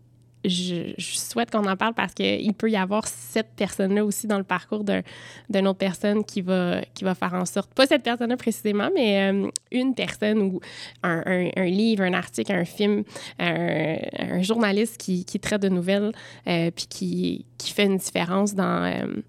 je, 0.45 0.95
souhaite 0.99 1.51
qu'on 1.51 1.65
en 1.67 1.77
parle 1.77 1.95
parce 1.95 2.15
qu'il 2.15 2.53
peut 2.55 2.71
y 2.71 2.77
avoir 2.77 3.07
cette 3.07 3.51
personne-là 3.57 4.05
aussi 4.05 4.27
dans 4.27 4.39
le 4.39 4.45
parcours 4.45 4.85
d'une 4.85 5.69
autre 5.69 5.79
personne 5.79 6.25
qui 6.25 6.41
va, 6.41 6.81
qui 6.95 7.05
va 7.05 7.15
faire 7.15 7.35
en 7.35 7.45
sorte, 7.45 7.73
pas 7.75 7.87
cette 7.87 8.03
personne-là 8.03 8.37
précisément, 8.37 8.91
mais 8.95 9.33
euh, 9.33 9.49
une 9.71 9.95
personne 9.95 10.43
ou 10.43 10.61
un, 11.03 11.51
livre, 11.57 12.03
un 12.03 12.15
article, 12.15 12.53
un 12.53 12.65
film, 12.65 13.05
un, 13.39 14.43
journaliste 14.43 14.97
qui, 14.97 15.25
qui, 15.25 15.39
traite 15.39 15.63
de 15.63 15.69
nouvelles 15.69 16.13
euh, 16.49 16.71
puis 16.71 16.87
qui, 16.89 17.47
qui, 17.59 17.73
fait 17.73 17.85
une 17.85 17.99
différence 17.99 18.55
dans, 18.55 18.85
euh, 18.85 19.23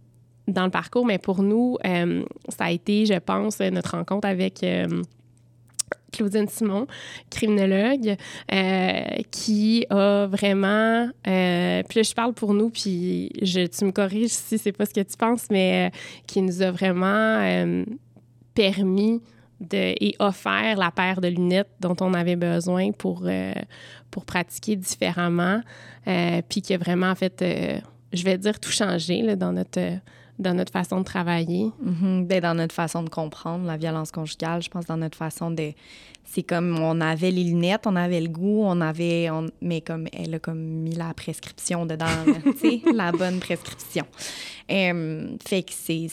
dans 0.51 0.65
le 0.65 0.71
parcours. 0.71 1.05
Mais 1.05 1.17
pour 1.17 1.43
nous, 1.43 1.77
ça 2.49 2.65
a 2.65 2.71
été, 2.71 3.05
je 3.05 3.19
pense, 3.19 3.59
notre 3.59 3.91
rencontre 3.91 4.27
avec 4.27 4.63
Claudine 6.11 6.47
Simon, 6.47 6.87
criminologue, 7.29 8.17
euh, 8.51 9.03
qui 9.31 9.85
a 9.89 10.27
vraiment. 10.27 11.09
Euh, 11.27 11.83
puis 11.87 11.99
là, 11.99 12.03
je 12.03 12.13
parle 12.13 12.33
pour 12.33 12.53
nous, 12.53 12.69
puis 12.69 13.31
je, 13.41 13.65
tu 13.65 13.85
me 13.85 13.91
corriges 13.91 14.31
si 14.31 14.57
c'est 14.57 14.71
pas 14.71 14.85
ce 14.85 14.93
que 14.93 15.01
tu 15.01 15.17
penses, 15.17 15.47
mais 15.49 15.87
euh, 15.87 15.97
qui 16.27 16.41
nous 16.41 16.61
a 16.61 16.71
vraiment 16.71 17.83
permis 18.53 19.21
de, 19.59 19.93
et 19.99 20.15
offert 20.19 20.77
la 20.77 20.91
paire 20.91 21.21
de 21.21 21.27
lunettes 21.27 21.69
dont 21.79 21.95
on 22.01 22.13
avait 22.13 22.35
besoin 22.35 22.91
pour, 22.91 23.27
pour 24.09 24.25
pratiquer 24.25 24.75
différemment, 24.75 25.61
puis 26.49 26.61
qui 26.61 26.73
a 26.73 26.77
vraiment, 26.77 27.07
en 27.07 27.15
fait, 27.15 27.43
je 28.11 28.23
vais 28.23 28.37
dire, 28.37 28.59
tout 28.59 28.71
changé 28.71 29.35
dans 29.35 29.53
notre 29.53 29.79
dans 30.41 30.53
notre 30.53 30.71
façon 30.71 30.99
de 30.99 31.05
travailler. 31.05 31.71
Mm 31.81 32.21
dans 32.41 32.55
notre 32.55 32.73
façon 32.73 33.03
de 33.03 33.09
comprendre 33.09 33.65
la 33.65 33.77
violence 33.77 34.11
conjugale, 34.11 34.61
je 34.63 34.69
pense 34.69 34.85
dans 34.85 34.97
notre 34.97 35.17
façon 35.17 35.51
de... 35.51 35.73
C'est 36.23 36.43
comme 36.43 36.79
on 36.79 37.01
avait 37.01 37.29
les 37.29 37.43
lunettes, 37.43 37.85
on 37.85 37.95
avait 37.95 38.21
le 38.21 38.29
goût, 38.29 38.63
on 38.63 38.79
avait... 38.81 39.29
Mais 39.61 39.81
comme 39.81 40.07
elle 40.13 40.35
a 40.35 40.39
comme 40.39 40.59
mis 40.59 40.95
la 40.95 41.13
prescription 41.13 41.85
dedans, 41.85 42.05
tu 42.43 42.57
sais, 42.57 42.81
la 42.93 43.11
bonne 43.11 43.39
prescription. 43.39 44.05
fait 44.67 45.63
que 45.63 45.71
c'est... 45.71 46.07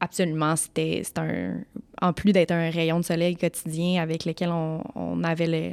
Absolument, 0.00 0.54
c'était 0.56 1.02
un... 1.16 1.60
En 2.00 2.12
plus 2.12 2.32
d'être 2.32 2.52
un 2.52 2.70
rayon 2.70 3.00
de 3.00 3.04
soleil 3.04 3.36
quotidien 3.36 4.02
avec 4.02 4.24
lequel 4.24 4.50
on, 4.50 4.82
on 4.94 5.24
avait 5.24 5.46
le, 5.46 5.72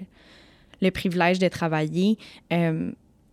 le, 0.81 0.91
privilège 0.91 1.39
de 1.39 1.47
travailler, 1.47 2.17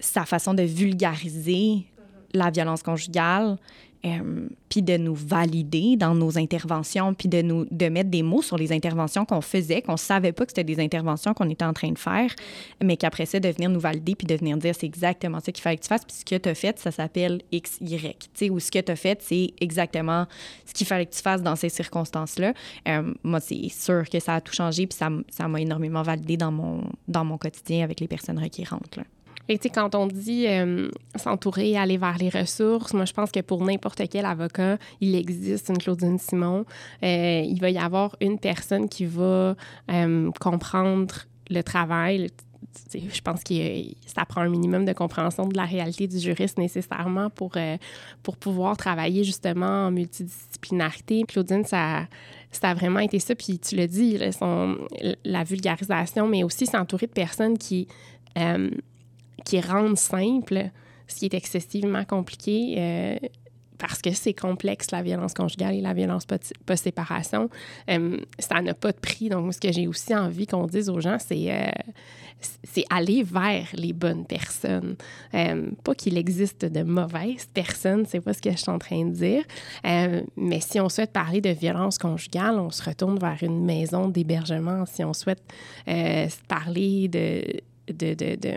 sa 0.00 0.24
façon 0.24 0.54
de 0.54 0.62
vulgariser 0.62 1.86
la 2.34 2.50
violence 2.50 2.82
conjugale, 2.82 3.56
euh, 4.04 4.48
puis 4.68 4.82
de 4.82 4.96
nous 4.96 5.14
valider 5.14 5.96
dans 5.96 6.14
nos 6.14 6.38
interventions, 6.38 7.14
puis 7.14 7.28
de 7.28 7.42
nous 7.42 7.66
de 7.70 7.88
mettre 7.88 8.10
des 8.10 8.22
mots 8.22 8.42
sur 8.42 8.56
les 8.56 8.72
interventions 8.72 9.24
qu'on 9.24 9.40
faisait, 9.40 9.82
qu'on 9.82 9.96
savait 9.96 10.32
pas 10.32 10.44
que 10.44 10.52
c'était 10.52 10.64
des 10.64 10.80
interventions 10.80 11.34
qu'on 11.34 11.48
était 11.48 11.64
en 11.64 11.72
train 11.72 11.90
de 11.90 11.98
faire, 11.98 12.32
mais 12.82 12.96
qu'après 12.96 13.26
ça, 13.26 13.40
de 13.40 13.48
venir 13.48 13.70
nous 13.70 13.80
valider, 13.80 14.14
puis 14.14 14.26
de 14.26 14.34
venir 14.34 14.56
dire 14.56 14.74
c'est 14.74 14.86
exactement 14.86 15.40
ça 15.40 15.50
qu'il 15.50 15.62
fallait 15.62 15.76
que 15.76 15.82
tu 15.82 15.88
fasses, 15.88 16.04
puis 16.04 16.16
ce 16.16 16.24
que 16.24 16.36
tu 16.36 16.48
as 16.48 16.54
fait, 16.54 16.78
ça 16.78 16.90
s'appelle 16.90 17.40
X, 17.50 17.78
Y, 17.80 18.50
ou 18.50 18.60
ce 18.60 18.70
que 18.70 18.78
tu 18.78 18.92
as 18.92 18.96
fait, 18.96 19.20
c'est 19.22 19.52
exactement 19.60 20.26
ce 20.64 20.74
qu'il 20.74 20.86
fallait 20.86 21.06
que 21.06 21.14
tu 21.14 21.22
fasses 21.22 21.42
dans 21.42 21.56
ces 21.56 21.68
circonstances-là. 21.68 22.52
Euh, 22.86 23.14
moi, 23.24 23.40
c'est 23.40 23.68
sûr 23.68 24.08
que 24.08 24.20
ça 24.20 24.36
a 24.36 24.40
tout 24.40 24.54
changé, 24.54 24.86
puis 24.86 24.98
ça 24.98 25.48
m'a 25.48 25.60
énormément 25.60 26.02
validé 26.02 26.36
dans 26.36 26.52
mon, 26.52 26.82
dans 27.08 27.24
mon 27.24 27.38
quotidien 27.38 27.82
avec 27.82 28.00
les 28.00 28.08
personnes 28.08 28.38
requérantes. 28.38 28.96
Là. 28.96 29.04
Et 29.48 29.58
tu 29.58 29.64
sais, 29.64 29.70
quand 29.70 29.94
on 29.94 30.06
dit 30.06 30.46
euh, 30.46 30.90
s'entourer, 31.16 31.76
aller 31.76 31.96
vers 31.96 32.18
les 32.18 32.28
ressources, 32.28 32.92
moi, 32.92 33.06
je 33.06 33.12
pense 33.12 33.30
que 33.30 33.40
pour 33.40 33.64
n'importe 33.64 34.02
quel 34.10 34.26
avocat, 34.26 34.78
il 35.00 35.14
existe 35.14 35.70
une 35.70 35.78
Claudine 35.78 36.18
Simon. 36.18 36.66
Euh, 37.02 37.42
il 37.46 37.58
va 37.60 37.70
y 37.70 37.78
avoir 37.78 38.16
une 38.20 38.38
personne 38.38 38.88
qui 38.88 39.06
va 39.06 39.56
euh, 39.90 40.30
comprendre 40.38 41.14
le 41.50 41.62
travail, 41.62 42.28
je 42.92 43.20
pense 43.22 43.42
que 43.42 43.54
ça 44.06 44.26
prend 44.26 44.42
un 44.42 44.50
minimum 44.50 44.84
de 44.84 44.92
compréhension 44.92 45.46
de 45.46 45.56
la 45.56 45.64
réalité 45.64 46.06
du 46.06 46.18
juriste 46.18 46.58
nécessairement 46.58 47.30
pour, 47.30 47.52
pour 48.22 48.36
pouvoir 48.36 48.76
travailler 48.76 49.24
justement 49.24 49.86
en 49.86 49.90
multidisciplinarité. 49.90 51.24
Claudine, 51.26 51.64
ça, 51.64 52.06
ça 52.52 52.68
a 52.68 52.74
vraiment 52.74 53.00
été 53.00 53.18
ça. 53.18 53.34
Puis 53.34 53.58
tu 53.58 53.74
le 53.76 53.86
dis, 53.86 54.18
la 55.24 55.44
vulgarisation, 55.44 56.28
mais 56.28 56.44
aussi 56.44 56.66
s'entourer 56.66 57.06
de 57.06 57.12
personnes 57.12 57.56
qui 57.56 57.88
qui 59.44 59.60
rendent 59.60 59.98
simple 59.98 60.70
ce 61.08 61.16
qui 61.16 61.24
est 61.24 61.34
excessivement 61.34 62.04
compliqué. 62.04 62.74
Euh, 62.78 63.16
parce 63.78 64.02
que 64.02 64.10
c'est 64.10 64.34
complexe, 64.34 64.90
la 64.90 65.02
violence 65.02 65.34
conjugale 65.34 65.76
et 65.76 65.80
la 65.80 65.94
violence 65.94 66.26
post-séparation. 66.26 67.48
Euh, 67.88 68.18
ça 68.40 68.60
n'a 68.60 68.74
pas 68.74 68.90
de 68.90 68.98
prix. 68.98 69.28
Donc, 69.28 69.54
ce 69.54 69.60
que 69.60 69.70
j'ai 69.70 69.86
aussi 69.86 70.12
envie 70.16 70.48
qu'on 70.48 70.66
dise 70.66 70.90
aux 70.90 70.98
gens, 70.98 71.16
c'est 71.20 71.52
euh, 71.52 72.82
aller 72.90 73.22
vers 73.22 73.68
les 73.74 73.92
bonnes 73.92 74.26
personnes. 74.26 74.96
pas 75.30 75.94
qu'il 75.94 76.18
existe 76.18 76.64
de 76.64 76.82
mauvaises 76.82 77.46
personnes, 77.54 78.04
c'est 78.04 78.20
pas 78.20 78.34
ce 78.34 78.42
que 78.42 78.50
je 78.50 78.56
suis 78.56 78.70
en 78.70 78.80
train 78.80 79.04
de 79.04 79.12
dire. 79.12 79.44
mais 80.36 80.58
si 80.58 80.80
on 80.80 80.88
souhaite 80.88 81.12
parler 81.12 81.40
de 81.40 81.50
violence 81.50 81.98
conjugale, 81.98 82.58
on 82.58 82.70
se 82.70 82.82
retourne 82.82 83.20
vers 83.20 83.38
une 83.42 83.64
maison 83.64 84.08
d'hébergement. 84.08 84.86
Si 84.86 85.04
on 85.04 85.12
souhaite 85.12 85.42
parler 86.48 87.06
de 87.06 87.44
de 87.92 88.56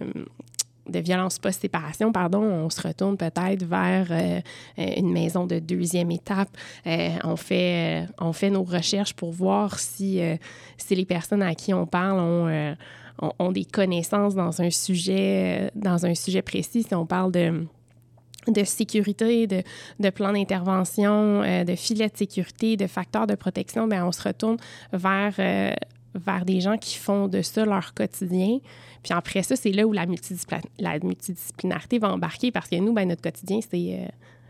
violence 0.99 1.39
post-séparation, 1.39 2.11
pardon, 2.11 2.41
on 2.41 2.69
se 2.69 2.81
retourne 2.81 3.17
peut-être 3.17 3.63
vers 3.63 4.07
euh, 4.11 4.41
une 4.77 5.11
maison 5.11 5.45
de 5.45 5.59
deuxième 5.59 6.11
étape. 6.11 6.49
Euh, 6.87 7.09
on, 7.23 7.35
fait, 7.35 8.03
euh, 8.03 8.11
on 8.19 8.33
fait 8.33 8.49
nos 8.49 8.63
recherches 8.63 9.13
pour 9.13 9.31
voir 9.31 9.79
si, 9.79 10.21
si 10.77 10.95
les 10.95 11.05
personnes 11.05 11.43
à 11.43 11.55
qui 11.55 11.73
on 11.73 11.85
parle 11.85 12.19
ont, 12.19 12.75
ont, 13.39 13.51
des 13.51 13.65
connaissances 13.65 14.35
dans 14.35 14.61
un 14.61 14.69
sujet, 14.69 15.71
dans 15.75 16.05
un 16.05 16.15
sujet 16.15 16.41
précis. 16.41 16.83
Si 16.83 16.95
on 16.95 17.05
parle 17.05 17.31
de 17.31 17.65
de 18.47 18.63
sécurité, 18.63 19.45
de, 19.45 19.61
de 19.99 20.09
plan 20.09 20.33
d'intervention, 20.33 21.41
de 21.41 21.75
filet 21.75 22.09
de 22.09 22.17
sécurité, 22.17 22.75
de 22.75 22.87
facteurs 22.87 23.27
de 23.27 23.35
protection, 23.35 23.87
bien, 23.87 24.03
on 24.03 24.11
se 24.11 24.23
retourne 24.23 24.57
vers, 24.91 25.35
vers 26.13 26.45
des 26.45 26.59
gens 26.59 26.77
qui 26.77 26.97
font 26.97 27.27
de 27.27 27.41
ça 27.41 27.65
leur 27.65 27.93
quotidien. 27.93 28.59
Puis 29.03 29.13
après 29.13 29.43
ça, 29.43 29.55
c'est 29.55 29.71
là 29.71 29.85
où 29.85 29.93
la, 29.93 30.05
la, 30.79 30.99
multidisciplinarité 30.99 31.99
va 31.99 32.11
embarquer 32.11 32.51
parce 32.51 32.69
que 32.69 32.75
nous, 32.75 32.93
ben, 32.93 33.07
notre 33.07 33.21
quotidien, 33.21 33.59
c'est 33.61 33.99
euh, 33.99 34.07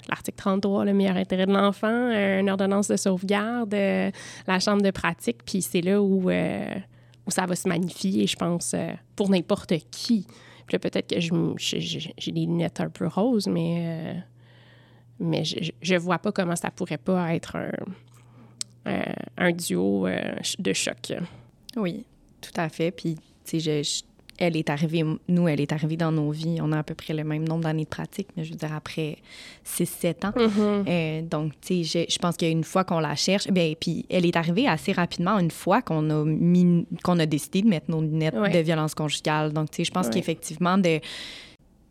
l'article 0.10 0.38
33, 0.38 0.86
le 0.86 0.94
meilleur 0.94 1.16
intérêt 1.16 1.46
de 1.46 1.54
l'enfant, 1.54 1.88
euh, 1.88 2.40
une 2.40 2.50
ordonnance 2.50 2.88
de 2.88 2.98
sauvegarde, 2.98 3.74
euh, 3.74 4.12
la 4.48 4.60
chambre 4.60 4.82
de 4.82 4.92
pratique. 4.92 5.44
Puis 5.46 5.62
c'est 5.62 5.82
là 5.82 6.02
où, 6.02 6.30
où 6.30 7.32
ça 7.32 7.46
va 7.46 7.56
se 7.56 7.68
magnifier, 7.68 8.28
je 8.28 8.36
pense, 8.36 8.76
pour 9.16 9.30
n'importe 9.30 9.74
qui. 9.92 10.26
Puis 10.68 10.80
peut-être 10.80 11.14
que 11.14 11.20
j'ai 11.20 12.32
des 12.32 12.46
lunettes 12.46 12.80
un 12.80 12.90
peu 12.90 13.08
roses, 13.08 13.48
mais, 13.48 14.16
mais 15.20 15.44
je 15.44 15.94
ne 15.94 16.00
vois 16.00 16.18
pas 16.18 16.32
comment 16.32 16.56
ça 16.56 16.72
pourrait 16.72 16.98
pas 16.98 17.36
être 17.36 17.58
un, 18.86 19.04
un 19.38 19.52
duo 19.52 20.08
de 20.60 20.74
choc. 20.74 21.14
Oui, 21.78 22.06
tout 22.42 22.52
à 22.56 22.70
fait. 22.70 22.92
Puis, 22.92 23.18
tu 23.46 23.60
sais, 23.60 23.82
elle 24.38 24.58
est 24.58 24.70
arrivée, 24.70 25.04
nous, 25.28 25.48
elle 25.48 25.62
est 25.62 25.72
arrivée 25.72 25.98
dans 25.98 26.12
nos 26.12 26.32
vies. 26.32 26.60
On 26.62 26.72
a 26.72 26.80
à 26.80 26.84
peu 26.84 26.96
près 26.96 27.14
le 27.14 27.24
même 27.24 27.48
nombre 27.48 27.64
d'années 27.64 27.84
de 27.84 27.90
pratique, 27.90 28.28
mais 28.36 28.44
je 28.44 28.52
veux 28.52 28.58
dire, 28.58 28.74
après 28.74 29.18
6-7 29.66 30.26
ans. 30.26 30.32
Mm-hmm. 30.32 30.86
Euh, 30.88 31.22
donc, 31.22 31.54
tu 31.62 31.86
sais, 31.86 32.08
je, 32.10 32.18
pense 32.18 32.38
qu'une 32.38 32.64
fois 32.64 32.84
qu'on 32.84 33.00
la 33.00 33.16
cherche, 33.16 33.48
bien, 33.50 33.74
puis 33.80 34.06
elle 34.10 34.26
est 34.26 34.36
arrivée 34.36 34.68
assez 34.68 34.94
rapidement 34.94 35.38
une 35.38 35.52
fois 35.52 35.82
qu'on 35.82 36.10
a, 36.10 36.26
mis, 36.26 36.88
qu'on 37.04 37.20
a 37.20 37.26
décidé 37.26 37.62
de 37.62 37.68
mettre 37.68 37.92
nos 37.92 38.02
lunettes 38.02 38.36
de 38.36 38.60
violence 38.60 38.96
conjugale. 38.96 39.54
Donc, 39.54 39.70
tu 39.70 39.78
sais, 39.78 39.84
je 39.84 39.92
pense 39.92 40.10
qu'effectivement, 40.10 40.78
de 40.78 41.00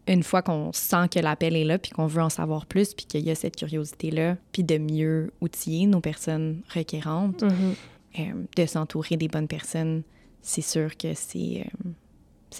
une 0.09 0.25
fois 0.25 0.43
qu'on 0.43 0.73
sent 0.73 1.09
que 1.15 1.21
l'appel 1.21 1.55
est 1.55 1.63
là, 1.63 1.79
puis 1.79 1.93
qu'on 1.93 2.07
veut 2.07 2.23
en 2.23 2.31
savoir 2.31 2.67
plus, 2.67 2.95
puis 2.95 3.07
qu'il 3.07 3.21
y 3.21 3.31
a 3.31 3.37
cette 3.37 3.55
curiosité-là, 3.55 4.37
puis 4.51 4.65
de 4.65 4.77
mieux 4.77 5.31
outiller 5.41 5.87
nos 5.87 6.01
personnes 6.01 6.63
requérantes, 6.75 7.45
mm-hmm. 7.45 7.75
De 8.17 8.67
s'entourer 8.67 9.17
des 9.17 9.29
bonnes 9.29 9.49
personnes, 9.49 10.03
c'est 10.43 10.63
sûr 10.63 10.97
que 10.97 11.15
c'est 11.15 11.67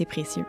euh, 0.01 0.05
précieux. 0.05 0.47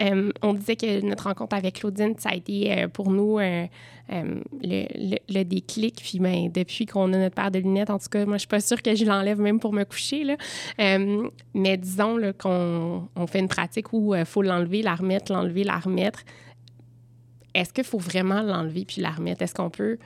Euh, 0.00 0.30
on 0.42 0.54
disait 0.54 0.76
que 0.76 1.00
notre 1.04 1.24
rencontre 1.24 1.56
avec 1.56 1.80
Claudine, 1.80 2.14
ça 2.18 2.30
a 2.30 2.34
été 2.34 2.72
euh, 2.72 2.88
pour 2.88 3.10
nous 3.10 3.38
euh, 3.38 3.66
le, 4.10 5.42
déclic. 5.42 5.96
Puis 5.96 6.18
ben, 6.18 6.50
depuis 6.52 6.86
qu'on 6.86 7.12
a 7.12 7.18
notre 7.18 7.34
paire 7.34 7.50
de 7.50 7.58
lunettes, 7.58 7.90
en 7.90 7.98
tout 7.98 8.08
cas, 8.10 8.24
moi, 8.24 8.36
je 8.36 8.40
suis 8.40 8.48
pas 8.48 8.60
sûre 8.60 8.82
que 8.82 8.94
je 8.94 9.04
l'enlève 9.04 9.40
même 9.40 9.60
pour 9.60 9.72
me 9.72 9.84
coucher. 9.84 10.24
Là. 10.24 10.36
mais 11.54 11.76
disons 11.76 12.18
qu'on 12.38 13.08
on 13.16 13.26
fait 13.26 13.40
une 13.40 13.48
pratique 13.48 13.92
où 13.92 14.14
il 14.14 14.24
faut 14.24 14.42
l'enlever, 14.42 14.82
la 14.82 14.94
remettre, 14.94 15.32
l'enlever, 15.32 15.64
la 15.64 15.78
remettre. 15.78 16.20
Est-ce 17.54 17.72
qu'il 17.72 17.84
faut 17.84 17.98
vraiment 17.98 18.42
l'enlever 18.42 18.84
puis 18.84 19.00
la 19.00 19.10
remettre? 19.10 19.42
Est-ce 19.42 19.54
qu'on 19.54 19.70
peut 19.70 19.98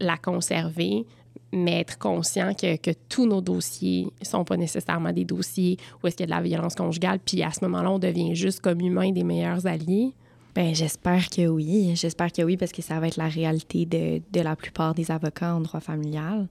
la 0.00 0.16
conserver? 0.16 1.04
Mais 1.52 1.80
être 1.80 1.98
conscient 1.98 2.54
que, 2.54 2.76
que, 2.76 2.90
tous 3.08 3.26
nos 3.26 3.40
dossiers 3.40 4.08
ne 4.20 4.24
sont 4.24 4.44
pas 4.44 4.56
nécessairement 4.56 5.12
des 5.12 5.24
dossiers 5.24 5.76
où 6.02 6.06
est-ce 6.06 6.16
qu'il 6.16 6.28
y 6.28 6.32
a 6.32 6.34
de 6.34 6.42
la 6.42 6.46
violence 6.46 6.74
conjugale, 6.74 7.18
puis 7.18 7.42
à 7.42 7.50
ce 7.50 7.64
moment-là, 7.64 7.90
on 7.90 7.98
devient 7.98 8.34
juste 8.34 8.60
comme 8.60 8.80
humain 8.80 9.12
des 9.12 9.24
meilleurs 9.24 9.66
alliés. 9.66 10.14
Ben, 10.54 10.74
j'espère 10.74 11.30
que 11.30 11.46
oui. 11.46 11.92
J'espère 11.96 12.30
que 12.30 12.42
oui, 12.42 12.56
parce 12.56 12.72
que 12.72 12.82
ça 12.82 13.00
va 13.00 13.08
être 13.08 13.16
la 13.16 13.28
réalité 13.28 13.86
de, 13.86 14.20
de 14.32 14.40
la 14.40 14.54
plupart 14.54 14.94
des 14.94 15.10
avocats 15.10 15.54
en 15.54 15.60
droit 15.60 15.80
familial, 15.80 16.46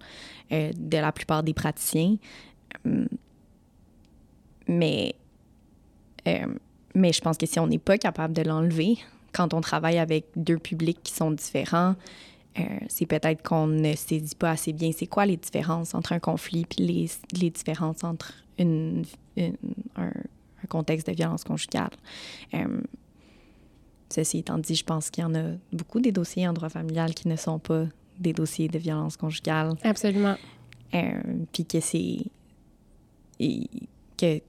euh, 0.52 0.72
de 0.76 0.98
la 0.98 1.12
plupart 1.12 1.44
des 1.44 1.54
praticiens. 1.54 2.17
Hum, 2.86 3.08
mais, 4.67 5.15
euh, 6.28 6.48
mais 6.96 7.13
je 7.13 7.22
pense 7.22 7.38
que 7.38 7.46
si 7.46 7.60
on 7.60 7.67
n'est 7.67 7.78
pas 7.78 7.98
capable 7.98 8.34
de 8.34 8.41
l'enlever, 8.41 8.98
quand 9.34 9.54
on 9.54 9.62
travaille 9.62 10.00
avec 10.00 10.26
deux 10.36 10.58
publics 10.58 11.00
qui 11.04 11.13
sont 11.13 11.32
différents, 11.32 11.96
euh, 12.60 12.64
c'est 12.90 13.06
peut-être 13.06 13.44
qu'on 13.44 13.68
ne 13.68 13.96
saisit 13.96 14.36
pas 14.36 14.52
assez 14.52 14.74
bien 14.74 14.92
c'est 14.92 15.08
quoi 15.08 15.26
les 15.26 15.38
différences 15.38 15.96
entre 15.96 16.12
un 16.12 16.20
conflit 16.20 16.66
puis 16.66 16.86
les, 16.86 17.10
les 17.40 17.50
différences 17.50 18.04
entre 18.04 18.34
une, 18.60 19.06
une, 19.38 19.56
un, 19.96 20.08
un, 20.08 20.68
contexte 20.68 21.08
de 21.08 21.14
violence 21.14 21.46
conjugale. 21.46 21.92
Euh, 22.54 22.82
ceci 24.10 24.40
étant 24.40 24.58
dit, 24.58 24.76
je 24.76 24.84
pense 24.84 25.10
qu'il 25.10 25.24
y 25.24 25.26
en 25.26 25.34
a 25.34 25.54
beaucoup 25.72 26.02
des 26.02 26.12
dossiers 26.12 26.46
en 26.46 26.54
droit 26.54 26.70
familial 26.70 27.14
qui 27.14 27.30
ne 27.30 27.38
sont 27.38 27.58
pas 27.58 27.86
des 28.20 28.34
dossiers 28.34 28.68
de 28.68 28.78
violence 28.78 29.16
conjugale. 29.16 29.74
Absolument. 29.84 30.36
Euh, 30.94 31.22
puis 31.54 31.66
que 31.66 31.80
c'est... 31.80 32.18
que 34.18 34.42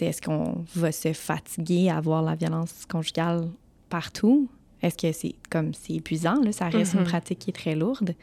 est-ce 0.00 0.20
qu'on 0.20 0.64
va 0.74 0.92
se 0.92 1.12
fatiguer 1.12 1.90
à 1.90 2.00
voir 2.00 2.22
la 2.22 2.34
violence 2.34 2.84
conjugale 2.86 3.48
partout? 3.88 4.48
Est-ce 4.84 4.98
que 4.98 5.12
c'est 5.12 5.34
comme 5.50 5.72
c'est 5.72 5.94
épuisant? 5.94 6.40
Là? 6.42 6.52
Ça 6.52 6.68
reste 6.68 6.94
mm 6.94 6.98
-hmm. 6.98 7.00
une 7.00 7.08
pratique 7.12 7.38
qui 7.38 7.50
est 7.50 7.58
très 7.64 7.74
lourde. 7.74 8.14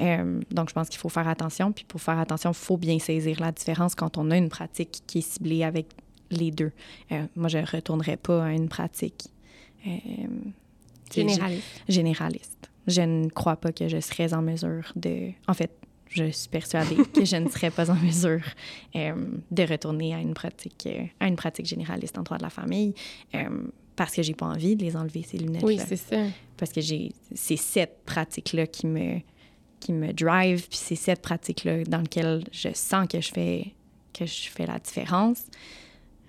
Euh, 0.00 0.40
donc, 0.56 0.68
je 0.70 0.74
pense 0.74 0.88
qu'il 0.88 1.00
faut 1.00 1.08
faire 1.18 1.28
attention. 1.28 1.72
Puis 1.72 1.84
pour 1.84 2.00
faire 2.00 2.18
attention, 2.18 2.50
il 2.52 2.62
faut 2.66 2.78
bien 2.88 2.98
saisir 2.98 3.40
la 3.40 3.52
différence 3.52 3.94
quand 4.00 4.12
on 4.16 4.30
a 4.30 4.36
une 4.36 4.48
pratique 4.58 4.94
qui 5.08 5.18
est 5.18 5.28
ciblée 5.32 5.64
avec 5.64 5.86
les 6.30 6.50
deux. 6.60 6.72
Euh, 7.12 7.26
moi, 7.40 7.48
je 7.48 7.58
ne 7.58 7.66
retournerai 7.76 8.16
pas 8.16 8.38
à 8.48 8.52
une 8.60 8.68
pratique 8.68 9.22
euh, 9.86 9.90
généraliste. 11.12 11.82
généraliste. 11.88 12.62
Je 12.86 13.02
ne 13.02 13.28
crois 13.28 13.56
pas 13.56 13.72
que 13.72 13.86
je 13.88 14.00
serais 14.00 14.32
en 14.38 14.42
mesure 14.42 14.86
de... 14.94 15.14
En 15.48 15.54
fait, 15.54 15.72
je 16.08 16.30
suis 16.30 16.48
persuadée 16.48 16.96
que 17.14 17.24
je 17.24 17.36
ne 17.36 17.48
serais 17.48 17.70
pas 17.70 17.90
en 17.90 17.96
mesure 17.96 18.42
euh, 18.94 19.14
de 19.50 19.62
retourner 19.64 20.14
à 20.14 20.20
une 20.20 20.34
pratique 20.34 20.86
euh, 20.86 21.04
à 21.20 21.26
une 21.26 21.36
pratique 21.36 21.66
généraliste 21.66 22.16
en 22.18 22.22
droit 22.22 22.38
de 22.38 22.42
la 22.42 22.50
famille 22.50 22.94
euh, 23.34 23.48
parce 23.96 24.14
que 24.14 24.22
j'ai 24.22 24.34
pas 24.34 24.46
envie 24.46 24.76
de 24.76 24.84
les 24.84 24.96
enlever 24.96 25.22
ces 25.22 25.38
lunettes 25.38 25.62
oui 25.62 25.78
c'est 25.84 25.96
ça. 25.96 26.16
Parce 26.56 26.72
que 26.72 26.80
j'ai 26.80 27.12
c'est 27.34 27.56
cette 27.56 28.04
pratique 28.04 28.52
là 28.52 28.66
qui 28.66 28.86
me 28.86 29.20
qui 29.80 29.92
me 29.92 30.12
drive 30.12 30.68
puis 30.68 30.78
c'est 30.78 30.96
cette 30.96 31.22
pratique 31.22 31.64
là 31.64 31.82
dans 31.84 32.00
laquelle 32.00 32.44
je 32.52 32.68
sens 32.74 33.08
que 33.08 33.20
je 33.20 33.32
fais 33.32 33.72
que 34.12 34.26
je 34.26 34.48
fais 34.48 34.66
la 34.66 34.78
différence 34.78 35.44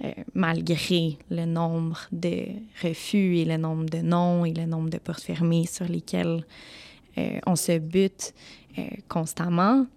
euh, 0.03 0.11
malgré 0.35 1.17
le 1.31 1.45
nombre 1.45 1.99
de 2.11 2.45
refus 2.83 3.37
et 3.37 3.45
le 3.45 3.57
nombre 3.57 3.85
de 3.85 3.97
non 3.97 4.45
et 4.45 4.53
le 4.53 4.67
nombre 4.67 4.91
de 4.91 4.99
portes 4.99 5.23
fermées 5.23 5.65
sur 5.65 5.85
lesquelles 5.85 6.45
euh, 7.17 7.39
on 7.47 7.55
se 7.55 7.79
bute 7.79 8.35
euh, 8.77 8.83
constamment, 9.07 9.87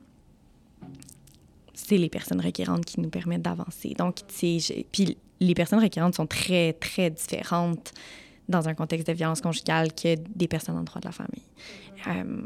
c'est 1.75 1.99
les 1.99 2.09
personnes 2.09 2.41
requérantes 2.41 2.87
qui 2.87 2.99
nous 2.99 3.11
permettent 3.11 3.43
d'avancer. 3.43 3.93
Donc, 3.99 4.21
puis 4.91 5.19
les 5.41 5.55
personnes 5.55 5.81
requérantes 5.81 6.15
sont 6.15 6.27
très, 6.27 6.75
très 6.75 7.11
différentes 7.11 7.93
dans 8.49 8.69
un 8.69 8.75
contexte 8.75 9.07
de 9.07 9.13
violence 9.13 9.41
conjugale 9.41 9.93
que 9.93 10.17
des 10.17 10.49
personnes 10.49 10.77
en 10.77 10.83
droit 10.83 11.01
de 11.01 11.07
la 11.07 11.13
famille. 11.13 11.45
Euh, 12.09 12.43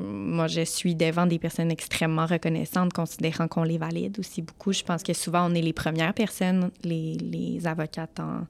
moi, 0.00 0.46
je 0.46 0.64
suis 0.64 0.94
devant 0.94 1.26
des 1.26 1.38
personnes 1.38 1.70
extrêmement 1.70 2.26
reconnaissantes, 2.26 2.92
considérant 2.92 3.48
qu'on 3.48 3.64
les 3.64 3.78
valide 3.78 4.18
aussi 4.18 4.42
beaucoup. 4.42 4.72
Je 4.72 4.82
pense 4.82 5.02
que 5.02 5.12
souvent, 5.12 5.50
on 5.50 5.54
est 5.54 5.62
les 5.62 5.72
premières 5.72 6.14
personnes, 6.14 6.70
les, 6.84 7.14
les 7.14 7.66
avocates 7.66 8.20
en, 8.20 8.46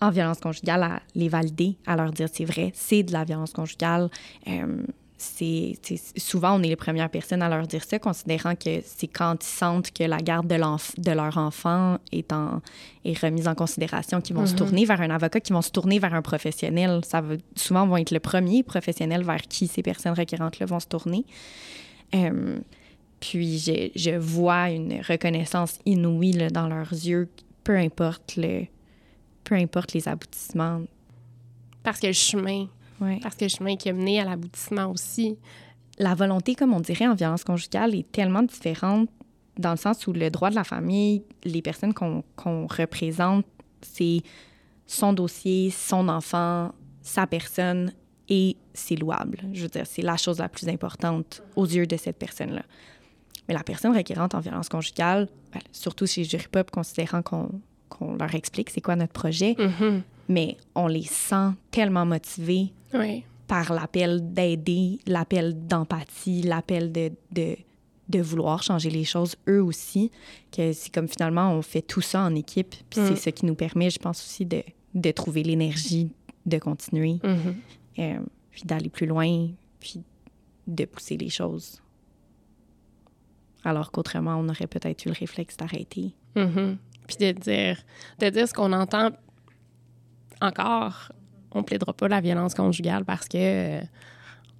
en 0.00 0.10
violence 0.10 0.40
conjugale, 0.40 0.82
à 0.82 1.02
les 1.14 1.28
valider, 1.28 1.76
à 1.86 1.96
leur 1.96 2.12
dire 2.12 2.28
c'est 2.32 2.44
vrai, 2.44 2.70
c'est 2.74 3.02
de 3.02 3.12
la 3.12 3.24
violence 3.24 3.52
conjugale. 3.52 4.10
Euh, 4.46 4.82
c'est 5.20 5.76
souvent 6.16 6.58
on 6.58 6.62
est 6.62 6.68
les 6.68 6.76
premières 6.76 7.10
personnes 7.10 7.42
à 7.42 7.48
leur 7.48 7.66
dire 7.66 7.82
ça, 7.82 7.98
considérant 7.98 8.54
que 8.54 8.80
c'est 8.84 9.08
quand 9.08 9.34
ils 9.42 9.46
sentent 9.46 9.90
que 9.90 10.04
la 10.04 10.18
garde 10.18 10.46
de, 10.46 10.56
de 10.56 11.10
leur 11.10 11.36
enfant 11.36 11.98
est, 12.12 12.32
en, 12.32 12.62
est 13.04 13.18
remise 13.18 13.48
en 13.48 13.56
considération 13.56 14.20
qu'ils 14.20 14.36
vont 14.36 14.46
se 14.46 14.54
tourner 14.54 14.84
vers 14.84 15.00
un 15.00 15.10
avocat, 15.10 15.40
qu'ils 15.40 15.54
vont 15.54 15.62
se 15.62 15.72
tourner 15.72 15.98
vers 15.98 16.14
un 16.14 16.22
professionnel. 16.22 17.00
Ça 17.04 17.20
va, 17.20 17.34
souvent 17.56 17.84
vont 17.86 17.96
être 17.96 18.12
le 18.12 18.20
premier 18.20 18.62
professionnel 18.62 19.24
vers 19.24 19.42
qui 19.42 19.66
ces 19.66 19.82
personnes 19.82 20.14
requérantes-là 20.14 20.66
vont 20.66 20.80
se 20.80 20.86
tourner. 20.86 21.24
Euh, 22.14 22.60
puis 23.18 23.58
je, 23.58 23.90
je, 23.96 24.16
vois 24.16 24.70
une 24.70 25.00
reconnaissance 25.00 25.80
inouïe 25.84 26.32
là, 26.32 26.48
dans 26.48 26.68
leurs 26.68 26.92
yeux, 26.92 27.28
peu 27.64 27.76
importe 27.76 28.36
le, 28.36 28.66
peu 29.42 29.56
importe 29.56 29.94
les 29.94 30.06
aboutissements. 30.06 30.82
Parce 31.82 31.98
que 31.98 32.06
le 32.06 32.12
chemin 32.12 32.68
Ouais. 33.00 33.18
Parce 33.22 33.34
que 33.34 33.44
le 33.44 33.50
chemin 33.50 33.76
qui 33.76 33.88
a 33.88 33.92
mené 33.92 34.20
à 34.20 34.24
l'aboutissement 34.24 34.86
aussi. 34.90 35.36
La 35.98 36.14
volonté, 36.14 36.54
comme 36.54 36.72
on 36.72 36.80
dirait 36.80 37.06
en 37.06 37.14
violence 37.14 37.44
conjugale, 37.44 37.94
est 37.94 38.10
tellement 38.10 38.42
différente 38.42 39.08
dans 39.56 39.72
le 39.72 39.76
sens 39.76 40.06
où 40.06 40.12
le 40.12 40.30
droit 40.30 40.50
de 40.50 40.54
la 40.54 40.64
famille, 40.64 41.24
les 41.44 41.62
personnes 41.62 41.92
qu'on 41.92 42.22
qu 42.36 42.48
représente, 42.48 43.44
c'est 43.82 44.22
son 44.86 45.12
dossier, 45.12 45.70
son 45.70 46.08
enfant, 46.08 46.72
sa 47.02 47.26
personne, 47.26 47.92
et 48.28 48.56
c'est 48.74 48.96
louable. 48.96 49.38
Je 49.52 49.62
veux 49.62 49.68
dire, 49.68 49.86
c'est 49.86 50.02
la 50.02 50.16
chose 50.16 50.38
la 50.38 50.48
plus 50.48 50.68
importante 50.68 51.42
aux 51.56 51.66
yeux 51.66 51.86
de 51.86 51.96
cette 51.96 52.18
personne-là. 52.18 52.62
Mais 53.48 53.54
la 53.54 53.64
personne 53.64 53.96
requérante 53.96 54.34
en 54.34 54.40
violence 54.40 54.68
conjugale, 54.68 55.28
ben, 55.52 55.60
surtout 55.72 56.06
chez 56.06 56.24
Jury 56.24 56.46
Pop, 56.50 56.70
considérant 56.70 57.22
qu'on 57.22 57.60
qu 57.90 58.04
leur 58.18 58.34
explique 58.34 58.70
c'est 58.70 58.82
quoi 58.82 58.96
notre 58.96 59.14
projet, 59.14 59.56
mm 59.58 59.72
-hmm. 59.80 60.02
Mais 60.28 60.56
on 60.74 60.86
les 60.86 61.04
sent 61.04 61.50
tellement 61.70 62.06
motivés 62.06 62.72
oui. 62.94 63.24
par 63.46 63.72
l'appel 63.72 64.32
d'aider, 64.32 64.98
l'appel 65.06 65.66
d'empathie, 65.66 66.42
l'appel 66.42 66.92
de, 66.92 67.10
de, 67.32 67.56
de, 68.08 68.20
vouloir 68.20 68.62
changer 68.62 68.90
les 68.90 69.04
choses 69.04 69.36
eux 69.48 69.62
aussi, 69.62 70.10
que 70.52 70.72
c'est 70.72 70.92
comme 70.92 71.08
finalement 71.08 71.52
on 71.52 71.62
fait 71.62 71.82
tout 71.82 72.02
ça 72.02 72.22
en 72.22 72.34
équipe, 72.34 72.74
puis 72.90 73.00
mm. 73.00 73.06
c'est 73.08 73.16
ce 73.16 73.30
qui 73.30 73.46
nous 73.46 73.54
permet, 73.54 73.90
je 73.90 73.98
pense 73.98 74.22
aussi, 74.22 74.44
de, 74.44 74.62
de 74.94 75.10
trouver 75.10 75.42
l'énergie 75.42 76.10
de 76.46 76.58
continuer, 76.58 77.20
mm 77.22 77.34
-hmm. 77.34 77.54
euh, 77.98 78.20
puis 78.50 78.62
d'aller 78.64 78.88
plus 78.90 79.06
loin, 79.06 79.48
puis 79.80 80.02
de 80.66 80.84
pousser 80.84 81.16
les 81.16 81.30
choses. 81.30 81.82
Alors 83.64 83.90
qu'autrement, 83.90 84.36
on 84.36 84.48
aurait 84.48 84.66
peut-être 84.66 85.04
eu 85.04 85.08
le 85.08 85.14
réflexe 85.18 85.56
d'arrêter. 85.56 86.14
Mm 86.36 86.42
-hmm. 86.42 86.76
Puis 87.06 87.16
de 87.16 87.32
dire, 87.32 87.76
de 88.18 88.30
dire 88.30 88.46
ce 88.48 88.54
qu'on 88.54 88.72
entend 88.72 89.10
encore 90.40 91.12
on 91.52 91.58
ne 91.58 91.64
plaidera 91.64 91.92
pas 91.92 92.08
la 92.08 92.20
violence 92.20 92.54
conjugale 92.54 93.04
parce 93.04 93.28
que 93.28 93.36
euh, 93.36 93.80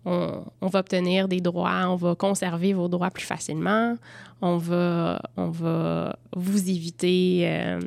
on, 0.04 0.44
on, 0.60 0.66
va 0.68 0.80
obtenir 0.80 1.28
des 1.28 1.40
droits, 1.40 1.86
on 1.88 1.96
va 1.96 2.14
conserver 2.14 2.72
vos 2.72 2.88
droits 2.88 3.10
plus 3.10 3.24
facilement, 3.24 3.96
on 4.40 4.56
va, 4.56 5.20
on 5.36 5.50
va 5.50 6.16
vous 6.34 6.70
éviter 6.70 7.42
euh, 7.44 7.80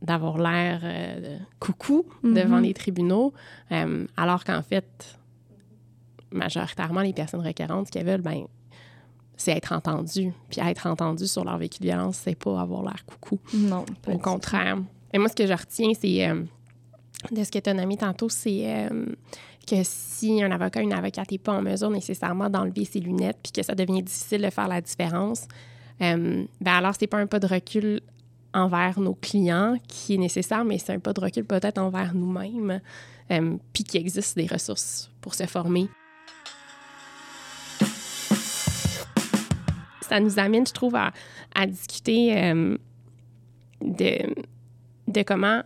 d'avoir 0.00 0.38
l'air 0.38 0.80
euh, 0.84 1.38
coucou 1.58 2.06
mm 2.22 2.30
-hmm. 2.30 2.34
devant 2.34 2.60
les 2.60 2.74
tribunaux, 2.74 3.32
euh, 3.72 4.06
alors 4.16 4.44
qu'en 4.44 4.62
fait, 4.62 5.18
majoritairement, 6.30 7.02
les 7.02 7.12
personnes 7.12 7.46
requérantes, 7.46 7.86
ce 7.86 7.92
qu'elles 7.92 8.06
veulent, 8.06 8.22
ben, 8.22 8.44
c'est 9.36 9.52
être 9.52 9.72
entendues. 9.72 10.32
Puis 10.48 10.60
être 10.60 10.86
entendues 10.86 11.28
sur 11.28 11.44
leur 11.44 11.58
vécu 11.58 11.78
de 11.78 11.84
violence, 11.84 12.16
c'est 12.24 12.34
pas 12.34 12.60
avoir 12.60 12.82
l'air 12.82 13.04
coucou. 13.06 13.38
Non. 13.54 13.84
Au 14.06 14.18
contraire. 14.18 14.78
Et 15.12 15.18
moi, 15.18 15.28
ce 15.28 15.36
que 15.36 15.46
je 15.46 15.52
retiens, 15.52 15.92
c'est 15.94 16.28
de 17.30 17.44
ce 17.44 17.50
que 17.50 17.58
tu 17.58 17.70
as 17.70 17.74
nommé 17.74 17.96
tantôt, 17.96 18.28
c'est 18.28 18.62
euh, 18.64 19.06
que 19.68 19.76
si 19.82 20.42
un 20.42 20.50
avocat, 20.50 20.80
une 20.80 20.92
avocate 20.92 21.30
n'est 21.30 21.38
pas 21.38 21.52
en 21.52 21.62
mesure 21.62 21.90
nécessairement 21.90 22.48
d'enlever 22.48 22.84
ses 22.84 23.00
lunettes 23.00 23.38
puis 23.42 23.52
que 23.52 23.62
ça 23.62 23.74
devient 23.74 24.02
difficile 24.02 24.42
de 24.42 24.50
faire 24.50 24.68
la 24.68 24.80
différence, 24.80 25.46
euh, 26.00 26.44
ben 26.60 26.72
alors 26.72 26.94
c'est 26.98 27.06
pas 27.06 27.18
un 27.18 27.26
pas 27.26 27.40
de 27.40 27.46
recul 27.46 28.00
envers 28.54 28.98
nos 29.00 29.14
clients 29.14 29.76
qui 29.86 30.14
est 30.14 30.18
nécessaire, 30.18 30.64
mais 30.64 30.78
c'est 30.78 30.92
un 30.92 31.00
pas 31.00 31.12
de 31.12 31.20
recul 31.20 31.44
peut-être 31.44 31.78
envers 31.78 32.14
nous-mêmes, 32.14 32.80
euh, 33.30 33.56
puis 33.72 33.84
qu'il 33.84 34.00
existe 34.00 34.36
des 34.36 34.46
ressources 34.46 35.10
pour 35.20 35.34
se 35.34 35.46
former. 35.46 35.88
Ça 40.02 40.20
nous 40.20 40.38
amène, 40.38 40.66
je 40.66 40.72
trouve, 40.72 40.94
à, 40.96 41.12
à 41.54 41.66
discuter 41.66 42.34
euh, 42.42 42.78
de, 43.82 44.34
de 45.06 45.22
comment 45.22 45.62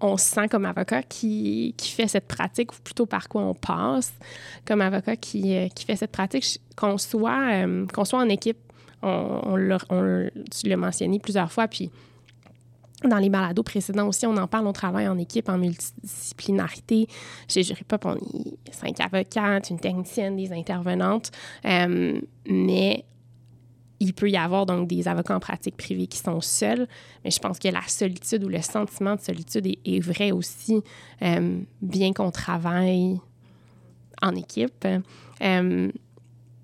on 0.00 0.16
se 0.16 0.26
sent 0.26 0.48
comme 0.48 0.64
avocat 0.64 1.02
qui, 1.02 1.74
qui, 1.76 1.92
fait 1.92 2.08
cette 2.08 2.28
pratique, 2.28 2.72
ou 2.72 2.76
plutôt 2.82 3.06
par 3.06 3.28
quoi 3.28 3.42
on 3.42 3.54
passe 3.54 4.12
comme 4.64 4.80
avocat 4.80 5.16
qui, 5.16 5.56
euh, 5.56 5.68
qui 5.68 5.84
fait 5.84 5.96
cette 5.96 6.12
pratique, 6.12 6.60
qu'on 6.76 6.98
soit, 6.98 7.64
euh, 7.64 7.86
soit 8.04 8.20
en 8.20 8.28
équipe. 8.28 8.58
On, 9.02 9.40
on 9.44 10.28
tu 10.50 10.68
l'as 10.68 10.76
mentionné 10.76 11.18
plusieurs 11.18 11.50
fois, 11.50 11.66
puis 11.66 11.90
dans 13.08 13.18
les 13.18 13.30
balados 13.30 13.62
précédents 13.62 14.08
aussi, 14.08 14.26
on 14.26 14.36
en 14.36 14.46
parle, 14.46 14.66
on 14.66 14.72
travaille 14.72 15.08
en 15.08 15.18
équipe, 15.18 15.48
en 15.48 15.58
multidisciplinarité. 15.58 17.08
Chez 17.48 17.62
Jury 17.62 17.84
Pop, 17.84 18.04
on 18.04 18.14
est 18.16 18.72
cinq 18.72 19.00
avocates, 19.00 19.70
une 19.70 19.80
technicienne, 19.80 20.36
des 20.36 20.52
intervenantes. 20.52 21.30
Euh, 21.64 22.20
mais 22.46 23.04
il 24.02 24.14
peut 24.14 24.28
y 24.28 24.36
avoir 24.36 24.66
donc 24.66 24.88
des 24.88 25.06
avocats 25.06 25.36
en 25.36 25.38
pratique 25.38 25.76
privée 25.76 26.08
qui 26.08 26.18
sont 26.18 26.40
seuls, 26.40 26.88
mais 27.24 27.30
je 27.30 27.38
pense 27.38 27.60
que 27.60 27.68
la 27.68 27.82
solitude 27.86 28.42
ou 28.42 28.48
le 28.48 28.60
sentiment 28.60 29.14
de 29.14 29.20
solitude 29.20 29.66
est, 29.66 30.00
vrai 30.00 30.32
aussi, 30.32 30.82
euh, 31.22 31.60
bien 31.80 32.12
qu'on 32.12 32.32
travaille 32.32 33.20
en 34.20 34.34
équipe. 34.34 34.86
Euh, 35.40 35.92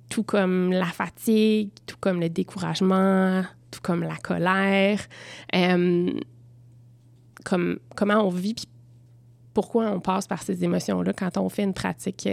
tout 0.08 0.24
comme 0.24 0.72
la 0.72 0.86
fatigue, 0.86 1.70
tout 1.86 1.96
comme 2.00 2.18
le 2.20 2.28
découragement, 2.28 3.44
tout 3.70 3.80
comme 3.82 4.02
la 4.02 4.16
colère, 4.16 5.00
euh, 5.54 6.10
comme, 7.44 7.78
comment 7.94 8.26
on 8.26 8.30
vit, 8.30 8.54
puis 8.54 8.66
pourquoi 9.54 9.92
on 9.92 10.00
passe 10.00 10.26
par 10.26 10.42
ces 10.42 10.64
émotions-là 10.64 11.12
quand 11.12 11.36
on 11.38 11.48
fait 11.48 11.62
une 11.62 11.74
pratique 11.74 12.28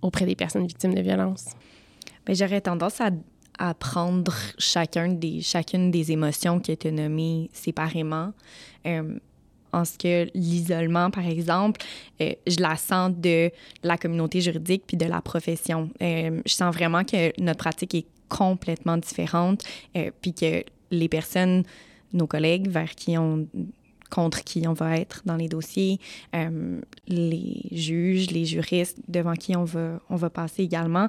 auprès 0.00 0.24
des 0.24 0.36
personnes 0.36 0.66
victimes 0.66 0.94
de 0.94 1.02
violence. 1.02 1.50
J'aurais 2.28 2.60
tendance 2.60 3.00
à, 3.00 3.10
à, 3.58 3.74
prendre 3.74 4.34
chacun 4.58 5.08
des, 5.08 5.40
chacune 5.40 5.90
des 5.90 6.12
émotions 6.12 6.60
qui 6.60 6.72
étaient 6.72 6.90
nommées 6.90 7.50
séparément. 7.52 8.32
Euh, 8.86 9.18
en 9.72 9.84
ce 9.84 9.98
que 9.98 10.28
l'isolement, 10.34 11.10
par 11.10 11.26
exemple, 11.26 11.82
euh, 12.22 12.32
je 12.46 12.60
la 12.60 12.76
sens 12.76 13.12
de 13.14 13.50
la 13.82 13.98
communauté 13.98 14.40
juridique 14.40 14.84
puis 14.86 14.96
de 14.96 15.04
la 15.04 15.20
profession. 15.20 15.90
Euh, 16.00 16.40
je 16.46 16.52
sens 16.52 16.74
vraiment 16.74 17.04
que 17.04 17.38
notre 17.40 17.58
pratique 17.58 17.94
est 17.94 18.06
complètement 18.28 18.96
différente 18.96 19.62
puis 20.20 20.32
que 20.32 20.64
les 20.90 21.08
personnes, 21.08 21.62
nos 22.12 22.26
collègues 22.26 22.68
vers 22.68 22.94
qui 22.94 23.16
on 23.18 23.46
contre 24.10 24.44
qui 24.44 24.66
on 24.66 24.72
va 24.72 24.96
être 24.98 25.22
dans 25.26 25.36
les 25.36 25.48
dossiers, 25.48 26.00
les 27.08 27.62
juges, 27.72 28.30
les 28.30 28.44
juristes 28.44 28.98
devant 29.08 29.34
qui 29.34 29.56
on 29.56 29.64
va, 29.64 30.00
on 30.10 30.16
va 30.16 30.30
passer 30.30 30.62
également 30.62 31.08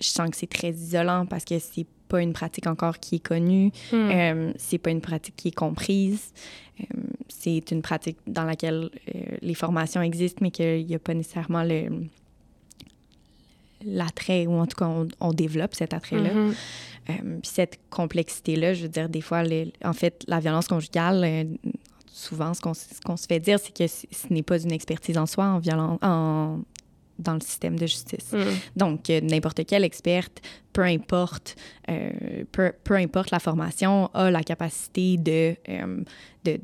je 0.00 0.08
sens 0.08 0.30
que 0.30 0.36
c'est 0.36 0.50
très 0.50 0.70
isolant 0.70 1.26
parce 1.26 1.44
que 1.44 1.58
c'est 1.58 1.86
pas 2.08 2.22
une 2.22 2.32
pratique 2.32 2.66
encore 2.66 2.98
qui 2.98 3.16
est 3.16 3.24
connue, 3.24 3.70
hmm. 3.92 3.94
euh, 3.94 4.52
c'est 4.56 4.78
pas 4.78 4.90
une 4.90 5.00
pratique 5.00 5.36
qui 5.36 5.48
est 5.48 5.54
comprise. 5.54 6.32
Euh, 6.80 6.84
c'est 7.28 7.70
une 7.70 7.82
pratique 7.82 8.18
dans 8.26 8.44
laquelle 8.44 8.90
euh, 9.14 9.36
les 9.42 9.54
formations 9.54 10.00
existent, 10.00 10.38
mais 10.40 10.50
qu'il 10.50 10.86
n'y 10.86 10.94
a 10.94 10.98
pas 10.98 11.14
nécessairement 11.14 11.62
le 11.62 11.88
l'attrait, 13.84 14.48
ou 14.48 14.54
en 14.54 14.66
tout 14.66 14.76
cas, 14.76 14.90
on, 15.20 15.32
développe 15.32 15.72
cet 15.72 15.94
attrait-là. 15.94 16.30
Puis 17.06 17.22
cette 17.44 17.78
complexité-là, 17.90 18.74
je 18.74 18.82
veux 18.82 18.88
dire, 18.88 19.08
des 19.08 19.20
fois, 19.20 19.44
en 19.84 19.92
fait, 19.92 20.24
la 20.26 20.40
violence 20.40 20.66
conjugale, 20.66 21.46
souvent, 22.08 22.54
ce 22.54 22.60
qu'on 22.60 23.16
se 23.16 23.26
fait 23.28 23.38
dire, 23.38 23.60
c'est 23.60 23.72
que 23.72 23.86
ce 23.86 24.06
n'est 24.30 24.42
pas 24.42 24.60
une 24.60 24.72
expertise 24.72 25.16
en 25.16 25.26
soi 25.26 25.44
en, 25.44 25.60
violence, 25.60 26.00
en 26.02 26.58
dans 27.18 27.34
le 27.34 27.40
système 27.40 27.78
de 27.78 27.86
justice. 27.86 28.32
Mm. 28.32 28.44
Donc, 28.76 29.10
euh, 29.10 29.20
n'importe 29.20 29.64
quelle 29.66 29.84
experte, 29.84 30.40
peu 30.72 30.82
importe, 30.82 31.56
euh, 31.90 32.10
peu, 32.52 32.72
peu, 32.84 32.94
importe 32.94 33.30
la 33.30 33.40
formation, 33.40 34.10
a 34.14 34.30
la 34.30 34.42
capacité 34.42 35.16
de, 35.16 35.56
euh, 35.68 36.02
de 36.44 36.60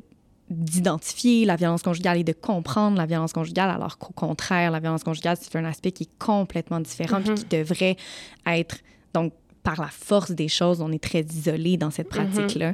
d'identifier 0.47 1.43
la 1.43 1.55
violence 1.55 1.81
conjugale 1.81 2.19
et 2.19 2.23
de 2.23 2.31
comprendre 2.31 2.97
la 2.97 3.07
violence 3.07 3.33
conjugale, 3.33 3.71
alors 3.71 3.97
qu'au 3.97 4.13
contraire, 4.13 4.69
la 4.69 4.79
violence 4.79 5.03
conjugale, 5.03 5.37
c'est 5.41 5.55
un 5.55 5.65
aspect 5.65 5.91
qui 5.91 6.03
est 6.03 6.19
complètement 6.19 6.79
différent 6.79 7.19
et 7.19 7.23
qui 7.23 7.31
mm-hmm. 7.31 7.47
devrait 7.47 7.97
être, 8.45 8.77
donc, 9.15 9.33
par 9.63 9.81
la 9.81 9.87
force 9.87 10.29
des 10.29 10.47
choses, 10.47 10.81
on 10.81 10.91
est 10.91 11.03
très 11.03 11.21
isolé 11.21 11.77
dans 11.77 11.89
cette 11.89 12.13
mm-hmm. 12.13 12.29
pratique-là, 12.29 12.73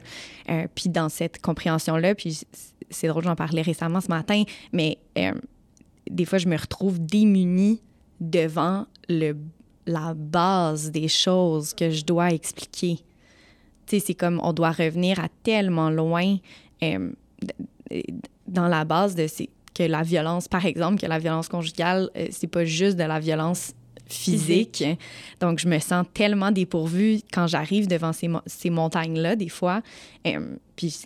puis 0.76 0.90
dans 0.90 1.08
cette 1.08 1.42
compréhension-là. 1.42 2.14
Puis 2.14 2.42
c'est 2.90 3.08
drôle, 3.08 3.24
j'en 3.24 3.38
parlais 3.38 3.62
récemment 3.62 4.02
ce 4.02 4.10
matin, 4.10 4.44
mais 4.74 4.98
des 6.10 6.26
fois, 6.26 6.38
je 6.38 6.48
me 6.48 6.58
retrouve 6.58 7.00
démunie 7.00 7.82
devant 8.20 8.86
le, 9.10 9.36
la 9.86 10.14
base 10.14 10.92
des 10.92 11.08
choses 11.08 11.74
que 11.74 11.90
je 11.90 12.04
dois 12.04 12.32
expliquer. 12.32 12.98
Tu 13.86 14.00
sais, 14.00 14.06
c'est 14.08 14.14
comme 14.14 14.40
on 14.44 14.54
doit 14.54 14.72
revenir 14.72 15.20
à 15.20 15.28
tellement 15.44 15.90
loin 15.90 16.38
euh, 16.84 17.12
dans 18.48 18.68
la 18.68 18.86
base 18.86 19.16
de 19.16 19.28
que 19.74 19.84
la 19.84 20.04
violence, 20.04 20.48
par 20.48 20.66
exemple, 20.66 21.00
que 21.00 21.08
la 21.08 21.20
violence 21.20 21.48
conjugale, 21.48 22.10
euh, 22.18 22.28
c'est 22.30 22.48
pas 22.48 22.66
juste 22.66 22.98
de 22.98 23.04
la 23.04 23.20
violence 23.20 23.74
physique. 24.06 24.84
Donc, 25.40 25.60
je 25.60 25.68
me 25.70 25.80
sens 25.80 26.06
tellement 26.14 26.52
dépourvue 26.52 27.22
quand 27.32 27.48
j'arrive 27.48 27.88
devant 27.88 28.12
ces, 28.12 28.30
ces 28.46 28.70
montagnes-là, 28.70 29.38
des 29.38 29.48
fois. 29.48 29.82
Euh, 30.28 30.56
puis 30.76 31.04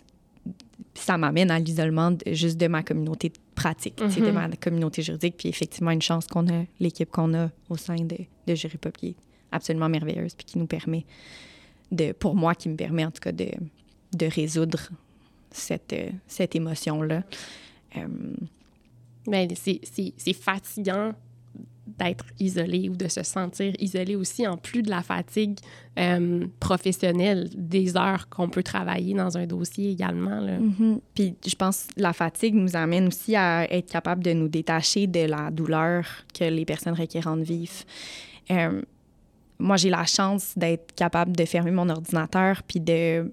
ça 0.94 1.16
m'amène 1.16 1.50
à 1.50 1.58
l'isolement 1.60 2.12
juste 2.26 2.56
de 2.56 2.66
ma 2.66 2.82
communauté 2.82 3.32
pratique, 3.56 3.96
de 3.96 4.04
mhm. 4.04 4.32
ma 4.32 4.48
communauté 4.50 5.02
juridique. 5.02 5.36
Puis 5.38 5.48
effectivement, 5.48 5.90
une 5.90 6.02
chance 6.02 6.28
qu'on 6.28 6.46
a, 6.46 6.64
l'équipe 6.78 7.10
qu'on 7.10 7.34
a 7.34 7.50
au 7.68 7.76
sein 7.76 7.96
de, 7.96 8.18
de 8.46 8.54
Jury 8.54 8.76
Pop 8.76 8.96
qui 8.96 9.08
est 9.08 9.16
absolument 9.50 9.88
merveilleuse, 9.88 10.34
puis 10.34 10.44
qui 10.44 10.58
nous 10.58 10.66
permet, 10.66 11.04
de, 11.90 12.12
pour 12.12 12.36
moi, 12.36 12.54
qui 12.54 12.68
me 12.68 12.76
permet 12.76 13.04
en 13.04 13.10
tout 13.10 13.20
cas 13.20 13.32
de, 13.32 13.48
de 14.12 14.26
résoudre 14.26 14.90
cette, 15.50 15.96
cette 16.28 16.54
émotion-là. 16.54 17.24
Euh, 17.96 18.06
ben, 19.26 19.48
c'est 19.56 20.32
fatigant 20.32 21.12
d'être 21.86 22.26
isolé 22.40 22.88
ou 22.88 22.96
de 22.96 23.08
se 23.08 23.22
sentir 23.22 23.72
isolé 23.78 24.16
aussi, 24.16 24.46
en 24.46 24.56
plus 24.56 24.82
de 24.82 24.90
la 24.90 25.02
fatigue 25.02 25.58
euh, 25.98 26.46
professionnelle, 26.60 27.48
des 27.54 27.96
heures 27.96 28.28
qu'on 28.28 28.48
peut 28.48 28.62
travailler 28.62 29.14
dans 29.14 29.38
un 29.38 29.46
dossier 29.46 29.92
également. 29.92 30.40
Là. 30.40 30.58
Mm-hmm. 30.58 31.00
Puis 31.14 31.36
je 31.46 31.54
pense 31.54 31.84
que 31.84 32.00
la 32.00 32.12
fatigue 32.12 32.54
nous 32.54 32.76
amène 32.76 33.08
aussi 33.08 33.36
à 33.36 33.72
être 33.72 33.90
capable 33.90 34.22
de 34.22 34.32
nous 34.32 34.48
détacher 34.48 35.06
de 35.06 35.20
la 35.20 35.50
douleur 35.50 36.04
que 36.38 36.44
les 36.44 36.64
personnes 36.64 36.94
requérantes 36.94 37.42
vivent. 37.42 37.84
Euh, 38.50 38.82
moi, 39.58 39.76
j'ai 39.76 39.90
la 39.90 40.04
chance 40.04 40.52
d'être 40.56 40.94
capable 40.94 41.34
de 41.34 41.44
fermer 41.44 41.70
mon 41.70 41.88
ordinateur 41.88 42.62
puis 42.62 42.80
de, 42.80 43.32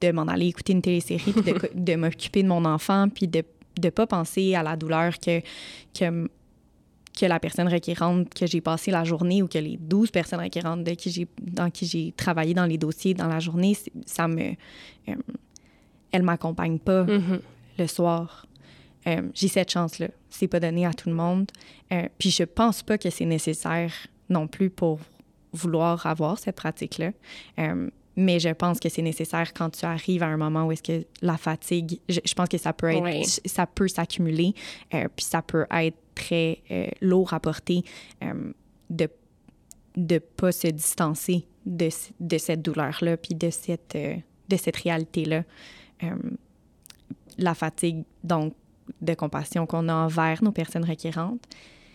de 0.00 0.12
m'en 0.12 0.22
aller 0.22 0.46
écouter 0.46 0.72
une 0.72 0.82
télésérie 0.82 1.32
puis 1.32 1.42
de, 1.42 1.70
de 1.74 1.96
m'occuper 1.96 2.42
de 2.42 2.48
mon 2.48 2.64
enfant 2.64 3.08
puis 3.08 3.28
de 3.28 3.42
ne 3.82 3.90
pas 3.90 4.06
penser 4.06 4.54
à 4.54 4.62
la 4.62 4.76
douleur 4.76 5.18
que, 5.18 5.40
que 5.92 6.28
que 7.18 7.26
la 7.26 7.38
personne 7.38 7.68
requérante 7.68 8.32
que 8.34 8.46
j'ai 8.46 8.60
passé 8.60 8.90
la 8.90 9.04
journée 9.04 9.42
ou 9.42 9.48
que 9.48 9.58
les 9.58 9.76
12 9.76 10.10
personnes 10.10 10.40
requérantes 10.40 10.84
de 10.84 10.92
qui 10.92 11.10
j'ai, 11.10 11.28
dans 11.40 11.70
qui 11.70 11.86
j'ai 11.86 12.12
travaillé 12.16 12.54
dans 12.54 12.66
les 12.66 12.78
dossiers 12.78 13.14
dans 13.14 13.28
la 13.28 13.40
journée, 13.40 13.76
ça 14.06 14.28
me... 14.28 14.52
Euh, 15.08 15.14
elle 16.10 16.22
m'accompagne 16.22 16.78
pas 16.78 17.04
mm-hmm. 17.04 17.40
le 17.78 17.86
soir. 17.86 18.46
Euh, 19.06 19.22
j'ai 19.34 19.48
cette 19.48 19.70
chance-là. 19.70 20.08
C'est 20.30 20.48
pas 20.48 20.60
donné 20.60 20.86
à 20.86 20.92
tout 20.92 21.08
le 21.08 21.14
monde. 21.14 21.50
Euh, 21.92 22.08
puis 22.18 22.30
je 22.30 22.44
pense 22.44 22.82
pas 22.82 22.98
que 22.98 23.10
c'est 23.10 23.24
nécessaire 23.24 23.92
non 24.28 24.46
plus 24.46 24.70
pour 24.70 25.00
vouloir 25.52 26.06
avoir 26.06 26.38
cette 26.38 26.56
pratique-là. 26.56 27.12
Mais 28.16 28.38
je 28.38 28.50
pense 28.50 28.80
que 28.80 28.88
c'est 28.88 29.02
nécessaire 29.02 29.52
quand 29.52 29.70
tu 29.70 29.84
arrives 29.84 30.22
à 30.22 30.26
un 30.26 30.36
moment 30.36 30.66
où 30.66 30.72
est-ce 30.72 30.82
que 30.82 31.06
la 31.22 31.36
fatigue, 31.36 31.98
je, 32.08 32.34
pense 32.34 32.48
que 32.48 32.58
ça 32.58 32.72
peut 32.72 32.90
être, 32.90 33.40
ça 33.44 33.66
peut 33.66 33.88
s'accumuler, 33.88 34.54
puis 34.90 35.24
ça 35.24 35.42
peut 35.42 35.66
être 35.70 35.96
très 36.14 36.62
euh, 36.70 36.86
lourd 37.00 37.34
à 37.34 37.40
porter 37.40 37.82
euh, 38.22 38.52
de 38.90 39.08
ne 39.96 40.18
pas 40.18 40.52
se 40.52 40.68
distancer 40.68 41.46
de, 41.66 41.88
de 42.20 42.38
cette 42.38 42.62
douleur-là, 42.62 43.16
puis 43.16 43.34
de 43.34 43.50
cette, 43.50 43.94
euh, 43.96 44.16
de 44.48 44.56
cette 44.56 44.76
réalité-là. 44.76 45.44
la 47.38 47.54
fatigue, 47.54 48.04
donc, 48.22 48.54
de 49.00 49.14
compassion 49.14 49.66
qu'on 49.66 49.88
a 49.88 49.94
envers 49.94 50.44
nos 50.44 50.52
personnes 50.52 50.84
requérantes. 50.84 51.40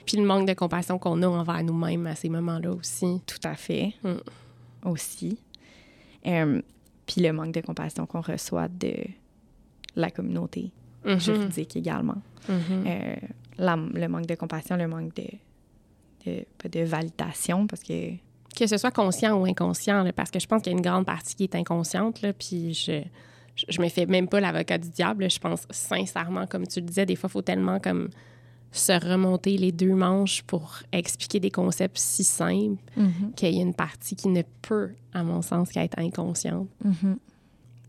Puis 0.05 0.17
le 0.17 0.25
manque 0.25 0.47
de 0.47 0.53
compassion 0.53 0.97
qu'on 0.97 1.21
a 1.21 1.27
envers 1.27 1.63
nous-mêmes 1.63 2.07
à 2.07 2.15
ces 2.15 2.29
moments-là 2.29 2.71
aussi. 2.71 3.21
Tout 3.27 3.47
à 3.47 3.55
fait. 3.55 3.93
Mm. 4.03 4.89
Aussi. 4.89 5.37
Puis 6.23 7.21
le 7.21 7.31
manque 7.31 7.53
de 7.53 7.61
compassion 7.61 8.05
qu'on 8.05 8.21
reçoit 8.21 8.67
de 8.67 8.93
la 9.95 10.11
communauté 10.11 10.71
mm-hmm. 11.05 11.19
juridique 11.19 11.75
également. 11.75 12.21
Mm-hmm 12.49 13.17
le 13.59 14.07
manque 14.07 14.25
de 14.25 14.35
compassion, 14.35 14.75
le 14.77 14.87
manque 14.87 15.13
de, 15.15 15.27
de, 16.25 16.69
de, 16.69 16.83
validation, 16.83 17.67
parce 17.67 17.83
que... 17.83 18.13
Que 18.55 18.67
ce 18.67 18.77
soit 18.77 18.91
conscient 18.91 19.39
ou 19.39 19.45
inconscient, 19.45 20.09
parce 20.15 20.31
que 20.31 20.39
je 20.39 20.47
pense 20.47 20.61
qu'il 20.61 20.71
y 20.71 20.75
a 20.75 20.77
une 20.77 20.83
grande 20.83 21.05
partie 21.05 21.35
qui 21.35 21.43
est 21.43 21.55
inconsciente, 21.55 22.21
là, 22.21 22.33
puis 22.33 22.73
je, 22.73 23.03
je, 23.55 23.81
me 23.81 23.87
fais 23.89 24.05
même 24.05 24.27
pas 24.27 24.39
l'avocat 24.39 24.77
du 24.77 24.89
diable. 24.89 25.29
Je 25.29 25.39
pense 25.39 25.65
sincèrement, 25.69 26.47
comme 26.47 26.67
tu 26.67 26.79
le 26.79 26.85
disais, 26.87 27.05
des 27.05 27.15
fois, 27.15 27.29
il 27.29 27.33
faut 27.33 27.41
tellement 27.41 27.79
comme 27.79 28.09
se 28.71 28.91
remonter 28.91 29.57
les 29.57 29.71
deux 29.71 29.93
manches 29.93 30.43
pour 30.43 30.79
expliquer 30.91 31.39
des 31.39 31.51
concepts 31.51 31.97
si 31.97 32.23
simples 32.23 32.81
mm-hmm. 32.97 33.33
qu'il 33.35 33.55
y 33.55 33.59
a 33.59 33.61
une 33.61 33.73
partie 33.73 34.15
qui 34.15 34.27
ne 34.27 34.43
peut, 34.61 34.91
à 35.13 35.23
mon 35.23 35.41
sens, 35.41 35.69
qu'être 35.71 35.97
inconsciente. 35.97 36.67
Mm-hmm. 36.85 37.17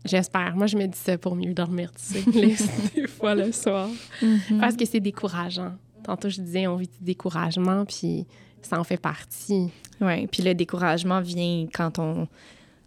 J'espère. 0.05 0.55
Moi, 0.55 0.65
je 0.65 0.77
me 0.77 0.87
dis 0.87 0.97
ça 0.97 1.17
pour 1.17 1.35
mieux 1.35 1.53
dormir, 1.53 1.91
tu 1.91 2.19
sais, 2.19 2.31
des 2.95 3.07
fois 3.07 3.35
le 3.35 3.51
soir. 3.51 3.89
Mm-hmm. 4.21 4.59
Parce 4.59 4.75
que 4.75 4.85
c'est 4.85 4.99
décourageant. 4.99 5.73
Tantôt, 6.03 6.29
je 6.29 6.41
disais, 6.41 6.65
on 6.65 6.77
vit 6.77 6.87
du 6.87 7.03
découragement, 7.03 7.85
puis 7.85 8.25
ça 8.63 8.79
en 8.79 8.83
fait 8.83 8.97
partie. 8.97 9.69
Oui, 9.99 10.25
puis 10.27 10.41
le 10.41 10.55
découragement 10.55 11.21
vient 11.21 11.67
quand 11.71 11.99
on, 11.99 12.27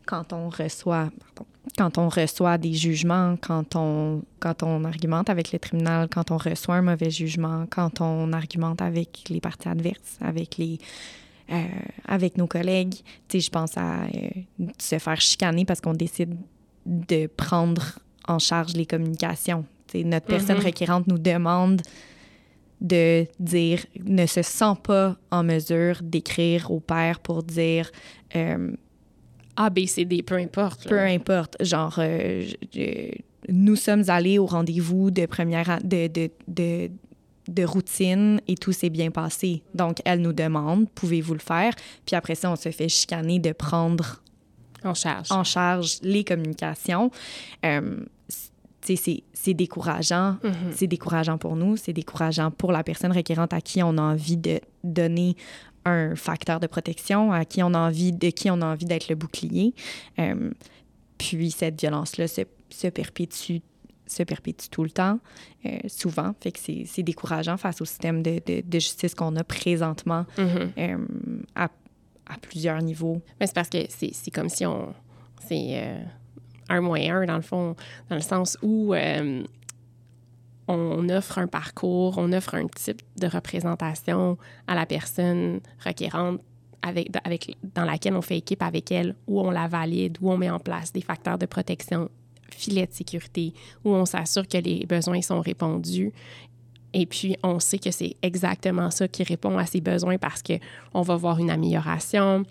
quand 0.04 0.32
on 0.32 0.48
reçoit, 0.48 1.10
quand 1.78 1.98
on 1.98 2.08
reçoit 2.08 2.58
des 2.58 2.72
jugements, 2.74 3.36
quand 3.40 3.74
on, 3.76 4.22
quand 4.40 4.62
on 4.62 4.84
argumente 4.84 5.30
avec 5.30 5.52
le 5.52 5.58
tribunal, 5.58 6.08
quand 6.08 6.30
on 6.30 6.36
reçoit 6.36 6.76
un 6.76 6.82
mauvais 6.82 7.10
jugement, 7.10 7.66
quand 7.70 8.00
on 8.00 8.32
argumente 8.32 8.82
avec 8.82 9.24
les 9.28 9.40
parties 9.40 9.68
adverses, 9.68 10.18
avec 10.20 10.56
les, 10.58 10.78
euh, 11.50 11.64
avec 12.06 12.36
nos 12.38 12.46
collègues. 12.46 12.94
Tu 13.28 13.38
sais, 13.38 13.40
je 13.40 13.50
pense 13.50 13.76
à 13.76 14.04
euh, 14.04 14.28
se 14.78 14.98
faire 14.98 15.20
chicaner 15.20 15.64
parce 15.64 15.80
qu'on 15.80 15.94
décide 15.94 16.36
de 16.86 17.26
prendre 17.26 17.98
en 18.28 18.38
charge 18.38 18.74
les 18.74 18.86
communications. 18.86 19.64
Tu 19.88 19.98
sais, 19.98 20.04
notre 20.04 20.26
personne 20.26 20.58
Mhm. 20.58 20.64
requérante 20.64 21.06
nous 21.06 21.18
demande 21.18 21.80
de 22.80 23.26
dire, 23.40 23.84
ne 24.04 24.26
se 24.26 24.42
sent 24.42 24.74
pas 24.82 25.16
en 25.30 25.42
mesure 25.42 26.00
d'écrire 26.02 26.70
au 26.70 26.80
père 26.80 27.20
pour 27.20 27.42
dire, 27.42 27.90
euh, 28.36 28.72
A, 29.56 29.70
B, 29.70 29.86
C, 29.86 30.04
D, 30.04 30.22
peu 30.22 30.34
importe. 30.36 30.84
là. 30.84 30.90
peu 30.90 30.98
importe, 31.00 31.56
genre, 31.60 31.94
euh, 31.98 32.44
je- 32.74 33.10
nous 33.48 33.76
sommes 33.76 34.04
allés 34.08 34.38
au 34.38 34.46
rendez-vous 34.46 35.10
de 35.10 35.26
première 35.26 35.78
de, 35.84 36.06
de, 36.08 36.30
de, 36.48 36.90
de 37.48 37.64
routine 37.64 38.40
et 38.48 38.54
tout 38.54 38.72
s'est 38.72 38.88
bien 38.90 39.10
passé. 39.10 39.62
Donc, 39.74 39.98
elle 40.06 40.20
nous 40.22 40.32
demande, 40.32 40.88
pouvez-vous 40.94 41.34
le 41.34 41.40
faire? 41.40 41.74
Puis 42.06 42.16
après 42.16 42.34
ça, 42.34 42.50
on 42.50 42.56
se 42.56 42.70
fait 42.70 42.88
chicaner 42.88 43.38
de 43.38 43.52
prendre 43.52 44.22
En 44.82 44.94
charge. 44.94 45.30
en 45.30 45.44
charge 45.44 45.98
les 46.02 46.24
communications. 46.24 47.10
Euh, 47.66 48.00
c'est 48.80 49.54
décourageant. 49.54 50.36
Mhm. 50.42 50.72
C'est 50.74 50.86
décourageant 50.86 51.38
pour 51.38 51.56
nous, 51.56 51.76
c'est 51.76 51.92
décourageant 51.94 52.50
pour 52.50 52.70
la 52.72 52.82
personne 52.82 53.12
requérante 53.12 53.52
à 53.54 53.60
qui 53.60 53.82
on 53.82 53.96
a 53.98 54.02
envie 54.02 54.36
de 54.36 54.60
donner 54.82 55.36
un 55.84 56.14
facteur 56.16 56.60
de 56.60 56.66
protection, 56.66 57.32
à 57.32 57.44
qui 57.44 57.62
on 57.62 57.74
a 57.74 57.78
envie, 57.78 58.12
de 58.12 58.30
qui 58.30 58.50
on 58.50 58.60
a 58.62 58.66
envie 58.66 58.86
d'être 58.86 59.08
le 59.08 59.14
bouclier. 59.16 59.74
Euh, 60.18 60.50
puis 61.18 61.50
cette 61.50 61.80
violence-là 61.80 62.26
se, 62.28 62.42
se 62.70 62.88
perpétue 62.88 63.58
se 64.06 64.22
perpétue 64.22 64.66
tout 64.70 64.84
le 64.84 64.90
temps, 64.90 65.18
euh, 65.64 65.78
souvent. 65.86 66.34
Fait 66.42 66.52
que 66.52 66.58
c'est 66.60 67.02
décourageant 67.02 67.56
face 67.56 67.80
au 67.80 67.86
système 67.86 68.22
de, 68.22 68.38
de- 68.44 68.60
de 68.62 68.78
justice 68.78 69.14
qu'on 69.14 69.34
a 69.36 69.44
présentement 69.44 70.26
Mhm. 70.36 70.72
euh, 70.76 70.98
à, 71.54 71.70
à 72.26 72.36
plusieurs 72.38 72.82
niveaux. 72.82 73.22
Mais 73.40 73.46
c'est 73.46 73.54
parce 73.54 73.70
que 73.70 73.78
c'est 73.88 74.30
comme 74.30 74.50
si 74.50 74.66
on. 74.66 74.92
C'est 75.48 75.96
un 76.68 76.80
moins 76.82 77.00
un, 77.00 77.24
dans 77.24 77.36
le 77.36 77.42
fond, 77.42 77.76
dans 78.10 78.16
le 78.16 78.22
sens 78.22 78.58
où 78.62 78.92
on 80.68 81.08
offre 81.08 81.38
un 81.38 81.46
parcours, 81.46 82.14
on 82.18 82.32
offre 82.32 82.54
un 82.54 82.66
type 82.66 83.02
de 83.16 83.26
représentation 83.26 84.38
à 84.66 84.74
la 84.74 84.86
personne 84.86 85.60
requérante 85.84 86.40
avec, 86.82 87.08
avec, 87.24 87.56
dans 87.74 87.84
laquelle 87.84 88.14
on 88.14 88.22
fait 88.22 88.38
équipe 88.38 88.62
avec 88.62 88.92
elle, 88.92 89.16
où 89.26 89.40
on 89.40 89.50
la 89.50 89.68
valide, 89.68 90.18
où 90.20 90.30
on 90.30 90.36
met 90.36 90.50
en 90.50 90.58
place 90.58 90.92
des 90.92 91.00
facteurs 91.00 91.38
de 91.38 91.46
protection, 91.46 92.10
filets 92.50 92.86
de 92.86 92.92
sécurité, 92.92 93.54
où 93.84 93.90
on 93.90 94.04
s'assure 94.04 94.46
que 94.46 94.58
les 94.58 94.84
besoins 94.86 95.22
sont 95.22 95.40
répondus. 95.40 96.12
Et 96.92 97.06
puis, 97.06 97.36
on 97.42 97.58
sait 97.58 97.78
que 97.78 97.90
c'est 97.90 98.16
exactement 98.22 98.90
ça 98.90 99.08
qui 99.08 99.24
répond 99.24 99.56
à 99.58 99.66
ces 99.66 99.80
besoins 99.80 100.18
parce 100.18 100.42
que 100.42 100.54
on 100.92 101.02
va 101.02 101.16
voir 101.16 101.38
une 101.38 101.50
amélioration, 101.50 102.44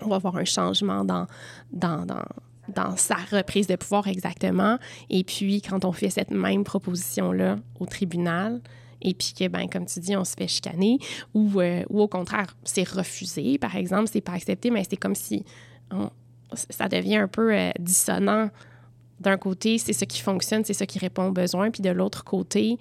on 0.00 0.08
va 0.08 0.18
voir 0.18 0.36
un 0.36 0.44
changement 0.44 1.04
dans, 1.04 1.26
dans, 1.70 2.04
dans, 2.06 2.24
dans 2.74 2.96
sa 2.96 3.16
reprise 3.30 3.66
de 3.66 3.76
pouvoir 3.76 4.08
exactement. 4.08 4.78
Et 5.08 5.24
puis, 5.24 5.62
quand 5.62 5.84
on 5.84 5.92
fait 5.92 6.10
cette 6.10 6.30
même 6.30 6.64
proposition-là 6.64 7.56
au 7.78 7.86
tribunal, 7.86 8.60
et 9.02 9.14
puis 9.14 9.32
que, 9.38 9.48
ben, 9.48 9.68
comme 9.68 9.86
tu 9.86 10.00
dis, 10.00 10.16
on 10.16 10.24
se 10.24 10.34
fait 10.34 10.48
chicaner, 10.48 10.98
ou, 11.34 11.60
euh, 11.60 11.82
ou 11.88 12.00
au 12.00 12.08
contraire, 12.08 12.56
c'est 12.64 12.88
refusé, 12.88 13.58
par 13.58 13.76
exemple, 13.76 14.08
c'est 14.12 14.20
pas 14.20 14.32
accepté, 14.32 14.70
mais 14.70 14.84
c'est 14.88 14.96
comme 14.96 15.14
si 15.14 15.44
ça 16.70 16.88
devient 16.88 17.16
un 17.16 17.28
peu 17.28 17.54
euh, 17.54 17.70
dissonant. 17.78 18.50
D'un 19.20 19.36
côté, 19.36 19.78
c'est 19.78 19.92
ce 19.92 20.04
qui 20.04 20.20
fonctionne, 20.20 20.64
c'est 20.64 20.74
ce 20.74 20.84
qui 20.84 20.98
répond 20.98 21.28
aux 21.28 21.32
besoins, 21.32 21.70
puis 21.70 21.82
de 21.82 21.90
l'autre 21.90 22.24
côté, 22.24 22.78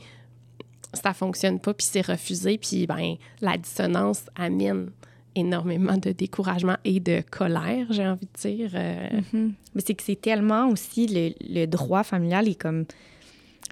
ça 0.94 1.14
fonctionne 1.14 1.60
pas, 1.60 1.74
puis 1.74 1.88
c'est 1.90 2.06
refusé, 2.06 2.58
puis 2.58 2.88
ben, 2.88 3.16
la 3.42 3.58
dissonance 3.58 4.24
amène 4.36 4.92
énormément 5.40 5.98
de 5.98 6.12
découragement 6.12 6.78
et 6.86 7.00
de 7.00 7.22
colère, 7.30 7.88
j'ai 7.92 8.06
envie 8.08 8.28
de 8.28 8.50
dire. 8.50 8.72
euh, 8.74 9.22
Mais 9.34 9.82
c'est 9.86 9.96
que 9.96 10.04
c'est 10.04 10.20
tellement 10.22 10.70
aussi 10.70 11.08
le, 11.08 11.34
le 11.62 11.66
droit 11.66 12.04
familial 12.04 12.48
est 12.48 12.56
comme 12.56 12.86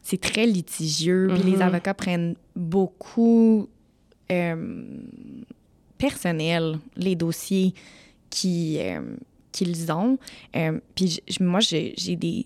c'est 0.04 0.22
très 0.22 0.46
litigieux. 0.46 1.30
Puis 1.34 1.44
les 1.44 1.58
Mhm. 1.58 1.62
avocats 1.62 1.94
prennent 1.94 2.36
beaucoup 2.56 3.68
euh, 4.32 4.86
personnel 5.98 6.80
les 6.96 7.16
dossiers 7.16 7.74
qui 8.30 8.78
euh, 8.80 9.02
qu'ils 9.52 9.92
ont. 9.92 10.18
Puis 10.96 11.20
moi 11.40 11.60
j'ai 11.60 11.94
j'ai 11.98 12.16
des 12.16 12.46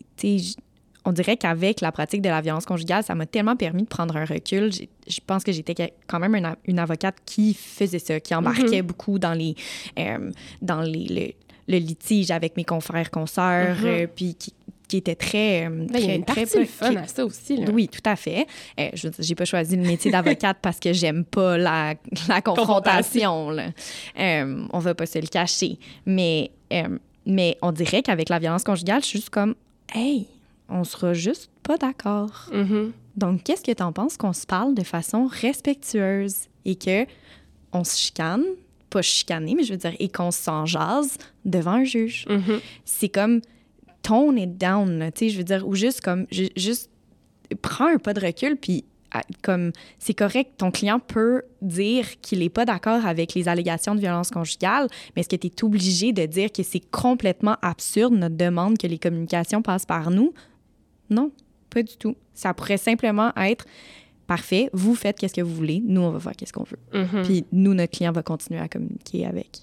on 1.05 1.11
dirait 1.11 1.35
qu'avec 1.37 1.81
la 1.81 1.91
pratique 1.91 2.21
de 2.21 2.29
la 2.29 2.41
violence 2.41 2.65
conjugale, 2.65 3.03
ça 3.03 3.15
m'a 3.15 3.25
tellement 3.25 3.55
permis 3.55 3.83
de 3.83 3.87
prendre 3.87 4.15
un 4.17 4.25
recul. 4.25 4.71
Je 4.71 5.19
pense 5.25 5.43
que 5.43 5.51
j'étais 5.51 5.93
quand 6.07 6.19
même 6.19 6.35
une, 6.65 6.79
avocate 6.79 7.15
qui 7.25 7.53
faisait 7.55 7.99
ça, 7.99 8.19
qui 8.19 8.35
embarquait 8.35 8.81
beaucoup 8.83 9.17
dans 9.19 9.33
les 9.33 9.55
euh, 9.97 10.29
dans 10.61 10.81
les, 10.81 11.33
le, 11.67 11.73
le 11.73 11.79
litige 11.79 12.29
avec 12.31 12.55
mes 12.57 12.63
confrères, 12.65 13.09
consoeurs, 13.11 13.77
Mhm. 13.79 13.85
euh, 13.85 14.07
puis 14.15 14.35
qui, 14.35 14.53
qui 14.87 14.97
était 14.97 15.15
très, 15.15 15.65
euh, 15.65 15.69
ben, 15.69 15.87
il 15.95 16.01
y 16.01 16.03
a 16.03 16.07
très, 16.07 16.15
une 16.17 16.25
très 16.25 16.41
partie 16.43 16.57
le 16.59 16.65
qui- 16.65 16.71
fun 16.71 16.95
à 16.97 17.07
ça 17.07 17.25
aussi. 17.25 17.55
Là. 17.57 17.71
oui, 17.71 17.87
tout 17.87 18.01
à 18.07 18.15
fait. 18.17 18.45
Euh, 18.79 18.89
je 18.93 19.07
j'ai 19.19 19.35
pas 19.35 19.45
choisi 19.45 19.77
le 19.77 19.83
métier 19.83 20.11
d'avocate 20.11 20.57
parce 20.61 20.79
que 20.79 20.91
j'aime 20.93 21.23
pas 21.23 21.57
la, 21.57 21.95
la 22.27 22.41
confrontation. 22.41 23.49
là. 23.51 23.67
Euh, 24.19 24.65
on 24.71 24.79
va 24.79 24.93
pas 24.93 25.05
se 25.05 25.17
le 25.19 25.27
cacher. 25.27 25.77
Mais, 26.05 26.51
euh, 26.73 26.97
mais 27.25 27.57
on 27.61 27.71
dirait 27.71 28.01
qu'avec 28.03 28.27
la 28.29 28.37
violence 28.39 28.63
conjugale, 28.65 29.01
je 29.01 29.07
suis 29.07 29.19
juste 29.19 29.29
comme, 29.29 29.55
hey, 29.95 30.27
on 30.71 30.83
sera 30.83 31.13
juste 31.13 31.51
pas 31.63 31.77
d'accord. 31.77 32.49
Mhm. 32.53 32.91
Donc, 33.17 33.43
qu'est-ce 33.43 33.61
que 33.63 33.71
t'en 33.73 33.91
penses 33.91 34.17
qu'on 34.17 34.33
se 34.33 34.45
parle 34.45 34.73
de 34.73 34.83
façon 34.83 35.27
respectueuse 35.29 36.35
et 36.65 36.75
que 36.75 37.05
on 37.73 37.83
se 37.83 37.97
chicane, 37.97 38.43
pas 38.89 39.01
chicaner, 39.01 39.53
mais 39.55 39.63
je 39.63 39.71
veux 39.73 39.77
dire, 39.77 39.93
et 39.99 40.09
qu'on 40.09 40.31
s'en 40.31 40.65
jase 40.65 41.17
devant 41.45 41.71
un 41.73 41.83
juge? 41.83 42.25
Mhm. 42.29 42.59
c'est 42.85 43.09
comme 43.09 43.41
tone 44.01 44.37
it 44.39 44.57
down, 44.57 45.11
tu 45.13 45.25
sais, 45.25 45.29
je 45.29 45.37
veux 45.37 45.43
dire, 45.43 45.67
ou 45.67 45.75
juste 45.75 46.01
comme, 46.01 46.25
ju- 46.31 46.49
juste 46.55 46.89
prends 47.61 47.87
un 47.93 47.97
pas 47.97 48.13
de 48.13 48.19
recul, 48.25 48.55
puis 48.57 48.83
à- 49.13 49.21
comme, 49.43 49.71
c'est 49.99 50.13
correct, 50.13 50.53
ton 50.57 50.71
client 50.71 50.99
peut 50.99 51.43
dire 51.61 52.05
qu'il 52.21 52.39
n'est 52.39 52.49
pas 52.49 52.63
d'accord 52.65 53.05
avec 53.05 53.33
les 53.35 53.47
allégations 53.49 53.93
de 53.93 53.99
violence 53.99 54.31
conjugale, 54.31 54.87
mais 55.15 55.19
est-ce 55.21 55.29
que 55.29 55.35
tu 55.35 55.47
es 55.47 55.63
obligé 55.63 56.13
de 56.13 56.25
dire 56.25 56.51
que 56.51 56.63
c'est 56.63 56.79
complètement 56.91 57.57
absurde 57.61 58.13
notre 58.13 58.37
demande 58.37 58.77
que 58.77 58.87
les 58.87 58.97
communications 58.97 59.61
passent 59.61 59.85
par 59.85 60.09
nous? 60.11 60.33
Non, 61.11 61.31
pas 61.69 61.83
du 61.83 61.95
tout. 61.97 62.15
Ça 62.33 62.53
pourrait 62.53 62.77
simplement 62.77 63.31
être 63.35 63.65
parfait, 64.27 64.69
vous 64.73 64.95
faites 64.95 65.19
qu'est-ce 65.19 65.33
que 65.33 65.41
vous 65.41 65.53
voulez, 65.53 65.81
nous, 65.85 66.01
on 66.01 66.11
va 66.11 66.19
faire 66.19 66.31
qu'est-ce 66.35 66.53
qu'on 66.53 66.63
veut. 66.63 66.79
Mhm. 66.93 67.23
Puis 67.23 67.45
nous, 67.51 67.73
notre 67.73 67.91
client 67.91 68.11
va 68.13 68.23
continuer 68.23 68.59
à 68.61 68.67
communiquer 68.69 69.25
avec, 69.25 69.59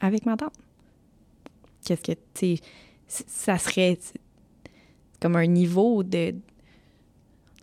avec 0.00 0.24
madame. 0.26 0.50
Qu'est-ce 1.84 2.02
que, 2.02 2.12
tu 2.34 2.56
ça 3.08 3.58
serait 3.58 3.98
comme 5.20 5.36
un 5.36 5.46
niveau 5.46 6.02
de. 6.02 6.34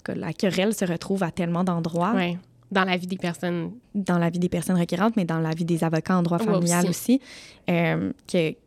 Cas, 0.03 0.15
la 0.15 0.31
querelle 0.33 0.73
se 0.75 0.85
retrouve 0.85 1.23
à 1.23 1.31
tellement 1.31 1.63
d'endroits 1.63 2.13
Ouais. 2.13 2.37
Dans 2.71 2.83
la 2.83 2.97
vie 2.97 3.07
des 3.07 3.17
personnes. 3.17 3.71
dans 3.95 4.19
la 4.19 4.29
vie 4.29 4.37
des 4.37 4.49
personnes 4.49 4.77
requérantes, 4.77 5.15
mais 5.15 5.25
dans 5.25 5.39
la 5.39 5.51
vie 5.55 5.65
des 5.65 5.83
avocats 5.83 6.17
en 6.17 6.21
droit 6.21 6.37
Ouais, 6.37 6.45
familial 6.45 6.81
aussi. 6.87 7.15
aussi, 7.15 7.21
euh, 7.69 8.11
que, 8.31 8.51
que 8.51 8.57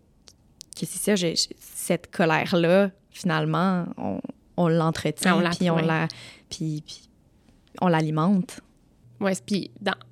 c'est 0.86 0.98
ça, 0.98 1.14
je- 1.14 1.28
je- 1.36 1.54
cette 1.60 2.10
colère-là, 2.10 2.90
finalement, 3.10 3.84
on, 3.96 4.18
on 4.56 4.68
l'entretient, 4.68 5.40
Ah, 5.44 5.50
puis 5.58 5.70
on 5.70 5.76
la, 5.76 6.08
puis, 6.50 6.82
puis 6.86 7.00
on 7.80 7.88
l'alimente. 7.88 8.60
Ouais, 9.20 9.32
puis 9.46 9.70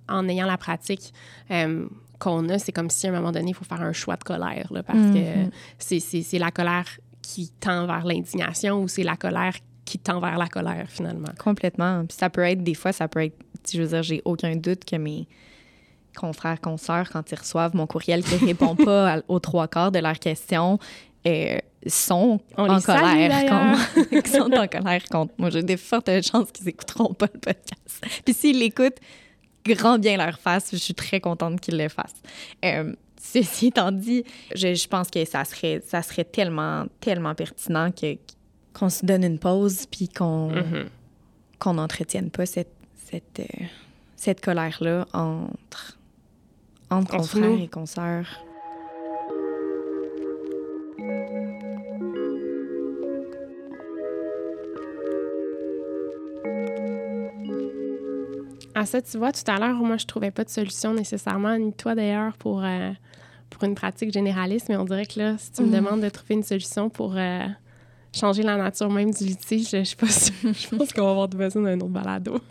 en 0.09 0.29
ayant 0.29 0.47
la 0.47 0.57
pratique 0.57 1.13
euh, 1.51 1.87
qu'on 2.19 2.49
a, 2.49 2.59
c'est 2.59 2.73
comme 2.73 2.91
si 2.91 3.07
à 3.07 3.11
un 3.11 3.15
moment 3.15 3.33
donné, 3.33 3.51
il 3.51 3.55
faut 3.55 3.65
faire 3.65 3.81
un 3.83 3.93
choix 3.93 4.17
de 4.17 4.25
colère, 4.25 4.67
là, 4.73 4.83
parce 4.83 4.99
Mhm. 4.99 5.15
que 5.15 5.55
c'est- 5.79 6.01
c'est 6.01 6.23
c'est 6.23 6.39
la 6.39 6.51
colère 6.51 6.87
qui 7.23 7.51
tend 7.61 7.87
vers 7.87 8.05
l'indignation 8.05 8.83
ou 8.83 8.89
c'est 8.89 9.03
la 9.03 9.17
colère 9.17 9.55
qui 9.85 9.99
tend 9.99 10.21
vers 10.21 10.39
la 10.39 10.47
colère, 10.47 10.87
finalement. 10.89 11.33
Complètement. 11.39 12.05
Puis 12.07 12.17
ça 12.19 12.31
peut 12.31 12.43
être, 12.43 12.63
des 12.63 12.75
fois, 12.75 12.93
ça 12.93 13.09
peut 13.09 13.25
être, 13.25 13.37
je 13.73 13.83
veux 13.83 13.89
dire, 13.89 14.03
j'ai 14.03 14.23
aucun 14.25 14.55
doute 14.57 14.85
que 14.85 14.97
mes 14.97 15.27
confrères, 16.17 16.61
consoeurs, 16.61 17.09
quand 17.11 17.31
ils 17.31 17.39
reçoivent 17.39 17.75
mon 17.75 17.87
courriel 17.87 18.23
qui 18.25 18.35
ne 18.35 18.47
répond 18.47 18.75
pas 18.77 19.15
à- 19.15 19.21
aux 19.29 19.39
trois 19.41 19.69
quarts 19.69 19.93
de 19.93 19.99
leurs 20.01 20.19
questions, 20.19 20.79
euh, 21.27 21.59
sont 21.87 22.41
On 22.57 22.69
en 22.69 22.81
colère. 22.81 23.47
contre- 23.49 24.09
ils 24.13 24.27
sont 24.27 24.53
en 24.53 24.67
colère 24.69 25.03
contre 25.11 25.33
moi. 25.39 25.51
J'ai 25.51 25.63
des 25.63 25.77
fortes 25.77 26.11
chances 26.27 26.53
qu'ils 26.53 26.67
n'écouteront 26.67 27.15
pas 27.15 27.27
le 27.33 27.41
podcast. 27.41 28.05
Puis 28.25 28.35
s'ils 28.35 28.59
l'écoutent, 28.59 28.99
grand 29.65 29.99
bien 29.99 30.17
leur 30.17 30.39
face. 30.39 30.69
Je 30.73 30.77
suis 30.79 30.95
très 30.95 31.21
contente 31.21 31.61
qu'ils 31.61 31.79
le 31.79 31.89
fassent. 31.89 32.21
Euh, 32.65 32.93
ceci 33.21 33.69
étant 33.69 33.93
dit, 33.93 34.25
je, 34.55 34.75
je 34.75 34.89
pense 34.89 35.11
que 35.11 35.25
ça 35.25 35.45
serait, 35.45 35.83
ça 35.87 36.03
serait 36.03 36.25
tellement, 36.25 36.87
tellement 37.01 37.35
pertinent 37.35 37.91
que 37.91 38.17
qu'on 38.73 38.89
se 38.89 39.05
donne 39.05 39.25
une 39.25 39.39
pause 39.39 39.87
puis 39.91 40.09
qu'on 40.09 40.51
Mhm. 40.51 40.89
qu'on 41.59 41.75
n'entretienne 41.75 42.31
pas 42.31 42.47
cette, 42.47 42.73
cette, 43.11 43.41
euh, 43.41 43.65
cette 44.17 44.41
colère-là 44.41 45.07
entre, 45.13 45.99
entre 46.89 47.15
Entre 47.15 47.17
confrères 47.17 47.61
et 47.61 47.69
consoeurs. 47.69 48.27
À 58.81 58.87
ça, 58.87 59.01
tu 59.03 59.19
vois, 59.19 59.33
tout 59.33 59.49
à 59.51 59.59
l'heure, 59.59 59.77
moi, 59.77 59.97
je 59.97 60.07
trouvais 60.07 60.31
pas 60.31 60.45
de 60.45 60.51
solution 60.51 60.95
nécessairement, 60.95 61.57
ni 61.59 61.73
toi 61.73 61.95
d'ailleurs, 61.95 62.37
pour, 62.37 62.65
euh, 62.65 62.91
pour 63.51 63.65
une 63.65 63.75
pratique 63.75 64.13
généraliste, 64.13 64.69
mais 64.69 64.77
on 64.77 64.85
dirait 64.85 65.07
que 65.07 65.19
là, 65.19 65.37
si 65.39 65.53
tu 65.53 65.63
me 65.63 65.67
Mhm. 65.69 65.73
demandes 65.75 66.01
de 66.01 66.09
trouver 66.09 66.35
une 66.35 66.43
solution 66.43 66.89
pour 66.91 67.15
euh, 67.17 67.47
changer 68.15 68.43
la 68.43 68.57
nature 68.57 68.91
même 68.91 69.11
du 69.13 69.25
litige, 69.25 69.71
je, 69.71 69.79
je 69.79 69.83
suis 69.85 69.97
pas 69.97 70.09
sûre. 70.09 70.33
Je 70.55 70.77
pense 70.77 70.93
qu'on 70.93 71.05
va 71.05 71.11
avoir 71.11 71.29
besoin 71.29 71.63
d'un 71.63 71.77
autre 71.81 71.89
balado. 71.91 72.41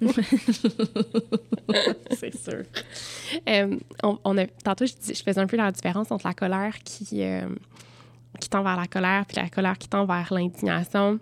C'est 2.12 2.36
sûr. 2.36 2.64
Euh, 3.48 3.78
on, 4.04 4.18
on 4.24 4.38
a, 4.38 4.46
tantôt, 4.64 4.86
je, 4.86 4.94
dis- 4.94 5.14
je 5.16 5.24
faisais 5.24 5.40
un 5.40 5.48
peu 5.48 5.58
la 5.58 5.72
différence 5.72 6.12
entre 6.12 6.28
la 6.28 6.34
colère 6.34 6.78
qui, 6.84 7.06
qui 8.40 8.50
tend 8.50 8.64
vers 8.64 8.78
la 8.78 8.88
colère 8.88 9.26
puis 9.28 9.38
la 9.38 9.50
colère 9.50 9.78
qui 9.78 9.88
tend 9.88 10.06
vers 10.06 10.34
l'indignation. 10.34 11.20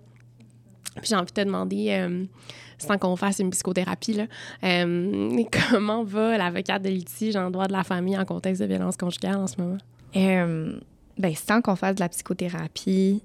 Puis 1.02 1.10
j'ai 1.10 1.16
envie 1.16 1.26
de 1.28 1.32
te 1.32 1.41
demander, 1.41 1.88
euh, 1.91 2.26
sans 2.78 2.98
qu'on 2.98 3.16
fasse 3.16 3.39
une 3.39 3.50
psychothérapie, 3.52 4.14
là, 4.14 4.26
euh, 4.64 5.43
comment 5.72 6.04
va 6.04 6.38
l'avocate 6.38 6.82
de 6.84 6.89
litige 6.89 7.36
en 7.36 7.50
droit 7.52 7.68
de 7.68 7.74
la 7.74 7.84
famille 7.84 8.18
en 8.18 8.26
contexte 8.26 8.62
de 8.62 8.68
violence 8.68 8.98
conjugale 8.98 9.36
en 9.38 9.48
ce 9.48 9.60
moment? 9.62 9.78
Euh, 10.16 10.80
ben, 11.18 11.36
sans 11.36 11.62
qu'on 11.62 11.76
fasse 11.76 11.95
de 11.95 12.02
la 12.02 12.10
psychothérapie, 12.10 13.22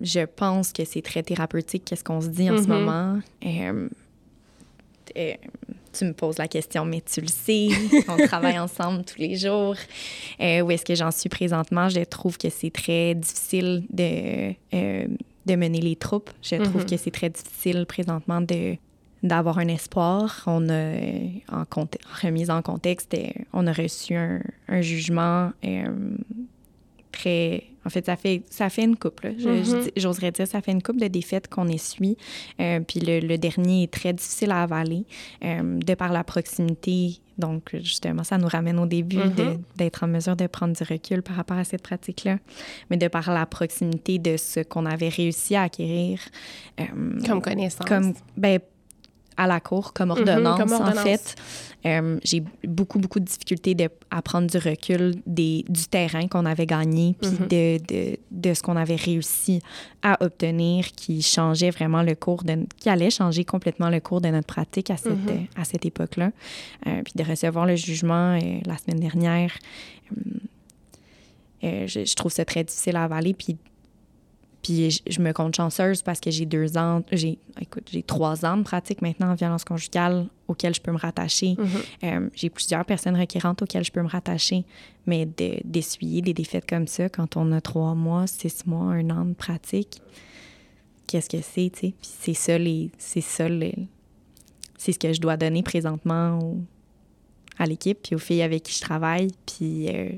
je 0.00 0.24
pense 0.26 0.72
que 0.72 0.84
c'est 0.84 1.00
très 1.02 1.22
thérapeutique, 1.22 1.84
qu'est-ce 1.84 2.02
qu'on 2.02 2.20
se 2.20 2.26
dit 2.28 2.50
en 2.50 2.56
ce 2.58 2.62
Mhm. 2.62 2.68
moment. 2.68 3.20
Tu 5.92 6.04
me 6.04 6.12
poses 6.12 6.38
la 6.38 6.48
question, 6.48 6.84
mais 6.84 7.00
tu 7.00 7.20
le 7.20 7.26
sais, 7.28 7.68
on 8.08 8.16
travaille 8.26 8.58
ensemble 8.58 9.04
tous 9.04 9.18
les 9.18 9.36
jours. 9.36 9.74
Où 10.38 10.70
est-ce 10.70 10.84
que 10.84 10.94
j'en 10.94 11.10
suis 11.10 11.28
présentement? 11.28 11.88
Je 11.88 12.00
trouve 12.04 12.36
que 12.36 12.50
c'est 12.50 12.70
très 12.70 13.14
difficile 13.14 13.84
de, 13.90 14.52
de 15.48 15.56
mener 15.56 15.80
les 15.80 15.96
troupes. 15.96 16.30
Je 16.42 16.56
trouve 16.56 16.82
Mhm. 16.82 16.90
que 16.90 16.96
c'est 16.96 17.10
très 17.10 17.30
difficile 17.30 17.84
présentement 17.86 18.40
de 18.40 18.76
d'avoir 19.24 19.58
un 19.58 19.66
espoir. 19.66 20.44
On 20.46 20.68
a, 20.68 20.92
en, 21.50 21.64
remise 22.22 22.50
en 22.50 22.62
contexte, 22.62 23.14
euh, 23.14 23.26
on 23.52 23.66
a 23.66 23.72
reçu 23.72 24.14
un, 24.14 24.40
un 24.68 24.80
jugement 24.80 25.50
euh, 25.64 25.88
En 27.86 27.90
fait, 27.90 28.04
ça 28.04 28.16
fait, 28.16 28.42
ça 28.50 28.68
fait 28.68 28.84
une 28.84 28.96
je 29.02 29.48
Mhm. 29.48 29.90
J'oserais 29.96 30.30
dire, 30.30 30.46
ça 30.46 30.60
fait 30.60 30.72
une 30.72 30.82
coupe 30.82 31.00
de 31.00 31.06
défaites 31.08 31.48
qu'on 31.48 31.68
essuie. 31.68 32.18
Euh, 32.60 32.80
puis 32.80 33.00
le, 33.00 33.20
le 33.20 33.38
dernier 33.38 33.84
est 33.84 33.90
très 33.90 34.12
difficile 34.12 34.50
à 34.50 34.62
avaler 34.62 35.04
euh, 35.44 35.78
de 35.78 35.94
par 35.94 36.12
la 36.12 36.22
proximité. 36.22 37.18
Donc, 37.38 37.70
justement, 37.74 38.24
ça 38.24 38.36
nous 38.36 38.48
ramène 38.48 38.78
au 38.78 38.86
début 38.86 39.16
Mhm. 39.16 39.62
d'être 39.76 40.02
en 40.04 40.08
mesure 40.08 40.36
de 40.36 40.46
prendre 40.48 40.74
du 40.76 40.82
recul 40.82 41.22
par 41.22 41.36
rapport 41.36 41.56
à 41.56 41.64
cette 41.64 41.82
pratique-là. 41.82 42.38
Mais 42.90 42.96
de 42.98 43.08
par 43.08 43.30
la 43.32 43.46
proximité 43.46 44.18
de 44.18 44.36
ce 44.36 44.60
qu'on 44.60 44.84
avait 44.84 45.08
réussi 45.08 45.54
à 45.56 45.62
acquérir. 45.62 46.20
euh, 46.80 46.84
Comme 47.26 47.40
connaissance. 47.40 47.86
comme 47.86 48.12
ben 48.36 48.58
à 49.38 49.46
la 49.46 49.60
cour 49.60 49.92
comme 49.94 50.10
ordonnance, 50.10 50.58
Mhm, 50.58 50.66
comme 50.66 50.72
en 50.74 50.80
ordonnance. 50.86 51.02
fait 51.04 51.34
Euh, 51.86 52.18
j'ai 52.24 52.42
beaucoup 52.64 52.98
beaucoup 52.98 53.20
de 53.20 53.24
difficultés 53.24 53.74
de, 53.76 53.88
à 54.10 54.20
prendre 54.20 54.48
du 54.50 54.58
recul 54.58 55.14
des, 55.26 55.64
du 55.68 55.86
terrain 55.86 56.26
qu'on 56.26 56.44
avait 56.44 56.66
gagné 56.66 57.14
puis 57.20 57.30
Mhm. 57.30 57.46
de, 57.48 57.78
de, 57.86 58.16
de 58.32 58.52
ce 58.54 58.62
qu'on 58.62 58.74
avait 58.76 58.96
réussi 58.96 59.60
à 60.02 60.22
obtenir 60.24 60.86
qui 60.90 61.22
changeait 61.22 61.70
vraiment 61.70 62.02
le 62.02 62.16
cours 62.16 62.42
de 62.42 62.66
qui 62.80 62.90
allait 62.90 63.10
changer 63.10 63.44
complètement 63.44 63.90
le 63.90 64.00
cours 64.00 64.20
de 64.20 64.28
notre 64.28 64.48
pratique 64.48 64.90
à 64.90 64.96
cette 64.96 65.12
Mhm. 65.12 65.46
à 65.56 65.62
cette 65.64 65.86
époque-là 65.86 66.32
Euh, 66.88 67.02
puis 67.04 67.12
de 67.14 67.22
recevoir 67.22 67.64
le 67.64 67.76
jugement 67.76 68.34
euh, 68.34 68.58
la 68.66 68.76
semaine 68.76 68.98
dernière 69.00 69.52
je, 71.62 72.04
je 72.04 72.14
trouve 72.14 72.32
ça 72.32 72.44
très 72.44 72.64
difficile 72.64 72.96
à 72.96 73.04
avaler 73.04 73.34
puis 73.34 73.56
puis 74.62 74.90
je, 74.90 75.00
je 75.08 75.20
me 75.20 75.32
compte 75.32 75.54
chanceuse 75.54 76.02
parce 76.02 76.20
que 76.20 76.30
j'ai 76.30 76.44
deux 76.46 76.76
ans, 76.76 77.02
j'ai, 77.12 77.38
écoute, 77.60 77.88
j'ai 77.92 78.02
trois 78.02 78.44
ans 78.44 78.56
de 78.56 78.62
pratique 78.64 79.00
maintenant 79.02 79.30
en 79.30 79.34
violence 79.34 79.64
conjugale 79.64 80.26
auxquelles 80.48 80.74
je 80.74 80.80
peux 80.80 80.92
me 80.92 80.98
rattacher. 80.98 81.54
Mhm. 81.58 81.68
Euh, 82.04 82.28
j'ai 82.34 82.50
plusieurs 82.50 82.84
personnes 82.84 83.16
requérantes 83.16 83.62
auxquelles 83.62 83.84
je 83.84 83.92
peux 83.92 84.02
me 84.02 84.08
rattacher. 84.08 84.64
Mais 85.06 85.26
de- 85.26 85.60
d'essuyer 85.64 86.20
des 86.22 86.34
défaites 86.34 86.68
comme 86.68 86.86
ça 86.86 87.08
quand 87.08 87.36
on 87.36 87.52
a 87.52 87.60
trois 87.60 87.94
mois, 87.94 88.26
six 88.26 88.66
mois, 88.66 88.92
un 88.92 89.08
an 89.10 89.24
de 89.24 89.34
pratique, 89.34 90.00
qu'est-ce 91.06 91.28
que 91.30 91.40
c'est, 91.42 91.70
tu 91.72 91.80
sais? 91.80 91.94
Puis 92.00 92.10
c'est 92.20 92.34
ça, 92.34 92.58
les, 92.58 92.90
c'est 92.98 93.20
ça, 93.22 93.48
le- 93.48 93.72
c'est 94.76 94.92
ce 94.92 94.98
que 94.98 95.12
je 95.12 95.20
dois 95.20 95.36
donner 95.36 95.62
présentement 95.62 96.38
au- 96.40 96.58
à 97.58 97.66
l'équipe 97.66 97.98
puis 98.02 98.14
aux 98.14 98.18
filles 98.20 98.42
avec 98.42 98.62
qui 98.64 98.72
je 98.74 98.80
travaille. 98.80 99.28
Puis, 99.46 99.88
euh, 99.88 100.10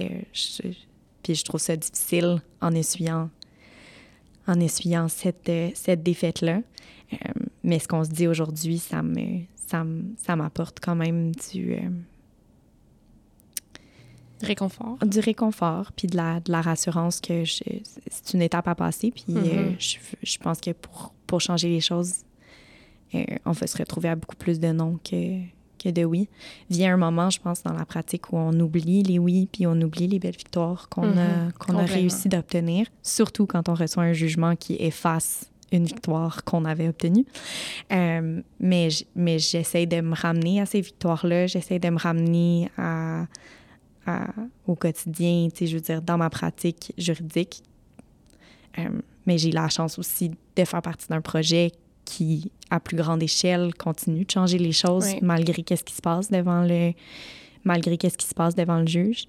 euh, 0.00 0.08
je, 0.32 0.62
puis 1.22 1.34
je 1.34 1.44
trouve 1.44 1.60
ça 1.60 1.76
difficile 1.76 2.40
en 2.60 2.72
essuyant 2.74 3.28
en 4.50 4.60
essuyant 4.60 5.08
cette, 5.08 5.48
euh, 5.48 5.70
cette 5.74 6.02
défaite-là. 6.02 6.60
Euh, 7.12 7.16
mais 7.64 7.78
ce 7.78 7.88
qu'on 7.88 8.04
se 8.04 8.10
dit 8.10 8.26
aujourd'hui, 8.28 8.78
ça 8.78 9.02
me 9.02 9.42
ça 9.66 10.34
m'apporte 10.34 10.80
quand 10.80 10.96
même 10.96 11.30
du, 11.52 11.74
euh, 11.74 11.78
Réconfort. 14.42 14.96
du 15.06 15.20
réconfort 15.20 15.92
puis 15.92 16.08
de 16.08 16.16
la, 16.16 16.40
de 16.40 16.50
la 16.50 16.60
rassurance 16.62 17.20
que 17.20 17.44
je- 17.44 17.62
c'est 18.10 18.32
une 18.34 18.42
étape 18.42 18.66
à 18.68 18.74
passer. 18.74 19.10
Puis 19.12 19.24
euh, 19.28 19.70
Mhm. 19.70 19.76
je, 19.78 19.96
je 20.22 20.38
pense 20.38 20.60
que 20.60 20.70
pour, 20.72 21.12
pour 21.26 21.40
changer 21.40 21.68
les 21.68 21.80
choses, 21.80 22.14
euh, 23.14 23.22
on 23.44 23.52
va 23.52 23.66
se 23.66 23.76
retrouver 23.78 24.08
à 24.08 24.16
beaucoup 24.16 24.36
plus 24.36 24.58
de 24.58 24.72
non 24.72 24.98
que, 25.08 25.40
que 25.82 25.88
de 25.88 26.04
oui. 26.04 26.28
Vient 26.68 26.94
un 26.94 26.96
moment, 26.96 27.30
je 27.30 27.40
pense, 27.40 27.62
dans 27.62 27.72
la 27.72 27.84
pratique 27.84 28.32
où 28.32 28.36
on 28.36 28.52
oublie 28.60 29.02
les 29.02 29.18
oui 29.18 29.48
puis 29.50 29.66
on 29.66 29.80
oublie 29.80 30.06
les 30.08 30.18
belles 30.18 30.36
victoires 30.36 30.88
qu'on 30.88 31.16
a, 31.16 31.44
Mhm. 31.46 31.52
qu'on 31.58 31.76
a 31.78 31.84
réussi 31.84 32.28
d'obtenir, 32.28 32.86
surtout 33.02 33.46
quand 33.46 33.68
on 33.68 33.74
reçoit 33.74 34.02
un 34.04 34.12
jugement 34.12 34.54
qui 34.56 34.76
efface 34.78 35.50
une 35.72 35.84
victoire 35.84 36.42
qu'on 36.44 36.64
avait 36.64 36.88
obtenue. 36.88 37.24
Euh, 37.92 38.42
mais 38.58 38.88
mais 39.14 39.38
j'essaie 39.38 39.86
de 39.86 40.00
me 40.00 40.14
ramener 40.14 40.60
à 40.60 40.66
ces 40.66 40.80
victoires-là, 40.80 41.46
j'essaie 41.46 41.78
de 41.78 41.88
me 41.90 41.98
ramener 41.98 42.68
à, 42.76 43.26
à- 44.06 44.26
au 44.66 44.74
quotidien, 44.74 45.48
tu 45.52 45.58
sais, 45.58 45.66
je 45.68 45.76
veux 45.76 45.80
dire, 45.80 46.02
dans 46.02 46.18
ma 46.18 46.28
pratique 46.28 46.92
juridique. 46.98 47.62
Euh, 48.78 48.88
mais 49.26 49.38
j'ai 49.38 49.50
la 49.52 49.68
chance 49.68 49.98
aussi 49.98 50.30
de 50.56 50.64
faire 50.64 50.82
partie 50.82 51.06
d'un 51.08 51.20
projet 51.20 51.70
qui, 52.04 52.50
à 52.70 52.80
plus 52.80 52.96
grande 52.96 53.22
échelle, 53.22 53.74
continue 53.74 54.24
de 54.24 54.30
changer 54.30 54.58
les 54.58 54.72
choses 54.72 55.06
Oui. 55.06 55.18
malgré 55.22 55.62
qu'est-ce 55.62 55.84
qui 55.84 55.94
se 55.94 56.02
passe 56.02 56.30
devant 56.30 56.62
le 56.64 56.92
malgré 57.62 57.98
qu'est-ce 57.98 58.16
qui 58.16 58.26
se 58.26 58.34
passe 58.34 58.54
devant 58.54 58.78
le 58.80 58.86
juge. 58.86 59.24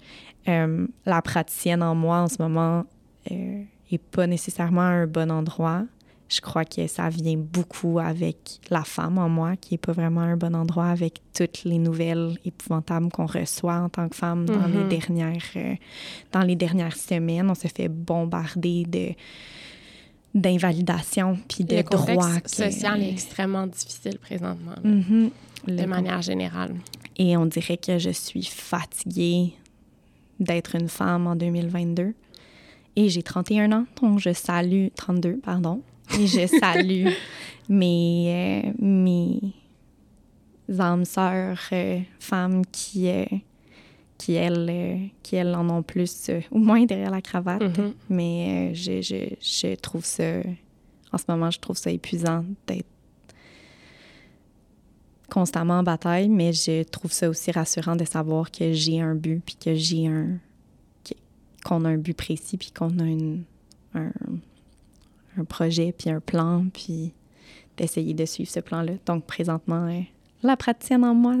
Euh, 0.48 0.86
la 1.04 1.20
praticienne 1.20 1.82
en 1.82 1.94
moi 1.94 2.18
en 2.20 2.28
ce 2.28 2.40
moment 2.40 2.84
euh, 3.30 3.62
est 3.90 3.98
pas 4.02 4.26
nécessairement 4.26 4.80
à 4.80 4.84
un 5.02 5.06
bon 5.06 5.30
endroit. 5.30 5.82
Je 6.30 6.40
crois 6.40 6.64
que 6.64 6.86
ça 6.86 7.10
vient 7.10 7.36
beaucoup 7.36 7.98
avec 7.98 8.58
la 8.70 8.84
femme 8.84 9.18
en 9.18 9.28
moi, 9.28 9.54
qui 9.56 9.74
est 9.74 9.78
pas 9.78 9.92
vraiment 9.92 10.22
à 10.22 10.24
un 10.24 10.36
bon 10.38 10.56
endroit 10.56 10.86
avec 10.86 11.20
toutes 11.36 11.64
les 11.64 11.76
nouvelles 11.76 12.38
épouvantables 12.46 13.10
qu'on 13.12 13.26
reçoit 13.26 13.74
en 13.80 13.90
tant 13.90 14.08
que 14.08 14.16
femme 14.16 14.46
dans 14.46 14.66
les 14.66 14.78
Mhm. 14.84 14.88
dernières 14.88 15.42
euh, 15.56 15.74
dans 16.32 16.40
les 16.40 16.56
dernières 16.56 16.96
semaines. 16.96 17.50
On 17.50 17.54
se 17.54 17.68
fait 17.68 17.88
bombarder 17.88 18.84
de 18.88 19.10
d'invalidation 20.34 21.38
puis 21.48 21.64
de 21.64 21.76
Le 21.76 21.82
contexte 21.82 22.08
droits 22.12 22.40
que- 22.40 22.50
social 22.50 23.02
est 23.02 23.10
extrêmement 23.10 23.66
difficile 23.66 24.18
présentement, 24.18 24.72
là, 24.82 24.90
Mhm. 24.90 25.30
de 25.68 25.72
Le 25.82 25.86
manière 25.86 26.22
générale. 26.22 26.74
et 27.16 27.36
on 27.36 27.46
dirait 27.46 27.76
que 27.76 27.98
je 27.98 28.10
suis 28.10 28.44
fatiguée 28.44 29.52
d'être 30.40 30.74
une 30.74 30.88
femme 30.88 31.26
en 31.26 31.36
2022. 31.36 32.14
Et 32.96 33.08
j'ai 33.08 33.22
31 33.22 33.72
ans, 33.72 33.86
donc 34.00 34.18
je 34.18 34.32
salue, 34.32 34.88
32, 34.96 35.38
pardon, 35.38 35.82
et 36.18 36.26
je 36.26 36.46
salue 36.60 37.06
mes, 37.68 38.62
euh, 38.66 38.72
mes 38.80 39.40
âmes 40.78 41.04
sœurs, 41.04 41.60
euh, 41.72 42.00
femmes 42.18 42.62
qui, 42.72 43.08
euh, 43.08 43.24
qui, 44.22 44.34
elles, 44.34 44.68
euh, 44.70 45.06
qui, 45.24 45.34
elles, 45.34 45.52
en 45.52 45.68
ont 45.68 45.82
plus, 45.82 46.28
euh, 46.28 46.40
au 46.52 46.58
moins 46.58 46.84
derrière 46.84 47.10
la 47.10 47.20
cravate. 47.20 47.60
Mhm. 47.60 47.92
Mais 48.08 48.70
euh, 48.70 48.74
je, 48.74 49.02
je, 49.02 49.34
je 49.40 49.74
trouve 49.74 50.04
ça, 50.04 50.42
en 51.12 51.18
ce 51.18 51.24
moment, 51.26 51.50
je 51.50 51.58
trouve 51.58 51.76
ça 51.76 51.90
épuisant 51.90 52.44
d'être 52.68 52.86
constamment 55.28 55.80
en 55.80 55.82
bataille, 55.82 56.28
mais 56.28 56.52
je 56.52 56.84
trouve 56.84 57.10
ça 57.10 57.28
aussi 57.28 57.50
rassurant 57.50 57.96
de 57.96 58.04
savoir 58.04 58.52
que 58.52 58.72
j'ai 58.72 59.00
un 59.00 59.16
but, 59.16 59.42
puis 59.44 59.56
que 59.56 59.74
j'ai 59.74 60.06
un. 60.06 60.38
qu'on 61.64 61.84
a 61.84 61.88
un 61.88 61.98
but 61.98 62.16
précis, 62.16 62.56
puis 62.56 62.70
qu'on 62.70 62.96
a 63.00 63.04
une, 63.04 63.42
un, 63.94 64.12
un 65.36 65.44
projet, 65.44 65.92
puis 65.98 66.10
un 66.10 66.20
plan, 66.20 66.66
puis 66.72 67.12
d'essayer 67.76 68.14
de 68.14 68.24
suivre 68.24 68.50
ce 68.50 68.60
plan-là. 68.60 68.92
Donc, 69.04 69.24
présentement, 69.24 69.92
la 70.44 70.56
praticienne 70.56 71.04
en 71.04 71.14
moi 71.14 71.34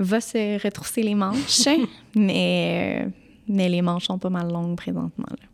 va 0.00 0.20
se 0.20 0.62
retrousser 0.62 1.02
les 1.02 1.14
manches, 1.14 1.68
mais, 2.14 3.04
euh, 3.04 3.10
mais 3.48 3.68
les 3.68 3.82
manches 3.82 4.06
sont 4.06 4.18
pas 4.18 4.30
mal 4.30 4.50
longues 4.50 4.76
présentement. 4.76 5.26
là. 5.30 5.46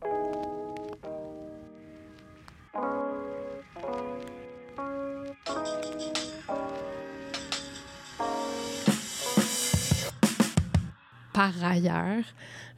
Par 11.33 11.53
ailleurs, 11.63 12.25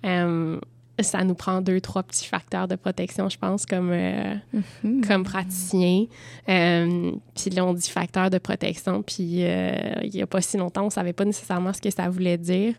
euh, 0.04 0.58
ça 1.00 1.24
nous 1.24 1.34
prend 1.34 1.60
deux, 1.60 1.80
trois 1.80 2.02
petits 2.02 2.26
facteurs 2.26 2.68
de 2.68 2.76
protection, 2.76 3.28
je 3.28 3.38
pense, 3.38 3.66
comme, 3.66 3.90
euh, 3.92 4.34
mm-hmm. 4.54 5.06
comme 5.06 5.24
praticien. 5.24 6.06
Euh, 6.48 7.12
puis 7.34 7.50
là, 7.50 7.64
on 7.64 7.74
dit 7.74 7.88
facteur 7.88 8.30
de 8.30 8.38
protection, 8.38 9.02
puis 9.02 9.44
euh, 9.44 9.94
il 10.02 10.10
n'y 10.10 10.22
a 10.22 10.26
pas 10.26 10.40
si 10.40 10.56
longtemps, 10.56 10.82
on 10.82 10.86
ne 10.86 10.90
savait 10.90 11.12
pas 11.12 11.24
nécessairement 11.24 11.72
ce 11.72 11.80
que 11.80 11.90
ça 11.90 12.08
voulait 12.08 12.38
dire. 12.38 12.74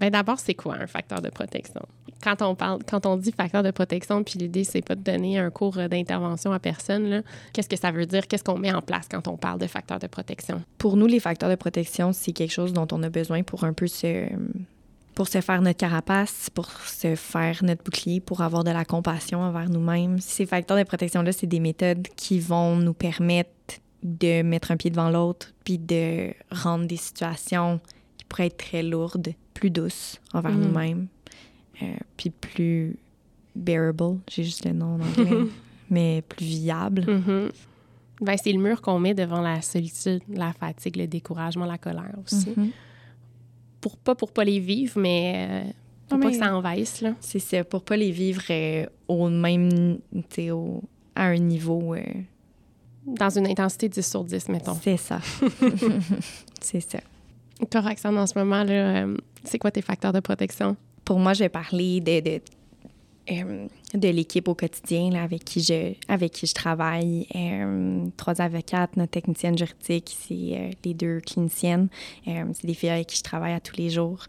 Ben 0.00 0.10
d'abord, 0.10 0.38
c'est 0.38 0.54
quoi 0.54 0.76
un 0.76 0.86
facteur 0.86 1.20
de 1.20 1.28
protection? 1.28 1.82
Quand 2.22 2.40
on 2.42 2.54
parle, 2.54 2.80
quand 2.88 3.04
on 3.06 3.16
dit 3.16 3.32
facteur 3.32 3.64
de 3.64 3.70
protection, 3.72 4.22
puis 4.22 4.38
l'idée, 4.38 4.62
c'est 4.62 4.80
pas 4.80 4.94
de 4.94 5.02
donner 5.02 5.38
un 5.38 5.50
cours 5.50 5.76
d'intervention 5.88 6.52
à 6.52 6.60
personne, 6.60 7.22
qu'est-ce 7.52 7.68
que 7.68 7.76
ça 7.76 7.90
veut 7.90 8.06
dire? 8.06 8.26
Qu'est-ce 8.28 8.44
qu'on 8.44 8.58
met 8.58 8.72
en 8.72 8.82
place 8.82 9.06
quand 9.10 9.26
on 9.26 9.36
parle 9.36 9.58
de 9.58 9.66
facteur 9.66 9.98
de 9.98 10.06
protection? 10.06 10.62
Pour 10.78 10.96
nous, 10.96 11.06
les 11.06 11.20
facteurs 11.20 11.50
de 11.50 11.56
protection, 11.56 12.12
c'est 12.12 12.32
quelque 12.32 12.52
chose 12.52 12.72
dont 12.72 12.86
on 12.92 13.02
a 13.02 13.08
besoin 13.08 13.42
pour 13.42 13.64
un 13.64 13.72
peu 13.72 13.88
se 13.88 14.28
pour 15.18 15.26
se 15.26 15.40
faire 15.40 15.60
notre 15.62 15.78
carapace, 15.78 16.48
pour 16.48 16.70
se 16.70 17.16
faire 17.16 17.58
notre 17.64 17.82
bouclier, 17.82 18.20
pour 18.20 18.40
avoir 18.40 18.62
de 18.62 18.70
la 18.70 18.84
compassion 18.84 19.40
envers 19.40 19.68
nous-mêmes. 19.68 20.20
Ces 20.20 20.46
facteurs 20.46 20.78
de 20.78 20.84
protection-là, 20.84 21.32
c'est 21.32 21.48
des 21.48 21.58
méthodes 21.58 22.06
qui 22.14 22.38
vont 22.38 22.76
nous 22.76 22.94
permettre 22.94 23.50
de 24.04 24.42
mettre 24.42 24.70
un 24.70 24.76
pied 24.76 24.90
devant 24.90 25.10
l'autre, 25.10 25.52
puis 25.64 25.76
de 25.76 26.32
rendre 26.52 26.86
des 26.86 26.96
situations 26.96 27.80
qui 28.16 28.26
pourraient 28.26 28.46
être 28.46 28.58
très 28.58 28.84
lourdes, 28.84 29.30
plus 29.54 29.70
douces 29.70 30.20
envers 30.34 30.52
mm. 30.52 30.60
nous-mêmes, 30.60 31.08
euh, 31.82 31.86
puis 32.16 32.30
plus 32.30 32.96
bearable, 33.56 34.20
j'ai 34.30 34.44
juste 34.44 34.66
le 34.66 34.72
nom 34.72 35.00
en 35.00 35.00
anglais, 35.00 35.50
mais 35.90 36.22
plus 36.28 36.46
viable. 36.46 37.00
Mm-hmm. 37.00 37.50
Ben, 38.20 38.36
c'est 38.40 38.52
le 38.52 38.60
mur 38.60 38.80
qu'on 38.80 39.00
met 39.00 39.14
devant 39.14 39.40
la 39.40 39.62
solitude, 39.62 40.22
la 40.28 40.52
fatigue, 40.52 40.94
le 40.94 41.08
découragement, 41.08 41.64
la 41.64 41.76
colère 41.76 42.14
aussi. 42.24 42.50
Mm-hmm 42.50 42.70
pour 43.80 43.96
pas 43.96 44.14
pour 44.14 44.32
pas 44.32 44.44
les 44.44 44.60
vivre, 44.60 44.98
mais 44.98 45.48
euh, 45.48 45.70
pour 46.08 46.20
pas 46.20 46.30
que 46.30 46.36
ça 46.36 46.54
envahisse. 46.54 47.00
Là. 47.00 47.14
C'est 47.20 47.38
ça, 47.38 47.64
pour 47.64 47.82
pas 47.82 47.96
les 47.96 48.10
vivre 48.10 48.42
euh, 48.50 48.86
au 49.06 49.28
même, 49.28 49.98
au, 50.50 50.82
à 51.14 51.24
un 51.26 51.38
niveau... 51.38 51.94
Euh, 51.94 52.02
Dans 53.06 53.30
une 53.30 53.46
intensité 53.46 53.88
10 53.88 54.08
sur 54.08 54.24
10, 54.24 54.48
mettons. 54.48 54.78
C'est 54.82 54.96
ça. 54.96 55.20
c'est 56.60 56.80
ça. 56.80 56.98
Toi, 57.70 57.80
Roxane, 57.80 58.18
en 58.18 58.26
ce 58.26 58.38
moment, 58.38 58.62
là, 58.62 59.06
c'est 59.44 59.58
quoi 59.58 59.70
tes 59.70 59.82
facteurs 59.82 60.12
de 60.12 60.20
protection? 60.20 60.76
Pour 61.04 61.18
moi, 61.18 61.32
je 61.32 61.40
vais 61.40 61.48
parler 61.48 62.00
de, 62.00 62.20
de 62.20 62.40
euh, 63.30 63.66
de 63.94 64.08
l'équipe 64.08 64.48
au 64.48 64.54
quotidien 64.54 65.12
avec, 65.14 65.44
qui 65.44 65.60
je, 65.60 65.94
avec 66.08 66.32
qui 66.32 66.46
je 66.46 66.54
travaille. 66.54 67.26
Euh, 67.34 68.06
trois 68.16 68.40
avocates, 68.40 68.96
notre 68.96 69.12
technicienne 69.12 69.56
juridique, 69.56 70.16
c'est 70.20 70.34
euh, 70.34 70.70
les 70.84 70.94
deux 70.94 71.20
cliniciennes. 71.20 71.88
c'est 72.24 72.66
des 72.66 72.74
filles 72.74 72.90
avec 72.90 73.08
qui 73.08 73.16
je 73.16 73.22
travaille 73.22 73.52
à 73.52 73.60
tous 73.60 73.76
les 73.76 73.90
jours. 73.90 74.24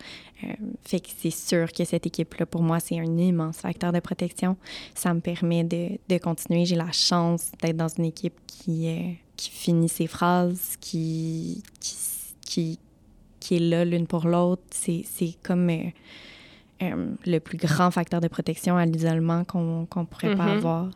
fait 0.86 1.00
que 1.00 1.10
c'est 1.18 1.32
sûr 1.32 1.72
que 1.72 1.84
cette 1.86 2.06
équipe-là, 2.06 2.46
pour 2.46 2.62
moi, 2.62 2.80
c'est 2.80 3.00
un 3.00 3.18
immense 3.18 3.58
facteur 3.58 3.92
de 3.92 4.00
protection. 4.00 4.58
Ça 4.96 5.14
me 5.14 5.20
permet 5.20 5.64
de, 5.64 5.98
de 6.08 6.18
continuer. 6.18 6.66
J'ai 6.66 6.76
la 6.76 6.92
chance 6.92 7.52
d'être 7.62 7.78
dans 7.78 7.90
une 7.90 8.06
équipe 8.06 8.40
qui, 8.48 9.18
qui 9.36 9.50
finit 9.50 9.90
ses 9.90 10.08
phrases, 10.08 10.78
qui, 10.80 11.64
qui, 11.80 11.96
qui, 12.42 12.80
qui 13.40 13.56
est 13.56 13.60
là 13.60 13.86
l'une 13.86 14.08
pour 14.08 14.28
l'autre. 14.28 14.64
C'est 14.72 15.06
comme 15.44 15.70
euh, 16.82 17.08
le 17.26 17.40
plus 17.40 17.58
grand 17.58 17.92
facteur 17.92 18.22
de 18.22 18.28
protection 18.28 18.78
à 18.78 18.86
l'isolement 18.86 19.44
qu'on 19.44 19.82
ne 19.82 20.06
pourrait 20.06 20.36
pas 20.36 20.48
mm-hmm. 20.48 20.58
avoir. 20.58 20.90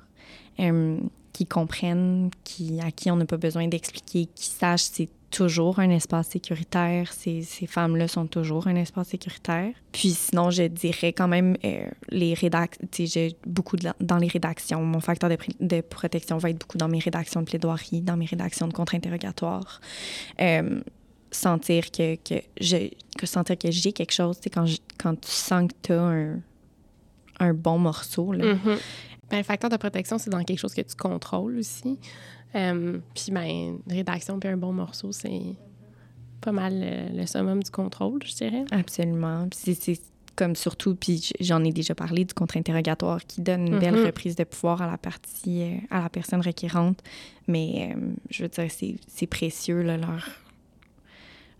Euh, 0.60 0.98
qui 1.34 1.48
comprennent, 1.48 2.30
qui, 2.44 2.80
à 2.80 2.92
qui 2.92 3.10
on 3.10 3.16
n'a 3.16 3.26
pas 3.26 3.38
besoin 3.38 3.68
d'expliquer, 3.68 4.28
qui 4.36 4.46
sachent 4.46 4.84
c'est 4.84 5.10
toujours 5.32 5.80
un 5.80 5.90
espace 5.90 6.28
sécuritaire. 6.28 7.12
Ces, 7.12 7.42
ces 7.42 7.66
femmes-là 7.66 8.08
sont 8.08 8.28
toujours 8.28 8.68
un 8.68 8.76
espace 8.76 9.08
sécuritaire. 9.10 9.74
Puis 9.92 10.12
sinon, 10.12 10.52
je 10.52 10.64
dirais 10.64 11.12
quand 11.12 11.28
même 11.28 11.58
euh, 11.66 11.88
les 12.10 12.36
rédactions, 12.36 12.88
j'ai 12.92 13.36
beaucoup 13.48 13.78
dans 14.00 14.18
les 14.18 14.28
rédactions. 14.28 14.84
Mon 14.84 15.00
facteur 15.00 15.32
de, 15.32 15.38
de, 15.60 15.82
protection 15.82 16.38
va 16.38 16.52
être 16.52 16.60
beaucoup 16.60 16.78
dans 16.78 16.88
mes 16.88 17.00
rédactions 17.00 17.42
de 17.42 17.48
plaidoirie, 17.48 18.02
dans 18.02 18.16
mes 18.16 18.28
rédactions 18.28 18.68
de 18.68 18.74
contre-interrogatoire 18.74 19.82
sentir 21.36 21.92
que, 21.92 22.16
que, 22.16 22.42
je, 22.60 22.90
que 23.18 23.26
sentir 23.26 23.58
que 23.58 23.72
j'ai 23.72 23.92
quelque 23.92 24.14
chose, 24.14 24.38
c'est 24.42 24.50
quand, 24.50 24.66
quand 24.98 25.20
tu 25.20 25.32
sens 25.32 25.68
que 25.68 25.76
tu 25.82 25.94
as 25.94 26.02
un, 26.02 26.40
un, 27.40 27.54
bon 27.54 27.78
morceau. 27.78 28.32
Là. 28.32 28.54
Mm-hmm. 28.54 28.78
ben, 29.30 29.38
le 29.38 29.44
facteur 29.44 29.70
de 29.70 29.78
protection, 29.78 30.18
c'est 30.18 30.30
dans 30.30 30.44
quelque 30.44 30.60
chose 30.60 30.74
que 30.74 30.82
tu 30.82 30.96
contrôles 30.96 31.58
aussi. 31.58 32.00
Euh, 32.56 33.00
puis, 33.14 33.32
ben, 33.32 33.80
rédaction 33.88 34.40
puis 34.40 34.50
un 34.50 34.58
bon 34.58 34.74
morceau, 34.74 35.12
c'est 35.12 35.56
pas 36.42 36.52
mal 36.52 37.10
le, 37.14 37.26
summum 37.26 37.64
du 37.64 37.72
contrôle, 37.72 38.22
je 38.26 38.36
dirais. 38.36 38.66
Absolument. 38.72 39.48
C'est 39.54 40.00
comme 40.36 40.56
surtout, 40.56 40.96
puis 40.96 41.32
j'en 41.40 41.64
ai 41.64 41.72
déjà 41.72 41.94
parlé 41.94 42.26
du 42.26 42.34
contre-interrogatoire 42.34 43.24
qui 43.26 43.42
donne 43.42 43.68
une 43.68 43.80
belle 43.80 43.96
mm-hmm. 43.96 44.06
reprise 44.06 44.36
de 44.36 44.44
pouvoir 44.44 44.82
à 44.82 44.88
la 44.88 44.98
partie, 44.98 45.62
euh, 45.62 45.78
à 45.92 46.02
la 46.02 46.10
personne 46.10 46.42
requérante. 46.42 47.00
Mais 47.48 47.94
euh, 47.96 48.00
je 48.32 48.44
veux 48.44 48.50
dire, 48.50 48.68
c'est 49.08 49.28
précieux, 49.28 49.84
là, 49.84 49.98
leur, 49.98 50.28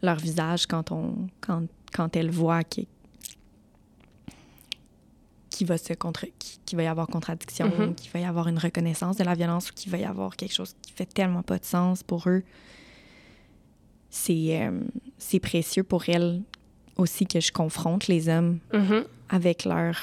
leur 0.04 0.18
visage 0.18 0.68
quand, 0.68 0.92
on, 0.92 1.28
quand, 1.42 1.64
quand 1.92 2.16
elles 2.16 2.30
voient 2.30 2.64
qu'il 2.64 2.86
va, 5.62 5.78
se 5.78 5.94
contre, 5.94 6.26
qui, 6.38 6.76
va 6.76 6.84
y 6.84 6.88
avoir 6.88 7.08
contradiction, 7.08 7.70
mm-hmm. 7.70 7.96
qu'il 7.96 8.12
va 8.12 8.20
y 8.20 8.26
avoir 8.26 8.48
une 8.50 8.60
reconnaissance 8.60 9.18
de 9.18 9.24
la 9.24 9.34
violence 9.34 9.72
ou 9.72 9.74
qu'il 9.74 9.92
va 9.92 9.98
y 9.98 10.06
avoir 10.06 10.36
quelque 10.36 10.54
chose 10.54 10.76
qui 10.82 10.92
fait 10.92 11.06
tellement 11.06 11.42
pas 11.42 11.58
de 11.58 11.66
sens 11.66 12.04
pour 12.04 12.28
eux. 12.28 12.44
C'est 14.10 14.62
euh, 14.62 14.82
précieux 15.42 15.84
pour 15.84 16.08
elles 16.10 16.42
aussi 16.98 17.26
que 17.26 17.40
je 17.40 17.52
confronte 17.52 18.08
les 18.08 18.30
hommes 18.30 18.60
mm-hmm. 18.72 19.06
avec 19.30 19.66
leur... 19.66 19.98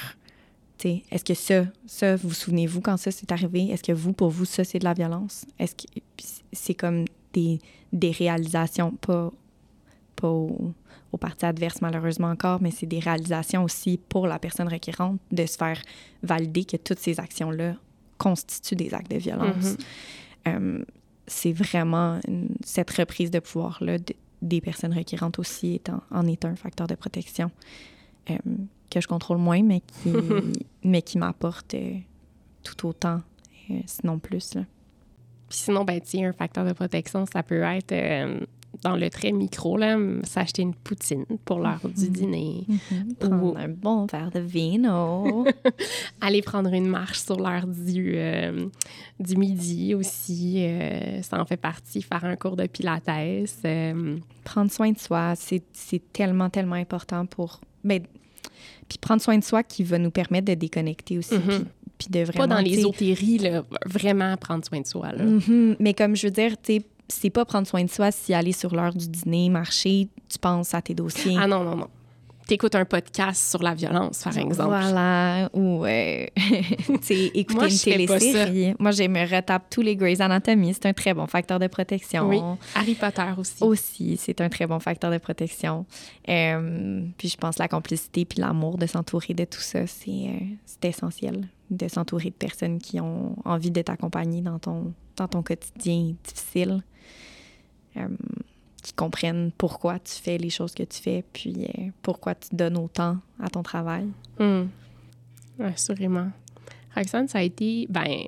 Est-ce 0.83 1.23
que 1.23 1.35
ça, 1.35 1.65
ça, 1.85 2.15
vous 2.15 2.33
souvenez-vous 2.33 2.81
quand 2.81 2.97
ça 2.97 3.11
s'est 3.11 3.31
arrivé? 3.31 3.67
Est-ce 3.69 3.83
que 3.83 3.91
vous, 3.91 4.13
pour 4.13 4.31
vous, 4.31 4.45
ça, 4.45 4.63
c'est 4.63 4.79
de 4.79 4.83
la 4.83 4.95
violence? 4.95 5.45
Est-ce 5.59 5.75
que 5.75 5.83
c'est 6.51 6.73
comme 6.73 7.05
des, 7.33 7.59
des 7.93 8.09
réalisations, 8.09 8.89
pas 8.89 9.31
pas 10.21 10.29
aux, 10.29 10.73
parties 11.19 11.45
adverses 11.45 11.81
malheureusement 11.81 12.29
encore, 12.29 12.61
mais 12.61 12.71
c'est 12.71 12.85
des 12.85 12.99
réalisations 12.99 13.63
aussi 13.63 13.99
pour 14.09 14.27
la 14.27 14.39
personne 14.39 14.67
requérante 14.67 15.19
de 15.31 15.45
se 15.45 15.57
faire 15.57 15.81
valider 16.23 16.63
que 16.63 16.77
toutes 16.77 16.99
ces 16.99 17.19
actions-là 17.19 17.75
constituent 18.17 18.75
des 18.75 18.93
actes 18.93 19.11
de 19.11 19.17
violence. 19.17 19.65
Mm-hmm. 19.65 19.85
Euh, 20.47 20.85
c'est 21.27 21.51
vraiment 21.51 22.19
cette 22.63 22.91
reprise 22.91 23.29
de 23.29 23.39
pouvoir-là 23.39 23.97
des 24.41 24.61
personnes 24.61 24.93
requérantes 24.93 25.37
aussi 25.37 25.75
étant, 25.75 26.01
en 26.11 26.25
est 26.27 26.45
un 26.45 26.55
facteur 26.55 26.87
de 26.87 26.95
protection 26.95 27.51
euh, 28.29 28.37
que 28.89 29.01
je 29.01 29.07
contrôle 29.07 29.37
moins, 29.37 29.61
mais 29.61 29.81
qui, 29.81 30.13
mais 30.83 31.01
qui 31.01 31.17
m'apporte 31.17 31.73
euh, 31.73 31.97
tout 32.63 32.87
autant, 32.87 33.21
sinon 33.85 34.19
plus. 34.19 34.55
Là. 34.55 34.65
Puis 35.49 35.59
sinon, 35.59 35.83
ben, 35.83 36.01
un 36.15 36.33
facteur 36.33 36.65
de 36.65 36.73
protection, 36.73 37.25
ça 37.25 37.43
peut 37.43 37.61
être 37.61 37.93
dans 38.83 38.95
le 38.95 39.09
très 39.09 39.31
micro, 39.31 39.77
là, 39.77 39.97
s'acheter 40.23 40.61
une 40.61 40.73
poutine 40.73 41.25
pour 41.45 41.59
l'heure 41.59 41.81
du 41.83 42.05
mhm. 42.05 42.11
dîner. 42.11 42.65
Mhm. 42.67 43.15
Prendre 43.15 43.57
un 43.57 43.67
bon 43.67 44.05
verre 44.05 44.31
de 44.31 44.39
vino. 44.39 45.45
Aller 46.21 46.41
prendre 46.41 46.73
une 46.73 46.87
marche 46.87 47.19
sur 47.19 47.37
l'heure 47.37 47.67
du, 47.67 48.13
euh, 48.15 48.65
du 49.19 49.35
midi 49.35 49.93
aussi. 49.93 50.55
Euh, 50.59 51.21
ça 51.21 51.39
en 51.39 51.45
fait 51.45 51.57
partie. 51.57 52.01
Faire 52.01 52.25
un 52.25 52.35
cours 52.35 52.55
de 52.55 52.65
pilates. 52.65 53.03
Euh. 53.65 54.17
Prendre 54.43 54.71
soin 54.71 54.91
de 54.91 54.99
soi, 54.99 55.33
c'est 55.35 56.01
tellement, 56.13 56.49
tellement 56.49 56.75
important 56.75 57.25
pour... 57.25 57.59
Ben, 57.83 58.01
puis 58.87 58.97
prendre 58.97 59.21
soin 59.21 59.37
de 59.37 59.43
soi 59.43 59.63
qui 59.63 59.83
va 59.83 59.97
nous 59.97 60.11
permettre 60.11 60.47
de 60.47 60.53
déconnecter 60.53 61.17
aussi. 61.17 61.35
Mhm. 61.35 61.65
puis, 61.97 62.07
de 62.09 62.23
vraiment, 62.23 62.47
Pas 62.47 62.55
dans 62.55 62.61
l'ésotérie, 62.61 63.37
là, 63.37 63.63
vraiment 63.85 64.35
prendre 64.37 64.65
soin 64.65 64.81
de 64.81 64.87
soi. 64.87 65.11
Là. 65.13 65.23
Mais 65.79 65.93
comme 65.93 66.15
je 66.15 66.27
veux 66.27 66.31
dire, 66.31 66.55
tu 66.61 66.81
c'est 67.11 67.29
pas 67.29 67.45
prendre 67.45 67.67
soin 67.67 67.83
de 67.83 67.89
soi 67.89 68.11
si 68.11 68.33
aller 68.33 68.53
sur 68.53 68.73
l'heure 68.73 68.93
du 68.93 69.07
dîner, 69.07 69.49
marcher, 69.49 70.07
tu 70.29 70.39
penses 70.39 70.73
à 70.73 70.81
tes 70.81 70.93
dossiers. 70.93 71.37
Ah 71.39 71.47
non, 71.47 71.63
non, 71.63 71.75
non. 71.75 71.87
T'écoutes 72.47 72.75
un 72.75 72.85
podcast 72.85 73.49
sur 73.49 73.61
la 73.61 73.73
violence, 73.73 74.23
par 74.23 74.37
exemple. 74.37 74.69
Voilà. 74.69 75.49
Ou, 75.53 75.85
euh, 75.85 76.25
écouter 77.33 77.71
une 77.71 77.77
télésérie. 77.77 78.73
Moi, 78.77 78.91
je 78.91 79.03
me 79.03 79.21
retape 79.21 79.69
tous 79.69 79.81
les 79.81 79.95
Grey's 79.95 80.19
Anatomy. 80.19 80.73
C'est 80.73 80.87
un 80.87 80.93
très 80.93 81.13
bon 81.13 81.27
facteur 81.27 81.59
de 81.59 81.67
protection. 81.67 82.27
Oui. 82.27 82.41
Harry 82.75 82.95
Potter 82.95 83.27
aussi. 83.37 83.63
Aussi, 83.63 84.17
c'est 84.17 84.41
un 84.41 84.49
très 84.49 84.67
bon 84.67 84.79
facteur 84.79 85.11
de 85.11 85.17
protection. 85.17 85.85
Euh, 86.27 87.05
puis 87.17 87.29
je 87.29 87.37
pense 87.37 87.57
la 87.57 87.67
complicité 87.67 88.25
puis 88.25 88.41
l'amour 88.41 88.77
de 88.77 88.85
s'entourer 88.85 89.33
de 89.33 89.45
tout 89.45 89.61
ça, 89.61 89.87
c'est 89.87 90.09
euh, 90.09 90.87
essentiel. 90.87 91.47
De 91.69 91.87
s'entourer 91.87 92.31
de 92.31 92.35
personnes 92.35 92.79
qui 92.79 92.99
ont 92.99 93.35
envie 93.45 93.71
de 93.71 93.81
t'accompagner 93.81 94.41
dans 94.41 94.59
ton, 94.59 94.93
dans 95.15 95.27
ton 95.29 95.41
quotidien 95.41 96.15
difficile. 96.23 96.83
Euh, 97.97 98.07
qui 98.81 98.93
comprennent 98.93 99.51
pourquoi 99.57 99.99
tu 99.99 100.13
fais 100.15 100.39
les 100.39 100.49
choses 100.49 100.73
que 100.73 100.81
tu 100.81 100.99
fais, 100.99 101.23
puis 101.33 101.65
euh, 101.65 101.89
pourquoi 102.01 102.33
tu 102.33 102.55
donnes 102.55 102.77
autant 102.77 103.17
à 103.39 103.47
ton 103.47 103.61
travail. 103.61 104.07
Mmh. 104.39 104.63
Assurément. 105.59 106.31
Roxane, 106.95 107.27
ça 107.27 107.37
a 107.39 107.41
été, 107.43 107.85
ben, 107.89 108.23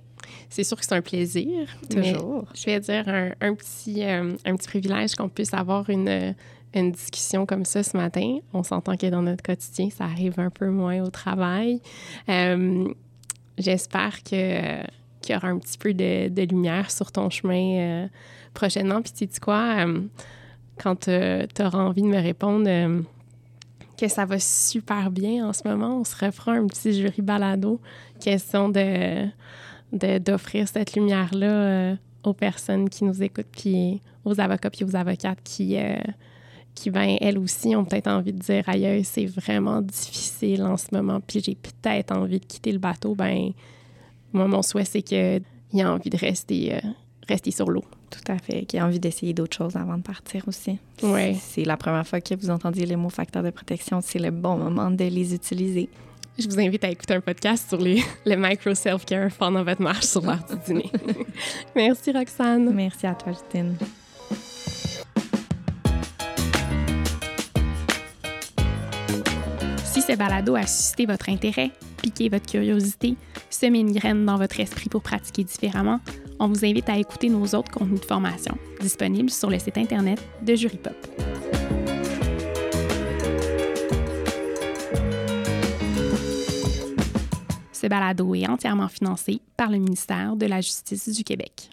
c'est 0.50 0.64
sûr 0.64 0.78
que 0.78 0.86
c'est 0.86 0.94
un 0.94 1.02
plaisir. 1.02 1.68
Toujours. 1.90 2.46
je 2.54 2.66
vais 2.66 2.80
dire 2.80 3.08
un, 3.08 3.56
petit, 3.56 4.04
euh, 4.04 4.36
un 4.46 4.56
petit 4.56 4.68
privilège 4.68 5.16
qu'on 5.16 5.28
puisse 5.28 5.54
avoir 5.54 5.90
une, 5.90 6.36
une 6.74 6.92
discussion 6.92 7.46
comme 7.46 7.66
ça 7.66 7.84
ce 7.84 7.96
matin. 7.98 8.40
On 8.54 8.64
s'entend 8.64 8.98
que 8.98 9.08
dans 9.08 9.22
notre 9.22 9.44
quotidien, 9.44 9.90
ça 9.90 10.06
arrive 10.06 10.40
un 10.40 10.50
peu 10.50 10.70
moins 10.70 11.02
au 11.02 11.10
travail. 11.10 11.82
Euh, 12.30 12.88
j'espère 13.58 14.24
que 14.24 14.84
qu'il 15.24 15.34
y 15.34 15.38
aura 15.38 15.48
un 15.48 15.58
petit 15.58 15.78
peu 15.78 15.94
de, 15.94 16.46
lumière 16.46 16.92
sur 16.92 17.12
ton 17.12 17.30
chemin 17.30 17.78
euh, 17.78 18.08
prochainement. 18.54 19.02
Puis 19.02 19.14
tu 19.14 19.28
sais 19.32 19.40
quoi, 19.40 19.86
euh, 19.86 20.02
quand 20.82 20.96
tu 21.06 21.62
auras 21.62 21.80
envie 21.80 22.02
de 22.02 22.08
me 22.08 22.22
répondre 22.22 23.04
que 23.98 24.08
ça 24.08 24.26
va 24.26 24.40
super 24.40 25.12
bien 25.12 25.48
en 25.48 25.54
ce 25.54 25.68
moment, 25.68 26.00
on 26.00 26.04
se 26.04 26.16
refera 26.26 26.54
un 26.54 26.68
petit 26.68 26.94
jury 26.94 27.22
balado. 27.22 27.80
Question 28.20 28.70
de 28.70 29.28
d'offrir 29.92 30.68
cette 30.68 30.96
lumière-là 30.96 31.96
aux 32.24 32.34
personnes 32.34 32.90
qui 32.90 33.04
nous 33.04 33.22
écoutent, 33.22 33.46
puis 33.52 34.02
aux 34.26 34.40
avocats, 34.42 34.72
puis 34.72 34.84
aux 34.84 34.96
avocates 34.96 35.38
qui 35.44 35.78
qui, 36.74 36.90
ben, 36.90 37.18
elles 37.22 37.38
aussi, 37.38 37.76
ont 37.76 37.86
peut-être 37.86 38.08
envie 38.08 38.34
de 38.34 38.40
dire 38.40 38.68
aïe, 38.68 39.04
c'est 39.04 39.26
vraiment 39.26 39.82
difficile 39.82 40.64
en 40.64 40.78
ce 40.78 40.88
moment, 40.92 41.20
puis 41.22 41.40
j'ai 41.40 41.56
peut-être 41.56 42.12
envie 42.12 42.40
de 42.40 42.46
quitter 42.46 42.72
le 42.72 42.80
bateau, 42.80 43.16
ben, 43.16 43.52
moi, 44.34 44.48
mon 44.48 44.62
souhait, 44.62 44.86
c'est 44.86 45.02
qu'il 45.02 45.18
ait 45.18 45.84
envie 45.84 46.10
de 46.10 46.18
rester, 46.18 46.76
euh, 46.76 46.80
rester 47.28 47.52
sur 47.52 47.70
l'eau. 47.70 47.84
Tout 48.10 48.32
à 48.32 48.38
fait, 48.38 48.66
qu'il 48.66 48.80
ait 48.80 48.84
envie 48.84 49.00
d'essayer 49.00 49.34
d'autres 49.34 49.56
choses 49.56 49.76
avant 49.76 49.98
de 49.98 50.04
partir 50.04 50.48
aussi. 50.48 50.78
Oui. 51.02 51.36
C'est 51.36 51.66
la 51.66 51.78
première 51.78 52.06
fois 52.06 52.22
que 52.22 52.36
vous 52.36 52.50
entendiez 52.50 52.86
les 52.86 52.96
mots 52.96 53.10
facteurs 53.10 53.44
de 53.44 53.50
protection, 53.50 54.02
c'est 54.02 54.20
le 54.20 54.32
bon 54.32 54.58
moment 54.58 54.92
de 54.92 55.06
les 55.06 55.34
utiliser. 55.34 55.90
Je 56.38 56.48
vous 56.48 56.60
invite 56.60 56.84
à 56.84 56.90
écouter 56.90 57.14
un 57.14 57.22
podcast 57.22 57.70
sur 57.70 57.80
les, 57.80 58.04
le 58.26 58.36
micro 58.36 58.74
self-care 58.74 59.30
pendant 59.38 59.64
votre 59.64 59.82
marche 59.82 60.06
sur 60.06 60.22
l'heure 60.22 60.44
du 60.50 60.56
dîner. 60.66 60.92
Merci, 61.76 62.12
Roxane. 62.12 62.74
Merci 62.74 63.06
à 63.06 63.14
toi, 63.14 63.34
Justine. 63.34 63.78
Ce 70.06 70.18
balado 70.18 70.56
a 70.56 70.68
suscité 70.68 71.06
votre 71.06 71.30
intérêt, 71.30 71.72
piqué 72.02 72.28
votre 72.28 72.46
curiosité, 72.46 73.16
semé 73.50 73.80
une 73.80 73.94
graine 73.94 74.26
dans 74.26 74.38
votre 74.38 74.60
esprit 74.60 74.90
pour 74.90 75.02
pratiquer 75.02 75.46
différemment, 75.46 76.02
on 76.40 76.50
vous 76.50 76.66
invite 76.66 76.90
à 76.90 76.98
écouter 76.98 77.30
nos 77.30 77.46
autres 77.56 77.72
contenus 77.72 78.02
de 78.02 78.06
formation 78.06 78.58
disponibles 78.82 79.30
sur 79.30 79.50
le 79.50 79.58
site 79.60 79.78
Internet 79.78 80.22
de 80.42 80.56
Jurypop. 80.56 80.96
Ce 87.72 87.88
balado 87.88 88.36
est 88.36 88.48
entièrement 88.48 88.90
financé 88.90 89.40
par 89.56 89.72
le 89.72 89.78
ministère 89.78 90.36
de 90.36 90.48
la 90.48 90.60
Justice 90.60 91.08
du 91.08 91.24
Québec. 91.24 91.70